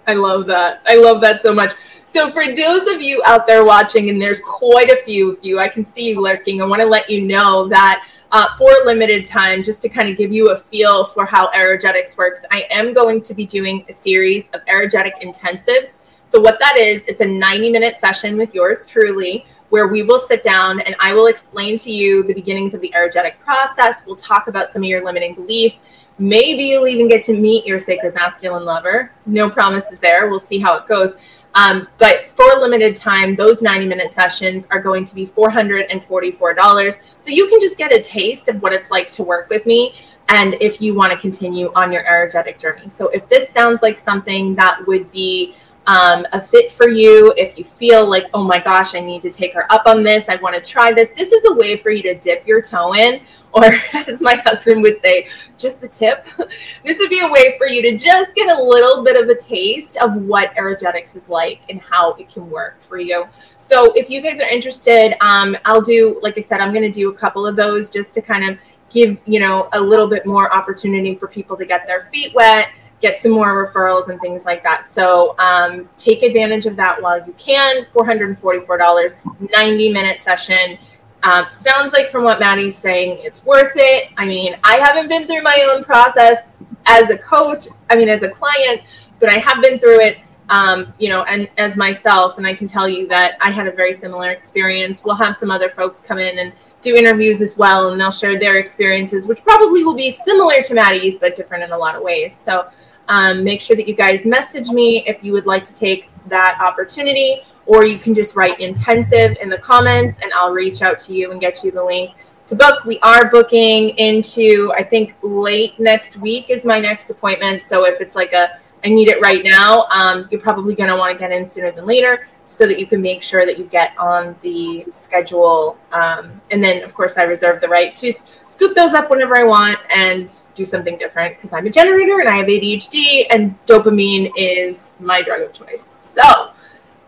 I 0.07 0.15
love 0.15 0.47
that. 0.47 0.83
I 0.87 0.97
love 0.97 1.21
that 1.23 1.41
so 1.41 1.55
much. 1.55 1.73
So, 2.05 2.31
for 2.31 2.45
those 2.55 2.87
of 2.87 3.01
you 3.01 3.23
out 3.27 3.47
there 3.47 3.65
watching, 3.65 4.11
and 4.11 4.21
there's 4.21 4.41
quite 4.41 4.91
a 4.91 4.97
few 4.97 5.33
of 5.33 5.39
you, 5.43 5.59
I 5.59 5.69
can 5.69 5.85
see 5.85 6.11
you 6.11 6.21
lurking. 6.21 6.61
I 6.61 6.67
want 6.67 6.83
to 6.83 6.89
let 6.89 7.09
you 7.09 7.23
know 7.23 7.67
that 7.69 8.07
uh, 8.31 8.55
for 8.57 8.71
a 8.71 8.85
limited 8.85 9.25
time, 9.25 9.63
just 9.63 9.81
to 9.83 9.89
kind 9.89 10.09
of 10.09 10.17
give 10.17 10.33
you 10.33 10.51
a 10.51 10.59
feel 10.59 11.07
for 11.07 11.25
how 11.25 11.51
Erogetics 11.53 12.17
works, 12.17 12.45
I 12.51 12.67
am 12.71 12.93
going 12.93 13.23
to 13.23 13.35
be 13.35 13.47
doing 13.47 13.85
a 13.89 13.93
series 13.93 14.49
of 14.53 14.61
erogetic 14.69 15.15
intensives. 15.23 15.97
So, 16.29 16.41
what 16.41 16.59
that 16.61 16.77
is, 16.79 17.07
it's 17.07 17.21
a 17.21 17.27
90 17.27 17.71
minute 17.71 17.97
session 17.97 18.37
with 18.37 18.55
yours 18.55 18.87
truly 18.87 19.47
where 19.71 19.89
we 19.89 20.05
will 20.05 20.21
sit 20.21 20.43
down 20.43 20.79
and 20.81 20.95
I 21.01 21.13
will 21.15 21.27
explain 21.27 21.79
to 21.79 21.91
you 21.91 22.23
the 22.23 22.33
beginnings 22.35 22.75
of 22.75 22.81
the 22.81 22.93
erogetic 22.95 23.41
process. 23.41 24.05
We'll 24.07 24.15
talk 24.15 24.47
about 24.47 24.71
some 24.71 24.83
of 24.83 24.89
your 24.89 25.05
limiting 25.05 25.35
beliefs. 25.35 25.81
Maybe 26.19 26.65
you'll 26.65 26.87
even 26.87 27.09
get 27.09 27.23
to 27.25 27.39
meet 27.39 27.67
your 27.67 27.79
sacred 27.79 28.15
masculine 28.15 28.65
lover. 28.65 29.12
No 29.27 29.51
promises 29.51 30.01
there. 30.01 30.29
We'll 30.29 30.39
see 30.39 30.59
how 30.61 30.77
it 30.77 30.87
goes. 30.87 31.15
Um, 31.57 31.89
but 31.99 32.31
for 32.31 32.45
a 32.57 32.61
limited 32.61 32.97
time, 32.97 33.37
those 33.37 33.62
90 33.62 33.87
minute 33.87 34.11
sessions 34.11 34.67
are 34.71 34.81
going 34.81 35.05
to 35.05 35.15
be 35.15 35.27
$444. 35.27 36.99
So 37.19 37.31
you 37.31 37.49
can 37.49 37.61
just 37.61 37.79
get 37.79 37.93
a 37.93 38.01
taste 38.01 38.49
of 38.49 38.61
what 38.61 38.73
it's 38.73 38.91
like 38.91 39.11
to 39.12 39.23
work 39.23 39.49
with 39.51 39.65
me. 39.67 39.95
And 40.29 40.57
if 40.61 40.81
you 40.81 40.95
want 40.95 41.12
to 41.12 41.19
continue 41.19 41.71
on 41.75 41.93
your 41.93 42.07
energetic 42.07 42.59
journey. 42.59 42.89
So 42.89 43.09
if 43.09 43.29
this 43.29 43.49
sounds 43.51 43.83
like 43.83 43.99
something 43.99 44.55
that 44.57 44.85
would 44.87 45.11
be 45.12 45.55
um, 45.87 46.26
a 46.32 46.41
fit 46.41 46.70
for 46.70 46.89
you, 46.89 47.35
if 47.37 47.59
you 47.59 47.64
feel 47.64 48.09
like, 48.09 48.26
oh 48.32 48.43
my 48.43 48.59
gosh, 48.59 48.95
I 48.95 49.01
need 49.01 49.22
to 49.22 49.30
take 49.30 49.53
her 49.55 49.70
up 49.70 49.82
on 49.87 50.03
this, 50.03 50.28
I 50.28 50.37
want 50.37 50.62
to 50.62 50.70
try 50.70 50.93
this, 50.93 51.11
this 51.11 51.32
is 51.32 51.45
a 51.45 51.53
way 51.53 51.76
for 51.76 51.91
you 51.91 52.03
to 52.05 52.14
dip 52.14 52.47
your 52.47 52.62
toe 52.62 52.95
in, 52.95 53.20
or 53.53 53.64
as 53.95 54.20
my 54.20 54.35
husband 54.35 54.82
would 54.82 54.99
say, 54.99 55.28
just 55.57 55.80
the 55.80 55.87
tip. 55.87 56.26
this 56.85 56.99
would 56.99 57.11
be 57.11 57.20
a 57.20 57.28
way 57.28 57.57
for 57.57 57.66
you 57.66 57.82
to 57.82 57.97
just 57.97 58.35
get 58.35 58.57
a 58.57 58.62
little 58.62 59.05
bit 59.05 59.22
of 59.22 59.28
a 59.28 59.37
taste 59.37 59.97
of 59.99 60.16
what 60.16 60.55
erogetics 60.57 61.14
is 61.14 61.28
like 61.28 61.61
and 61.68 61.80
how 61.80 62.14
it 62.14 62.28
can 62.28 62.51
work 62.51 62.80
for 62.80 62.99
you. 62.99 63.26
So 63.57 63.93
if 63.93 64.11
you 64.11 64.20
guys 64.22 64.41
are 64.41 64.49
interested, 64.49 65.14
um, 65.20 65.57
I'll 65.64 65.82
do, 65.82 66.18
like 66.22 66.37
I 66.37 66.41
said, 66.41 66.61
I'm 66.61 66.72
going 66.72 66.91
to 66.91 66.91
do 66.91 67.11
a 67.11 67.14
couple 67.14 67.47
of 67.47 67.55
those 67.55 67.89
just 67.91 68.12
to 68.14 68.22
kind 68.22 68.51
of 68.51 68.59
give, 68.91 69.20
you 69.26 69.39
know, 69.39 69.68
a 69.72 69.80
little 69.80 70.09
bit 70.09 70.26
more 70.26 70.53
opportunity 70.53 71.14
for 71.14 71.28
people 71.28 71.57
to 71.57 71.64
get 71.64 71.87
their 71.87 72.09
feet 72.12 72.35
wet 72.35 72.68
get 73.05 73.19
some 73.19 73.33
more 73.33 73.67
referrals 73.67 74.09
and 74.09 74.19
things 74.23 74.47
like 74.47 74.63
that. 74.63 74.87
So 74.87 75.39
um, 75.39 75.91
take 75.99 76.23
advantage 76.23 76.65
of 76.65 76.75
that 76.77 77.03
while 77.03 77.19
you 77.25 77.35
can. 77.35 77.85
$444, 77.95 79.51
90 79.53 79.93
minute 79.93 80.19
session. 80.19 80.79
Um, 81.23 81.45
sounds 81.51 81.93
like 81.93 82.09
from 82.09 82.25
what 82.25 82.41
Madi's 82.41 82.77
saying, 82.77 83.19
it's 83.21 83.45
worth 83.45 83.73
it. 83.77 84.09
I 84.17 84.25
mean, 84.25 84.57
I 84.65 84.77
haven't 84.77 85.09
been 85.09 85.27
through 85.27 85.43
my 85.43 85.69
own 85.71 85.85
process 85.85 86.53
as 86.87 87.11
a 87.11 87.19
coach, 87.19 87.67
I 87.91 87.97
mean, 87.97 88.09
as 88.09 88.23
a 88.23 88.31
client, 88.31 88.81
but 89.21 89.29
I 89.29 89.37
have 89.37 89.63
been 89.63 89.79
through 89.79 90.01
it, 90.01 90.19
um, 90.49 90.95
you 90.99 91.11
know, 91.11 91.25
and 91.25 91.49
as 91.59 91.77
myself. 91.77 92.39
And 92.39 92.47
I 92.47 92.55
can 92.55 92.69
tell 92.69 92.89
you 92.89 93.07
that 93.09 93.37
I 93.43 93.51
had 93.51 93.67
a 93.67 93.73
very 93.73 93.93
similar 93.93 94.31
experience. 94.31 95.05
We'll 95.05 95.15
have 95.15 95.37
some 95.37 95.51
other 95.51 95.69
folks 95.69 96.01
come 96.01 96.19
in 96.19 96.39
and 96.39 96.55
do 96.81 96.95
interviews 96.95 97.43
as 97.43 97.59
well, 97.59 97.91
and 97.91 98.01
they'll 98.01 98.11
share 98.11 98.39
their 98.39 98.57
experiences, 98.57 99.27
which 99.27 99.43
probably 99.43 99.85
will 99.85 99.95
be 99.95 100.11
similar 100.11 100.63
to 100.63 100.75
Madi's, 100.75 101.19
but 101.19 101.37
different 101.37 101.65
in 101.65 101.73
a 101.73 101.79
lot 101.79 101.97
of 101.97 102.03
ways. 102.03 102.35
So, 102.35 102.69
um, 103.09 103.45
make 103.45 103.61
sure 103.61 103.77
that 103.77 103.89
you 103.89 103.95
guys 103.95 104.25
message 104.25 104.69
me 104.69 105.05
if 105.07 105.23
you 105.23 105.33
would 105.33 105.47
like 105.47 105.65
to 105.65 105.75
take 105.75 106.09
that 106.27 106.59
opportunity, 106.61 107.43
or 107.67 107.85
you 107.85 107.99
can 107.99 108.15
just 108.15 108.37
write 108.37 108.61
intensive 108.61 109.37
in 109.41 109.49
the 109.49 109.59
comments 109.59 110.19
and 110.23 110.33
I'll 110.33 110.53
reach 110.53 110.83
out 110.83 110.99
to 111.01 111.15
you 111.15 111.33
and 111.33 111.41
get 111.41 111.63
you 111.65 111.71
the 111.71 111.83
link 111.83 112.13
to 112.47 112.55
book. 112.55 112.85
We 112.85 112.99
are 113.01 113.31
booking 113.31 113.91
into, 113.91 114.73
I 114.77 114.83
think, 114.83 115.17
late 115.23 115.79
next 115.79 116.17
week 116.19 116.51
is 116.51 116.65
my 116.65 116.79
next 116.79 117.11
appointment. 117.11 117.63
So 117.63 117.87
if 117.87 118.01
it's 118.01 118.17
like 118.17 118.33
a, 118.33 118.59
I 118.85 118.89
need 118.89 119.09
it 119.09 119.21
right 119.21 119.43
now, 119.43 119.87
um, 119.91 120.29
you're 120.31 120.43
probably 120.43 120.75
going 120.75 120.91
to 120.91 120.97
want 120.97 121.13
to 121.15 121.19
get 121.19 121.33
in 121.33 121.47
sooner 121.47 121.73
than 121.73 121.87
later 121.87 122.29
so 122.47 122.66
that 122.66 122.78
you 122.78 122.86
can 122.86 123.01
make 123.01 123.22
sure 123.22 123.47
that 123.47 123.59
you 123.59 123.64
get 123.64 123.97
on 123.99 124.36
the 124.42 124.84
schedule. 124.90 125.78
Um, 125.92 126.40
and 126.51 126.62
then, 126.62 126.82
of 126.82 126.95
course, 126.95 127.16
I 127.16 127.22
reserve 127.22 127.61
the 127.61 127.68
right 127.68 127.95
to 127.97 128.12
scoop 128.45 128.74
those 128.74 128.92
up 128.92 129.11
whenever 129.11 129.36
I 129.36 129.45
want 129.45 129.78
and 129.95 130.32
do 130.55 130.64
something 130.64 130.99
different 130.99 131.36
because 131.36 131.53
I'm 131.53 131.66
a 131.66 131.70
generator 131.70 132.20
and 132.20 132.28
I 132.28 132.36
have 132.36 132.47
ADHD, 132.47 133.26
and 133.30 133.59
dopamine 133.64 134.30
is 134.36 134.92
my 135.01 135.22
drug 135.22 135.42
of 135.42 135.53
choice. 135.53 135.97
So, 136.01 136.51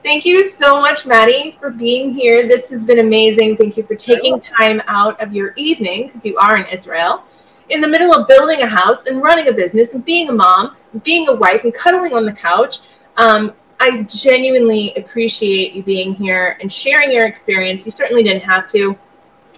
thank 0.03 0.25
you 0.25 0.51
so 0.51 0.81
much, 0.81 1.07
Madi, 1.07 1.57
for 1.61 1.71
being 1.71 2.13
here. 2.13 2.49
This 2.49 2.71
has 2.71 2.83
been 2.83 3.01
amazing. 3.01 3.57
Thank 3.57 3.77
you 3.77 3.83
for 3.83 3.95
taking 3.95 4.41
time 4.41 4.81
out 4.87 5.21
of 5.21 5.35
your 5.35 5.53
evening 5.57 6.07
because 6.07 6.25
you 6.25 6.37
are 6.39 6.57
in 6.57 6.67
Israel. 6.67 7.25
In 7.69 7.81
the 7.81 7.89
middle 7.89 8.15
of 8.15 8.29
building 8.29 8.63
a 8.63 8.67
house 8.67 9.07
and 9.07 9.21
running 9.21 9.49
a 9.49 9.53
business 9.53 9.93
and 9.93 10.05
being 10.05 10.29
a 10.29 10.33
mom, 10.33 10.77
and 10.93 11.03
being 11.03 11.29
a 11.29 11.35
wife 11.35 11.65
and 11.65 11.75
cuddling 11.75 12.15
on 12.15 12.25
the 12.25 12.33
couch, 12.33 12.79
um, 13.17 13.53
I 13.79 14.03
genuinely 14.05 14.95
appreciate 14.95 15.75
you 15.75 15.83
being 15.83 16.15
here 16.15 16.57
and 16.61 16.73
sharing 16.73 17.13
your 17.13 17.27
experience. 17.27 17.85
You 17.85 17.93
certainly 17.93 18.23
didn't 18.23 18.43
have 18.43 18.69
to. 18.71 18.99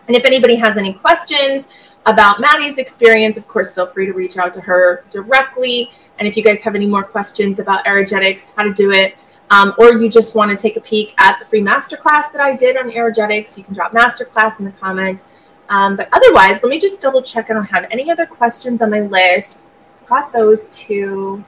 And 0.06 0.16
if 0.16 0.24
anybody 0.24 0.56
has 0.56 0.76
any 0.76 0.92
questions 0.92 1.68
about 2.06 2.40
Madi's 2.40 2.78
experience, 2.78 3.36
of 3.36 3.46
course, 3.46 3.72
feel 3.72 3.86
free 3.86 4.06
to 4.06 4.12
reach 4.12 4.38
out 4.38 4.54
to 4.54 4.60
her 4.60 5.04
directly. 5.10 5.90
And 6.18 6.26
if 6.26 6.36
you 6.36 6.42
guys 6.42 6.62
have 6.62 6.74
any 6.74 6.86
more 6.86 7.04
questions 7.04 7.58
about 7.58 7.84
erogetics, 7.84 8.50
how 8.56 8.64
to 8.64 8.72
do 8.72 8.90
it, 8.92 9.16
um, 9.50 9.74
or 9.78 9.92
you 9.92 10.10
just 10.10 10.34
want 10.34 10.50
to 10.50 10.56
take 10.56 10.76
a 10.76 10.80
peek 10.80 11.14
at 11.18 11.38
the 11.38 11.44
free 11.44 11.60
masterclass 11.62 12.32
that 12.32 12.40
I 12.40 12.56
did 12.56 12.76
on 12.76 12.90
erogetics, 12.90 13.56
you 13.56 13.64
can 13.64 13.74
drop 13.74 13.92
masterclass 13.92 14.58
in 14.58 14.64
the 14.64 14.72
comments. 14.72 15.26
Um, 15.68 15.96
but 15.96 16.08
otherwise, 16.12 16.62
let 16.62 16.70
me 16.70 16.80
just 16.80 17.00
double 17.00 17.22
check 17.22 17.50
I 17.50 17.54
don't 17.54 17.66
have 17.66 17.86
any 17.90 18.10
other 18.10 18.26
questions 18.26 18.82
on 18.82 18.90
my 18.90 19.00
list. 19.00 19.66
Got 20.06 20.32
those 20.32 20.68
two. 20.70 21.44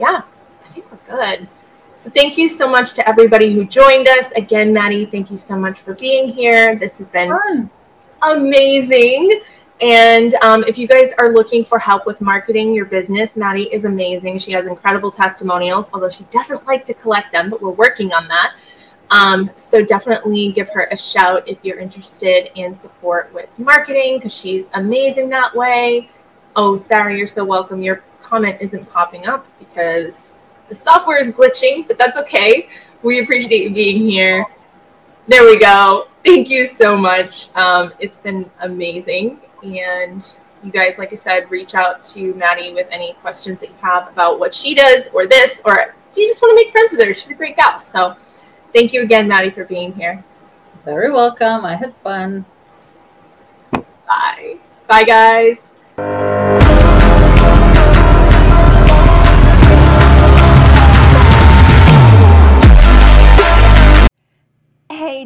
Yeah, 0.00 0.22
I 0.64 0.68
think 0.68 0.86
we're 0.90 1.16
good. 1.16 1.48
So 2.00 2.10
thank 2.10 2.38
you 2.38 2.46
so 2.46 2.70
much 2.70 2.92
to 2.94 3.08
everybody 3.08 3.52
who 3.52 3.64
joined 3.64 4.06
us. 4.06 4.30
Again, 4.32 4.72
Madi, 4.72 5.04
thank 5.04 5.32
you 5.32 5.36
so 5.36 5.58
much 5.58 5.80
for 5.80 5.94
being 5.94 6.28
here. 6.28 6.76
This 6.76 6.98
has 6.98 7.10
been 7.10 7.28
Fun. 7.28 7.68
amazing. 8.22 9.40
And 9.80 10.34
um, 10.34 10.62
if 10.62 10.78
you 10.78 10.86
guys 10.86 11.10
are 11.18 11.32
looking 11.32 11.64
for 11.64 11.76
help 11.80 12.06
with 12.06 12.20
marketing 12.20 12.72
your 12.72 12.84
business, 12.84 13.36
Madi 13.36 13.64
is 13.72 13.84
amazing. 13.84 14.38
She 14.38 14.52
has 14.52 14.66
incredible 14.66 15.10
testimonials, 15.10 15.90
although 15.92 16.08
she 16.08 16.22
doesn't 16.30 16.64
like 16.66 16.84
to 16.86 16.94
collect 16.94 17.32
them, 17.32 17.50
but 17.50 17.60
we're 17.60 17.70
working 17.70 18.12
on 18.12 18.28
that. 18.28 18.54
Um, 19.10 19.50
so 19.56 19.84
definitely 19.84 20.52
give 20.52 20.70
her 20.70 20.86
a 20.92 20.96
shout 20.96 21.48
if 21.48 21.58
you're 21.64 21.80
interested 21.80 22.56
in 22.56 22.74
support 22.74 23.34
with 23.34 23.58
marketing 23.58 24.18
because 24.18 24.32
she's 24.32 24.68
amazing 24.74 25.30
that 25.30 25.52
way. 25.52 26.10
Oh, 26.54 26.76
Sarah, 26.76 27.16
you're 27.16 27.26
so 27.26 27.44
welcome. 27.44 27.82
Your 27.82 28.04
comment 28.20 28.58
isn't 28.60 28.88
popping 28.88 29.26
up 29.26 29.48
because 29.58 30.36
the 30.68 30.74
software 30.74 31.18
is 31.18 31.32
glitching, 31.32 31.86
but 31.86 31.98
that's 31.98 32.18
okay. 32.18 32.68
We 33.02 33.20
appreciate 33.20 33.62
you 33.62 33.74
being 33.74 34.02
here. 34.02 34.46
There 35.26 35.44
we 35.44 35.58
go. 35.58 36.08
Thank 36.24 36.48
you 36.48 36.66
so 36.66 36.96
much. 36.96 37.54
Um, 37.56 37.92
it's 37.98 38.18
been 38.18 38.50
amazing. 38.60 39.40
And 39.62 40.36
you 40.62 40.70
guys, 40.70 40.98
like 40.98 41.12
I 41.12 41.16
said, 41.16 41.50
reach 41.50 41.74
out 41.74 42.02
to 42.04 42.34
Madi 42.34 42.72
with 42.72 42.88
any 42.90 43.12
questions 43.14 43.60
that 43.60 43.70
you 43.70 43.76
have 43.80 44.08
about 44.08 44.38
what 44.38 44.52
she 44.52 44.74
does 44.74 45.08
or 45.12 45.26
this, 45.26 45.60
or 45.64 45.94
you 46.16 46.26
just 46.26 46.42
want 46.42 46.58
to 46.58 46.64
make 46.64 46.72
friends 46.72 46.92
with 46.92 47.06
her. 47.06 47.14
She's 47.14 47.30
a 47.30 47.34
great 47.34 47.56
gal. 47.56 47.78
So 47.78 48.16
thank 48.72 48.92
you 48.92 49.02
again, 49.02 49.28
Madi, 49.28 49.50
for 49.50 49.64
being 49.64 49.92
here. 49.94 50.24
Very 50.84 51.12
welcome. 51.12 51.64
I 51.64 51.76
had 51.76 51.94
fun. 51.94 52.44
Bye. 53.72 54.58
Bye, 54.86 55.04
guys. 55.04 56.47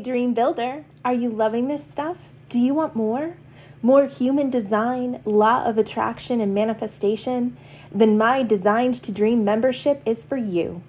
Dream 0.02 0.34
Builder, 0.34 0.84
are 1.04 1.14
you 1.14 1.30
loving 1.30 1.68
this 1.68 1.86
stuff? 1.86 2.30
Do 2.48 2.58
you 2.58 2.74
want 2.74 2.96
more? 2.96 3.36
More 3.82 4.06
human 4.06 4.50
design, 4.50 5.22
law 5.24 5.64
of 5.64 5.78
attraction, 5.78 6.40
and 6.40 6.52
manifestation? 6.52 7.56
Then 7.92 8.18
my 8.18 8.42
Designed 8.42 9.00
to 9.02 9.12
Dream 9.12 9.44
membership 9.44 10.02
is 10.04 10.24
for 10.24 10.36
you. 10.36 10.82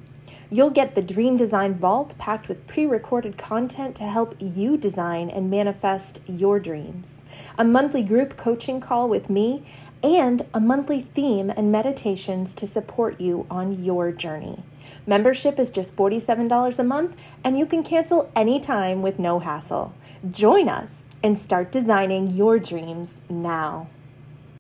You'll 0.50 0.72
get 0.72 0.96
the 0.96 1.04
Dream 1.04 1.38
Design 1.38 1.76
Vault 1.76 2.18
packed 2.18 2.50
with 2.50 2.66
pre 2.66 2.88
recorded 2.88 3.38
content 3.38 3.96
to 3.98 4.04
help 4.04 4.36
you 4.40 4.78
design 4.78 5.30
and 5.30 5.50
manifest 5.50 6.20
your 6.28 6.60
dreams, 6.60 7.24
a 7.56 7.64
monthly 7.64 8.02
group 8.02 8.36
coaching 8.36 8.80
call 8.82 9.08
with 9.08 9.30
me, 9.30 9.64
and 10.02 10.46
a 10.56 10.60
monthly 10.60 11.02
theme 11.02 11.52
and 11.52 11.72
meditations 11.72 12.56
to 12.56 12.66
support 12.66 13.22
you 13.22 13.46
on 13.52 13.84
your 13.84 14.12
journey. 14.12 14.64
Membership 15.06 15.60
is 15.60 15.72
just 15.72 15.96
$47 15.96 16.80
a 16.80 16.84
month, 16.84 17.16
and 17.44 17.58
you 17.58 17.66
can 17.66 17.84
cancel 17.84 18.32
anytime 18.36 19.02
with 19.02 19.20
no 19.20 19.40
hassle. 19.40 19.94
Join 20.30 20.70
us 20.70 21.06
and 21.24 21.38
start 21.38 21.72
designing 21.72 22.28
your 22.28 22.60
dreams 22.60 23.22
now. 23.30 23.88